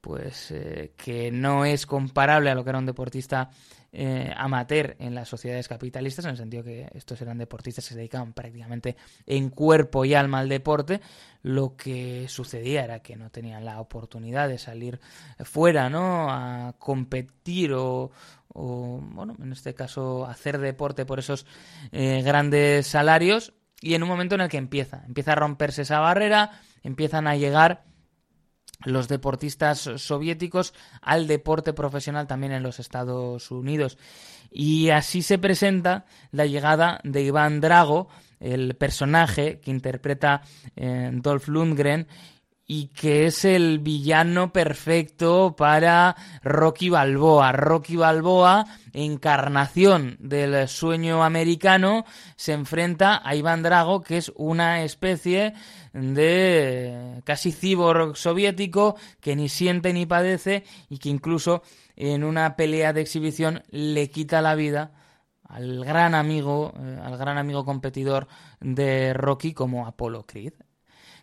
pues 0.00 0.50
eh, 0.50 0.92
que 0.96 1.30
no 1.30 1.64
es 1.64 1.86
comparable 1.86 2.50
a 2.50 2.54
lo 2.54 2.64
que 2.64 2.70
era 2.70 2.78
un 2.78 2.86
deportista 2.86 3.50
eh, 3.92 4.32
amateur 4.36 4.94
en 5.00 5.14
las 5.14 5.28
sociedades 5.28 5.66
capitalistas, 5.66 6.24
en 6.24 6.30
el 6.30 6.36
sentido 6.36 6.62
que 6.62 6.88
estos 6.94 7.20
eran 7.20 7.38
deportistas 7.38 7.84
que 7.84 7.94
se 7.94 7.98
dedicaban 7.98 8.32
prácticamente 8.32 8.96
en 9.26 9.50
cuerpo 9.50 10.04
y 10.04 10.14
alma 10.14 10.38
al 10.38 10.48
deporte, 10.48 11.00
lo 11.42 11.76
que 11.76 12.28
sucedía 12.28 12.84
era 12.84 13.00
que 13.00 13.16
no 13.16 13.30
tenían 13.30 13.64
la 13.64 13.80
oportunidad 13.80 14.48
de 14.48 14.58
salir 14.58 15.00
fuera, 15.40 15.90
¿no? 15.90 16.30
A 16.30 16.74
competir 16.78 17.72
o, 17.72 18.10
bueno, 18.54 19.36
en 19.42 19.52
este 19.52 19.74
caso, 19.74 20.24
hacer 20.24 20.58
deporte 20.58 21.04
por 21.04 21.18
esos 21.18 21.44
eh, 21.90 22.22
grandes 22.22 22.86
salarios. 22.86 23.54
Y 23.82 23.94
en 23.94 24.02
un 24.02 24.08
momento 24.08 24.34
en 24.34 24.42
el 24.42 24.48
que 24.48 24.58
empieza, 24.58 25.02
empieza 25.06 25.32
a 25.32 25.36
romperse 25.36 25.82
esa 25.82 26.00
barrera, 26.00 26.50
empiezan 26.82 27.26
a 27.26 27.34
llegar 27.34 27.89
los 28.84 29.08
deportistas 29.08 29.90
soviéticos 29.96 30.74
al 31.02 31.26
deporte 31.26 31.72
profesional 31.72 32.26
también 32.26 32.52
en 32.52 32.62
los 32.62 32.78
Estados 32.80 33.50
Unidos. 33.50 33.98
Y 34.50 34.90
así 34.90 35.22
se 35.22 35.38
presenta 35.38 36.06
la 36.32 36.46
llegada 36.46 37.00
de 37.04 37.22
Iván 37.22 37.60
Drago, 37.60 38.08
el 38.40 38.74
personaje 38.74 39.60
que 39.60 39.70
interpreta 39.70 40.42
eh, 40.74 41.10
Dolph 41.12 41.48
Lundgren 41.48 42.08
y 42.72 42.86
que 42.86 43.26
es 43.26 43.44
el 43.44 43.80
villano 43.80 44.52
perfecto 44.52 45.56
para 45.56 46.14
Rocky 46.44 46.88
Balboa. 46.88 47.50
Rocky 47.50 47.96
Balboa, 47.96 48.64
encarnación 48.92 50.16
del 50.20 50.68
sueño 50.68 51.24
americano, 51.24 52.04
se 52.36 52.52
enfrenta 52.52 53.22
a 53.24 53.34
Iván 53.34 53.64
Drago, 53.64 54.02
que 54.02 54.18
es 54.18 54.30
una 54.36 54.84
especie 54.84 55.52
de 55.92 57.20
casi 57.24 57.52
cyborg 57.52 58.16
soviético 58.16 58.96
que 59.20 59.36
ni 59.36 59.48
siente 59.48 59.92
ni 59.92 60.06
padece 60.06 60.64
y 60.88 60.98
que 60.98 61.08
incluso 61.08 61.62
en 61.96 62.24
una 62.24 62.56
pelea 62.56 62.92
de 62.92 63.00
exhibición 63.00 63.62
le 63.70 64.10
quita 64.10 64.40
la 64.40 64.54
vida 64.54 64.92
al 65.44 65.84
gran 65.84 66.14
amigo, 66.14 66.72
eh, 66.78 66.98
al 67.02 67.18
gran 67.18 67.36
amigo 67.36 67.64
competidor 67.64 68.28
de 68.60 69.12
Rocky 69.12 69.52
como 69.52 69.86
Apollo 69.86 70.24
Creed. 70.26 70.54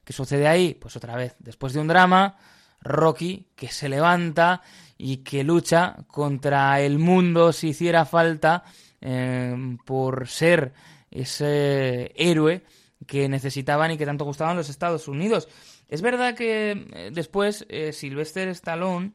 ¿Qué 0.04 0.14
sucede 0.14 0.48
ahí? 0.48 0.74
Pues 0.74 0.96
otra 0.96 1.16
vez, 1.16 1.36
después 1.40 1.74
de 1.74 1.80
un 1.80 1.88
drama, 1.88 2.38
Rocky 2.82 3.48
que 3.56 3.70
se 3.70 3.90
levanta 3.90 4.62
y 4.98 5.18
que 5.18 5.44
lucha 5.44 5.98
contra 6.08 6.80
el 6.82 7.00
mundo 7.00 7.54
si 7.54 7.70
hiciera 7.70 8.06
falta 8.06 8.64
eh, 9.02 9.78
por 9.86 10.28
ser 10.28 10.74
ese 11.10 12.12
héroe 12.16 12.64
que 13.06 13.30
necesitaban 13.30 13.92
y 13.92 13.98
que 13.98 14.06
tanto 14.06 14.26
gustaban 14.26 14.58
los 14.58 14.70
Estados 14.70 15.08
Unidos. 15.08 15.48
Es 15.88 16.02
verdad 16.02 16.36
que 16.36 16.88
eh, 16.94 17.12
después 17.14 17.66
eh, 17.70 17.94
Sylvester 17.94 18.48
Stallone 18.50 19.14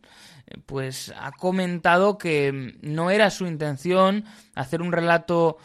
pues 0.66 1.12
ha 1.16 1.32
comentado 1.32 2.18
que 2.18 2.74
no 2.82 3.10
era 3.10 3.30
su 3.30 3.46
intención 3.46 4.24
hacer 4.54 4.82
un 4.82 4.92
relato 4.92 5.56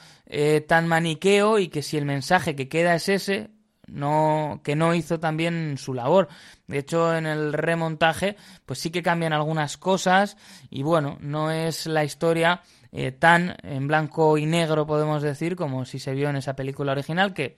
tan 0.67 0.87
maniqueo 0.87 1.57
y 1.57 1.69
que 1.69 1.81
si 1.81 1.97
el 1.97 2.05
mensaje 2.05 2.55
que 2.55 2.67
queda 2.67 2.95
es 2.95 3.09
ese, 3.09 3.49
no, 3.87 4.61
que 4.63 4.75
no 4.75 4.93
hizo 4.93 5.19
también 5.19 5.77
su 5.77 5.93
labor. 5.93 6.27
De 6.67 6.77
hecho, 6.77 7.15
en 7.15 7.25
el 7.25 7.53
remontaje, 7.53 8.35
pues 8.65 8.79
sí 8.79 8.91
que 8.91 9.01
cambian 9.01 9.33
algunas 9.33 9.77
cosas 9.77 10.37
y 10.69 10.83
bueno, 10.83 11.17
no 11.21 11.51
es 11.51 11.87
la 11.87 12.03
historia 12.03 12.61
eh, 12.91 13.11
tan 13.11 13.55
en 13.63 13.87
blanco 13.87 14.37
y 14.37 14.45
negro, 14.45 14.85
podemos 14.85 15.23
decir, 15.23 15.55
como 15.55 15.85
si 15.85 15.99
se 15.99 16.13
vio 16.13 16.29
en 16.29 16.35
esa 16.35 16.55
película 16.55 16.91
original, 16.91 17.33
que 17.33 17.55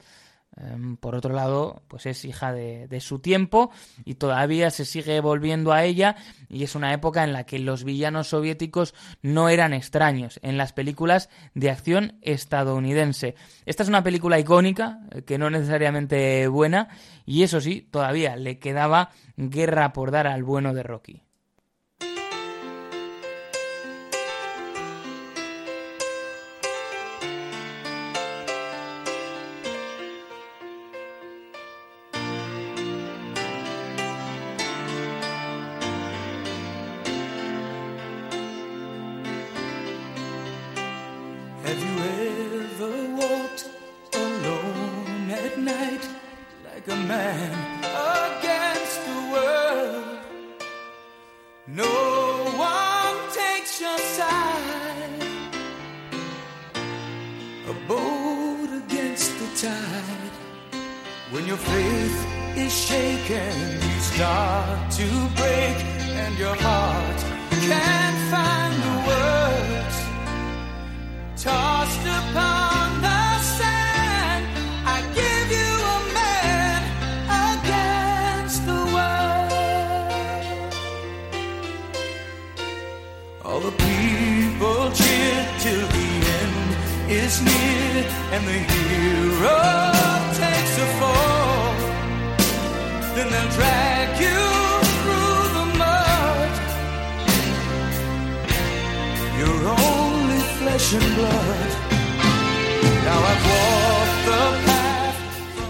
por 0.99 1.15
otro 1.15 1.33
lado, 1.33 1.83
pues 1.87 2.05
es 2.05 2.25
hija 2.25 2.51
de, 2.51 2.87
de, 2.87 2.99
su 2.99 3.19
tiempo 3.19 3.71
y 4.03 4.15
todavía 4.15 4.71
se 4.71 4.83
sigue 4.83 5.21
volviendo 5.21 5.71
a 5.71 5.85
ella 5.85 6.17
y 6.49 6.63
es 6.63 6.75
una 6.75 6.93
época 6.93 7.23
en 7.23 7.31
la 7.31 7.45
que 7.45 7.59
los 7.59 7.83
villanos 7.83 8.27
soviéticos 8.27 8.93
no 9.21 9.47
eran 9.47 9.73
extraños 9.73 10.39
en 10.43 10.57
las 10.57 10.73
películas 10.73 11.29
de 11.53 11.69
acción 11.69 12.19
estadounidense. 12.21 13.35
Esta 13.65 13.83
es 13.83 13.89
una 13.89 14.03
película 14.03 14.39
icónica, 14.39 14.99
eh, 15.11 15.21
que 15.21 15.37
no 15.37 15.49
necesariamente 15.49 16.47
buena 16.47 16.89
y 17.25 17.43
eso 17.43 17.61
sí, 17.61 17.87
todavía 17.89 18.35
le 18.35 18.59
quedaba 18.59 19.11
guerra 19.37 19.93
por 19.93 20.11
dar 20.11 20.27
al 20.27 20.43
bueno 20.43 20.73
de 20.73 20.83
Rocky. 20.83 21.28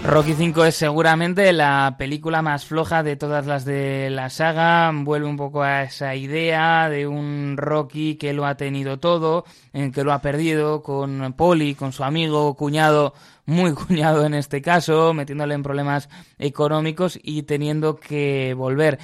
Rocky 0.02 0.34
5 0.34 0.64
es 0.64 0.74
seguramente 0.76 1.52
la 1.52 1.94
película 1.98 2.42
más 2.42 2.64
floja 2.64 3.02
de 3.02 3.16
todas 3.16 3.46
las 3.46 3.64
de 3.64 4.08
la 4.10 4.30
saga. 4.30 4.90
Vuelve 4.92 5.28
un 5.28 5.36
poco 5.36 5.62
a 5.62 5.82
esa 5.82 6.16
idea 6.16 6.88
de 6.88 7.06
un 7.06 7.56
Rocky 7.56 8.16
que 8.16 8.32
lo 8.32 8.46
ha 8.46 8.56
tenido 8.56 8.98
todo, 8.98 9.44
en 9.72 9.92
que 9.92 10.02
lo 10.02 10.12
ha 10.12 10.20
perdido 10.20 10.82
con 10.82 11.34
Polly, 11.34 11.74
con 11.74 11.92
su 11.92 12.02
amigo, 12.02 12.54
cuñado, 12.54 13.14
muy 13.46 13.72
cuñado 13.74 14.24
en 14.24 14.34
este 14.34 14.62
caso, 14.62 15.12
metiéndole 15.12 15.54
en 15.54 15.62
problemas 15.62 16.08
económicos 16.38 17.18
y 17.22 17.42
teniendo 17.42 18.00
que 18.00 18.54
volver. 18.56 18.98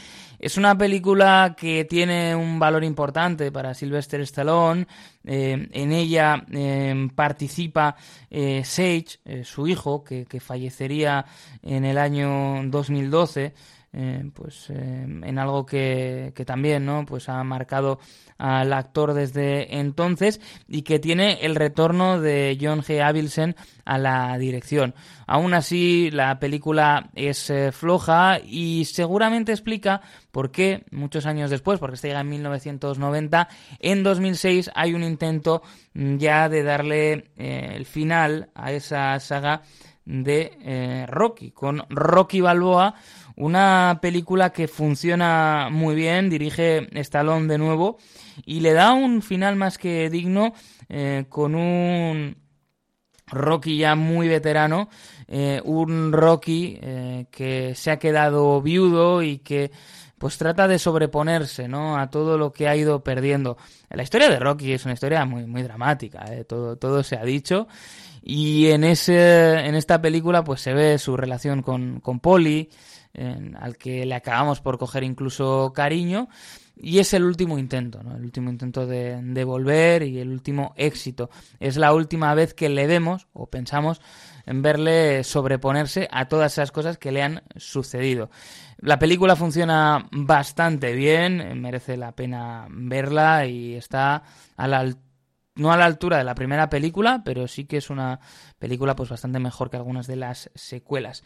Es 0.47 0.57
una 0.57 0.79
película 0.79 1.57
que 1.59 1.85
tiene 1.87 2.37
un 2.37 2.61
valor 2.61 2.85
importante 2.85 3.51
para 3.51 3.75
Sylvester 3.75 4.21
Stallone. 4.21 4.87
Eh, 5.25 5.69
en 5.73 5.91
ella 5.91 6.45
em, 6.53 7.09
participa 7.09 7.97
eh, 8.31 8.63
Sage, 8.65 9.19
eh, 9.25 9.43
su 9.43 9.67
hijo, 9.67 10.05
que, 10.05 10.25
fallecería 10.39 11.27
en 11.65 11.85
el 11.85 11.99
año 11.99 12.63
2012. 12.67 13.55
Pues 14.35 14.71
en 14.71 15.39
algo 15.39 15.65
que, 15.65 16.33
que, 16.35 16.45
también 16.45 16.85
no 16.85 17.07
pues 17.07 17.29
ha 17.29 17.43
marcado 17.45 17.99
al 18.39 18.73
actor 18.73 19.15
desde 19.15 19.79
entonces 19.79 20.41
y 20.69 20.83
que 20.83 20.99
tiene 20.99 21.39
el 21.43 21.55
retorno 21.55 22.21
de 22.21 22.59
John 22.61 22.83
G. 22.83 23.03
Avildsen 23.03 23.57
a 23.85 23.99
la 23.99 24.37
dirección. 24.37 24.95
Aún 25.27 25.55
así, 25.55 26.11
la 26.11 26.39
película 26.39 27.11
es 27.15 27.51
eh, 27.51 27.73
floja 27.73 28.39
y 28.45 28.85
seguramente 28.85 29.53
explica 29.53 30.03
por 30.31 30.51
qué, 30.51 30.85
muchos 30.91 31.25
años 31.27 31.51
después, 31.51 31.79
porque 31.79 31.95
este 31.95 32.09
llega 32.09 32.21
en 32.21 32.29
1990, 32.29 33.49
en 33.81 34.03
2006 34.03 34.71
hay 34.75 34.95
un 34.95 35.03
intento 35.03 35.63
mm, 35.95 36.17
ya 36.17 36.49
de 36.49 36.63
darle 36.63 37.31
eh, 37.37 37.73
el 37.75 37.87
final 37.87 38.51
a 38.55 38.73
esa 38.73 39.19
saga 39.21 39.63
de 40.05 40.57
eh, 40.63 41.07
Rocky, 41.09 41.51
con 41.51 41.85
Rocky 41.89 42.41
Balboa, 42.41 42.95
una 43.37 43.99
película 44.03 44.51
que 44.51 44.67
funciona 44.67 45.69
muy 45.71 45.95
bien, 45.95 46.29
dirige 46.29 46.89
Stallone 47.01 47.47
de 47.47 47.59
nuevo 47.59 47.99
y 48.45 48.61
le 48.61 48.73
da 48.73 48.93
un 48.93 49.23
final 49.23 49.57
más 49.57 49.79
que 49.79 50.11
digno 50.11 50.53
con 51.29 51.55
un 51.55 52.37
Rocky 53.27 53.79
ya 53.79 53.97
muy 53.97 54.29
veterano, 54.29 54.89
eh, 55.27 55.61
un 55.65 56.13
Rocky 56.13 56.79
eh, 56.81 57.27
que 57.31 57.75
se 57.75 57.91
ha 57.91 57.99
quedado 57.99 58.63
viudo 58.63 59.23
y 59.23 59.39
que 59.39 59.73
pues 60.19 60.39
trata 60.39 60.69
de 60.69 60.79
sobreponerse 60.79 61.69
¿no? 61.69 61.99
a 61.99 62.09
todo 62.09 62.39
lo 62.39 62.53
que 62.53 62.69
ha 62.69 62.77
ido 62.77 63.03
perdiendo. 63.03 63.59
La 63.91 64.03
historia 64.03 64.31
de 64.31 64.39
Rocky 64.39 64.73
es 64.73 64.85
una 64.85 64.95
historia 64.95 65.25
muy, 65.25 65.45
muy 65.45 65.63
dramática, 65.63 66.25
¿eh? 66.31 66.45
todo, 66.45 66.77
todo 66.77 67.03
se 67.03 67.17
ha 67.17 67.25
dicho. 67.25 67.67
Y 68.23 68.69
en, 68.69 68.85
ese, 68.85 69.67
en 69.67 69.75
esta 69.75 70.01
película 70.01 70.43
pues 70.43 70.61
se 70.61 70.73
ve 70.73 70.99
su 70.99 71.17
relación 71.17 71.63
con, 71.63 72.01
con 72.01 72.21
Polly, 72.21 72.71
al 73.59 73.77
que 73.77 74.05
le 74.07 74.15
acabamos 74.15 74.61
por 74.61 74.79
coger 74.79 75.05
incluso 75.05 75.73
cariño. 75.75 76.29
Y 76.79 76.99
es 76.99 77.15
el 77.15 77.25
último 77.25 77.59
intento, 77.59 78.03
¿no? 78.03 78.17
El 78.17 78.25
último 78.25 78.51
intento 78.51 78.87
de, 78.87 79.23
de, 79.23 79.45
volver 79.45 80.03
y 80.03 80.19
el 80.19 80.29
último 80.29 80.75
éxito. 80.77 81.31
Es 81.59 81.79
la 81.79 81.95
última 81.95 82.35
vez 82.35 82.53
que 82.53 82.69
le 82.69 82.87
vemos 82.87 83.29
o 83.33 83.47
pensamos 83.47 84.03
en 84.45 84.61
verle 84.61 85.25
sobreponerse 85.25 86.07
a 86.11 86.29
todas 86.29 86.53
esas 86.53 86.73
cosas 86.73 86.99
que 86.99 87.13
le 87.13 87.23
han 87.23 87.43
sucedido. 87.57 88.31
La 88.79 88.99
película 88.99 89.37
funciona 89.37 90.07
bastante 90.13 90.93
bien, 90.93 91.61
merece 91.61 91.97
la 91.97 92.13
pena 92.13 92.67
verla 92.71 93.47
y 93.47 93.75
está 93.75 94.23
a 94.57 94.69
la 94.69 94.81
altura 94.81 95.06
no 95.57 95.73
a 95.73 95.77
la 95.77 95.87
altura 95.87 96.19
de 96.19 96.25
la 96.25 96.35
primera 96.35 96.69
película, 96.71 97.23
pero 97.25 97.49
sí 97.49 97.65
que 97.65 97.79
es 97.79 97.91
una 97.91 98.21
película 98.59 98.95
pues 98.95 99.09
bastante 99.09 99.39
mejor 99.39 99.71
que 99.71 99.77
algunas 99.77 100.07
de 100.07 100.17
las 100.17 100.51
secuelas. 100.55 101.25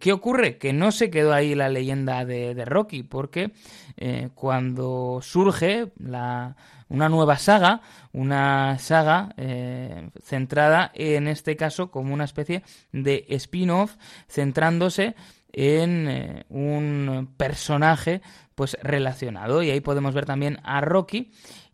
¿Qué 0.00 0.12
ocurre? 0.12 0.58
Que 0.58 0.72
no 0.72 0.92
se 0.92 1.10
quedó 1.10 1.32
ahí 1.32 1.54
la 1.54 1.68
leyenda 1.68 2.24
de, 2.24 2.64
Rocky, 2.64 3.02
porque 3.02 3.52
eh, 3.96 4.30
cuando 4.34 5.20
surge 5.22 5.92
la, 5.98 6.56
una 6.88 7.08
nueva 7.08 7.38
saga, 7.38 7.80
una 8.12 8.78
saga 8.78 9.34
eh, 9.36 10.10
centrada 10.22 10.90
en 10.94 11.28
este 11.28 11.56
caso 11.56 11.90
como 11.90 12.14
una 12.14 12.24
especie 12.24 12.62
de 12.92 13.26
spin-off 13.28 13.96
centrándose 14.28 15.14
en 15.52 16.08
eh, 16.08 16.44
un 16.48 17.34
personaje 17.36 18.20
pues 18.54 18.76
relacionado 18.82 19.62
y 19.62 19.70
ahí 19.70 19.80
podemos 19.80 20.14
ver 20.14 20.26
también 20.26 20.58
a 20.64 20.80
Rocky 20.80 21.30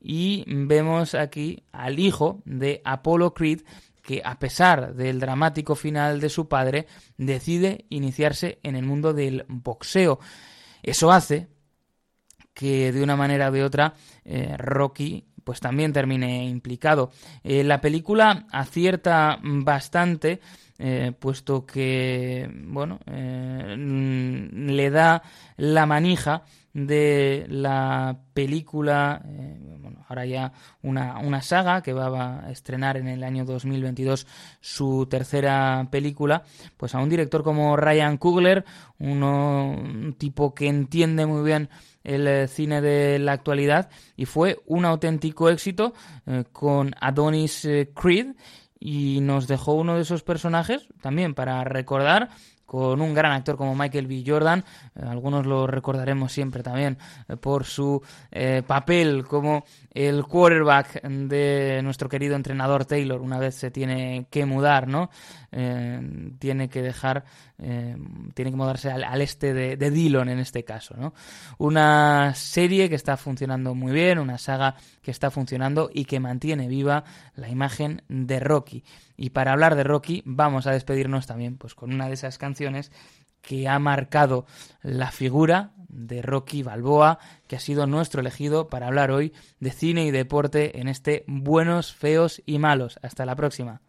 y 0.07 0.45
vemos 0.47 1.15
aquí 1.15 1.65
al 1.73 1.99
hijo 1.99 2.43
de 2.45 2.83
Apollo 2.85 3.33
Creed 3.33 3.63
que 4.03 4.21
a 4.23 4.39
pesar 4.39 4.95
del 4.95 5.19
dramático 5.19 5.75
final 5.75 6.21
de 6.21 6.29
su 6.29 6.47
padre 6.47 6.87
decide 7.17 7.87
iniciarse 7.89 8.59
en 8.63 8.77
el 8.77 8.85
mundo 8.85 9.15
del 9.15 9.47
boxeo. 9.49 10.21
Eso 10.83 11.11
hace 11.11 11.49
que 12.53 12.93
de 12.93 13.03
una 13.03 13.17
manera 13.17 13.49
o 13.49 13.53
de 13.53 13.65
otra 13.65 13.95
eh, 14.27 14.55
Rocky 14.59 15.25
pues 15.45 15.61
también 15.61 15.93
termine 15.93 16.47
implicado. 16.47 17.11
Eh, 17.43 17.63
la 17.63 17.81
película 17.81 18.47
acierta 18.51 19.39
bastante 19.43 20.41
eh, 20.79 21.13
puesto 21.19 21.65
que 21.65 22.51
bueno 22.67 22.99
le 23.07 24.91
da 24.91 25.23
la 25.57 25.87
manija 25.87 26.43
de 26.75 27.47
la 27.49 28.19
película, 28.35 29.23
eh, 29.25 29.77
bueno, 29.79 30.05
ahora 30.09 30.27
ya 30.27 30.53
una, 30.83 31.21
una, 31.21 31.41
saga 31.41 31.83
que 31.83 31.93
va 31.93 32.41
a 32.41 32.51
estrenar 32.51 32.97
en 32.97 33.07
el 33.07 33.23
año 33.23 33.45
2022 33.45 34.27
su 34.61 35.07
tercera 35.09 35.87
película, 35.93 36.43
pues 36.77 36.97
a 36.97 36.99
un 36.99 37.09
director 37.09 37.45
como 37.45 37.77
Ryan 37.77 38.17
Coogler, 38.19 38.65
uno, 38.99 39.71
un 39.71 40.15
tipo 40.19 40.53
que 40.53 40.67
entiende 40.67 41.27
muy 41.27 41.45
bien 41.45 41.71
el 42.05 42.29
eh, 42.29 42.49
cine 42.49 42.81
de 42.81 43.19
la 43.19 43.33
actualidad 43.33 43.91
y 44.17 44.27
fue 44.27 44.61
un 44.67 44.85
auténtico 44.85 45.49
éxito 45.49 45.95
eh, 46.27 46.45
con 46.53 46.95
Adonis 47.01 47.67
Creed 47.95 48.37
y 48.79 49.21
nos 49.23 49.49
dejó 49.49 49.73
uno 49.73 49.97
de 49.97 50.03
esos 50.03 50.23
personajes 50.23 50.87
también 51.01 51.35
para 51.35 51.65
recordar 51.65 52.31
con 52.67 53.01
un 53.01 53.15
gran 53.15 53.33
actor 53.33 53.57
como 53.57 53.75
Michael 53.75 54.07
B. 54.07 54.25
Jordan. 54.27 54.65
Eh, 54.95 55.03
algunos 55.07 55.47
lo 55.47 55.67
recordaremos 55.67 56.33
siempre 56.33 56.63
también 56.63 56.99
eh, 57.29 57.37
por 57.37 57.65
su 57.65 58.03
eh, 58.31 58.63
papel 58.67 59.25
como 59.25 59.65
el 59.95 60.25
quarterback 60.25 61.03
de 61.03 61.81
nuestro 61.85 62.09
querido 62.09 62.35
entrenador 62.35 62.85
Taylor 62.85 63.21
una 63.21 63.39
vez 63.39 63.55
se 63.55 63.71
tiene 63.71 64.27
que 64.29 64.45
mudar, 64.45 64.89
¿no? 64.89 65.09
tiene 66.41 66.69
que 66.69 66.83
dejar, 66.83 67.25
tiene 67.57 68.51
que 68.51 68.57
mudarse 68.57 68.91
al, 68.91 69.21
este 69.21 69.55
de, 69.55 69.77
de, 69.77 69.91
Dillon 69.93 70.29
en 70.29 70.41
este 70.41 70.65
caso, 70.65 70.97
¿no? 70.99 71.15
Una 71.59 72.35
serie 72.35 72.89
que 72.89 72.97
está 72.97 73.17
funcionando 73.17 73.73
muy 73.73 73.93
bien, 73.93 74.19
una 74.19 74.37
saga 74.37 74.75
que 75.01 75.13
está 75.13 75.31
funcionando 75.31 75.91
y 75.95 76.07
que 76.07 76.19
mantiene 76.19 76.67
viva 76.67 77.05
la 77.37 77.49
imagen 77.49 78.03
de 78.09 78.41
Rocky. 78.41 78.83
Y 79.17 79.31
para 79.31 79.53
hablar 79.53 79.77
de 79.77 79.85
Rocky 79.85 80.23
vamos 80.25 80.67
a 80.67 80.73
despedirnos 80.73 81.29
también 81.29 81.57
pues 81.57 81.77
con 81.77 81.95
una 81.95 82.09
de 82.09 82.15
esas 82.15 82.37
canciones 82.37 82.91
que 83.45 83.69
ha 83.69 83.79
marcado 83.79 84.47
la 84.83 85.11
figura 85.13 85.73
de 85.89 86.23
Rocky 86.23 86.63
Balboa, 86.63 87.19
que 87.47 87.57
ha 87.57 87.61
sido 87.61 87.87
nuestro 87.87 88.21
elegido 88.21 88.69
para 88.69 88.89
hablar 88.89 89.11
hoy 89.11 89.33
de 89.61 89.71
cine 89.71 90.05
y 90.05 90.11
deporte 90.11 90.81
en 90.81 90.89
este 90.89 91.25
Buenos, 91.29 91.95
Feos 91.95 92.43
y 92.47 92.59
Malos. 92.59 92.99
Hasta 93.03 93.25
la 93.25 93.37
próxima. 93.37 93.81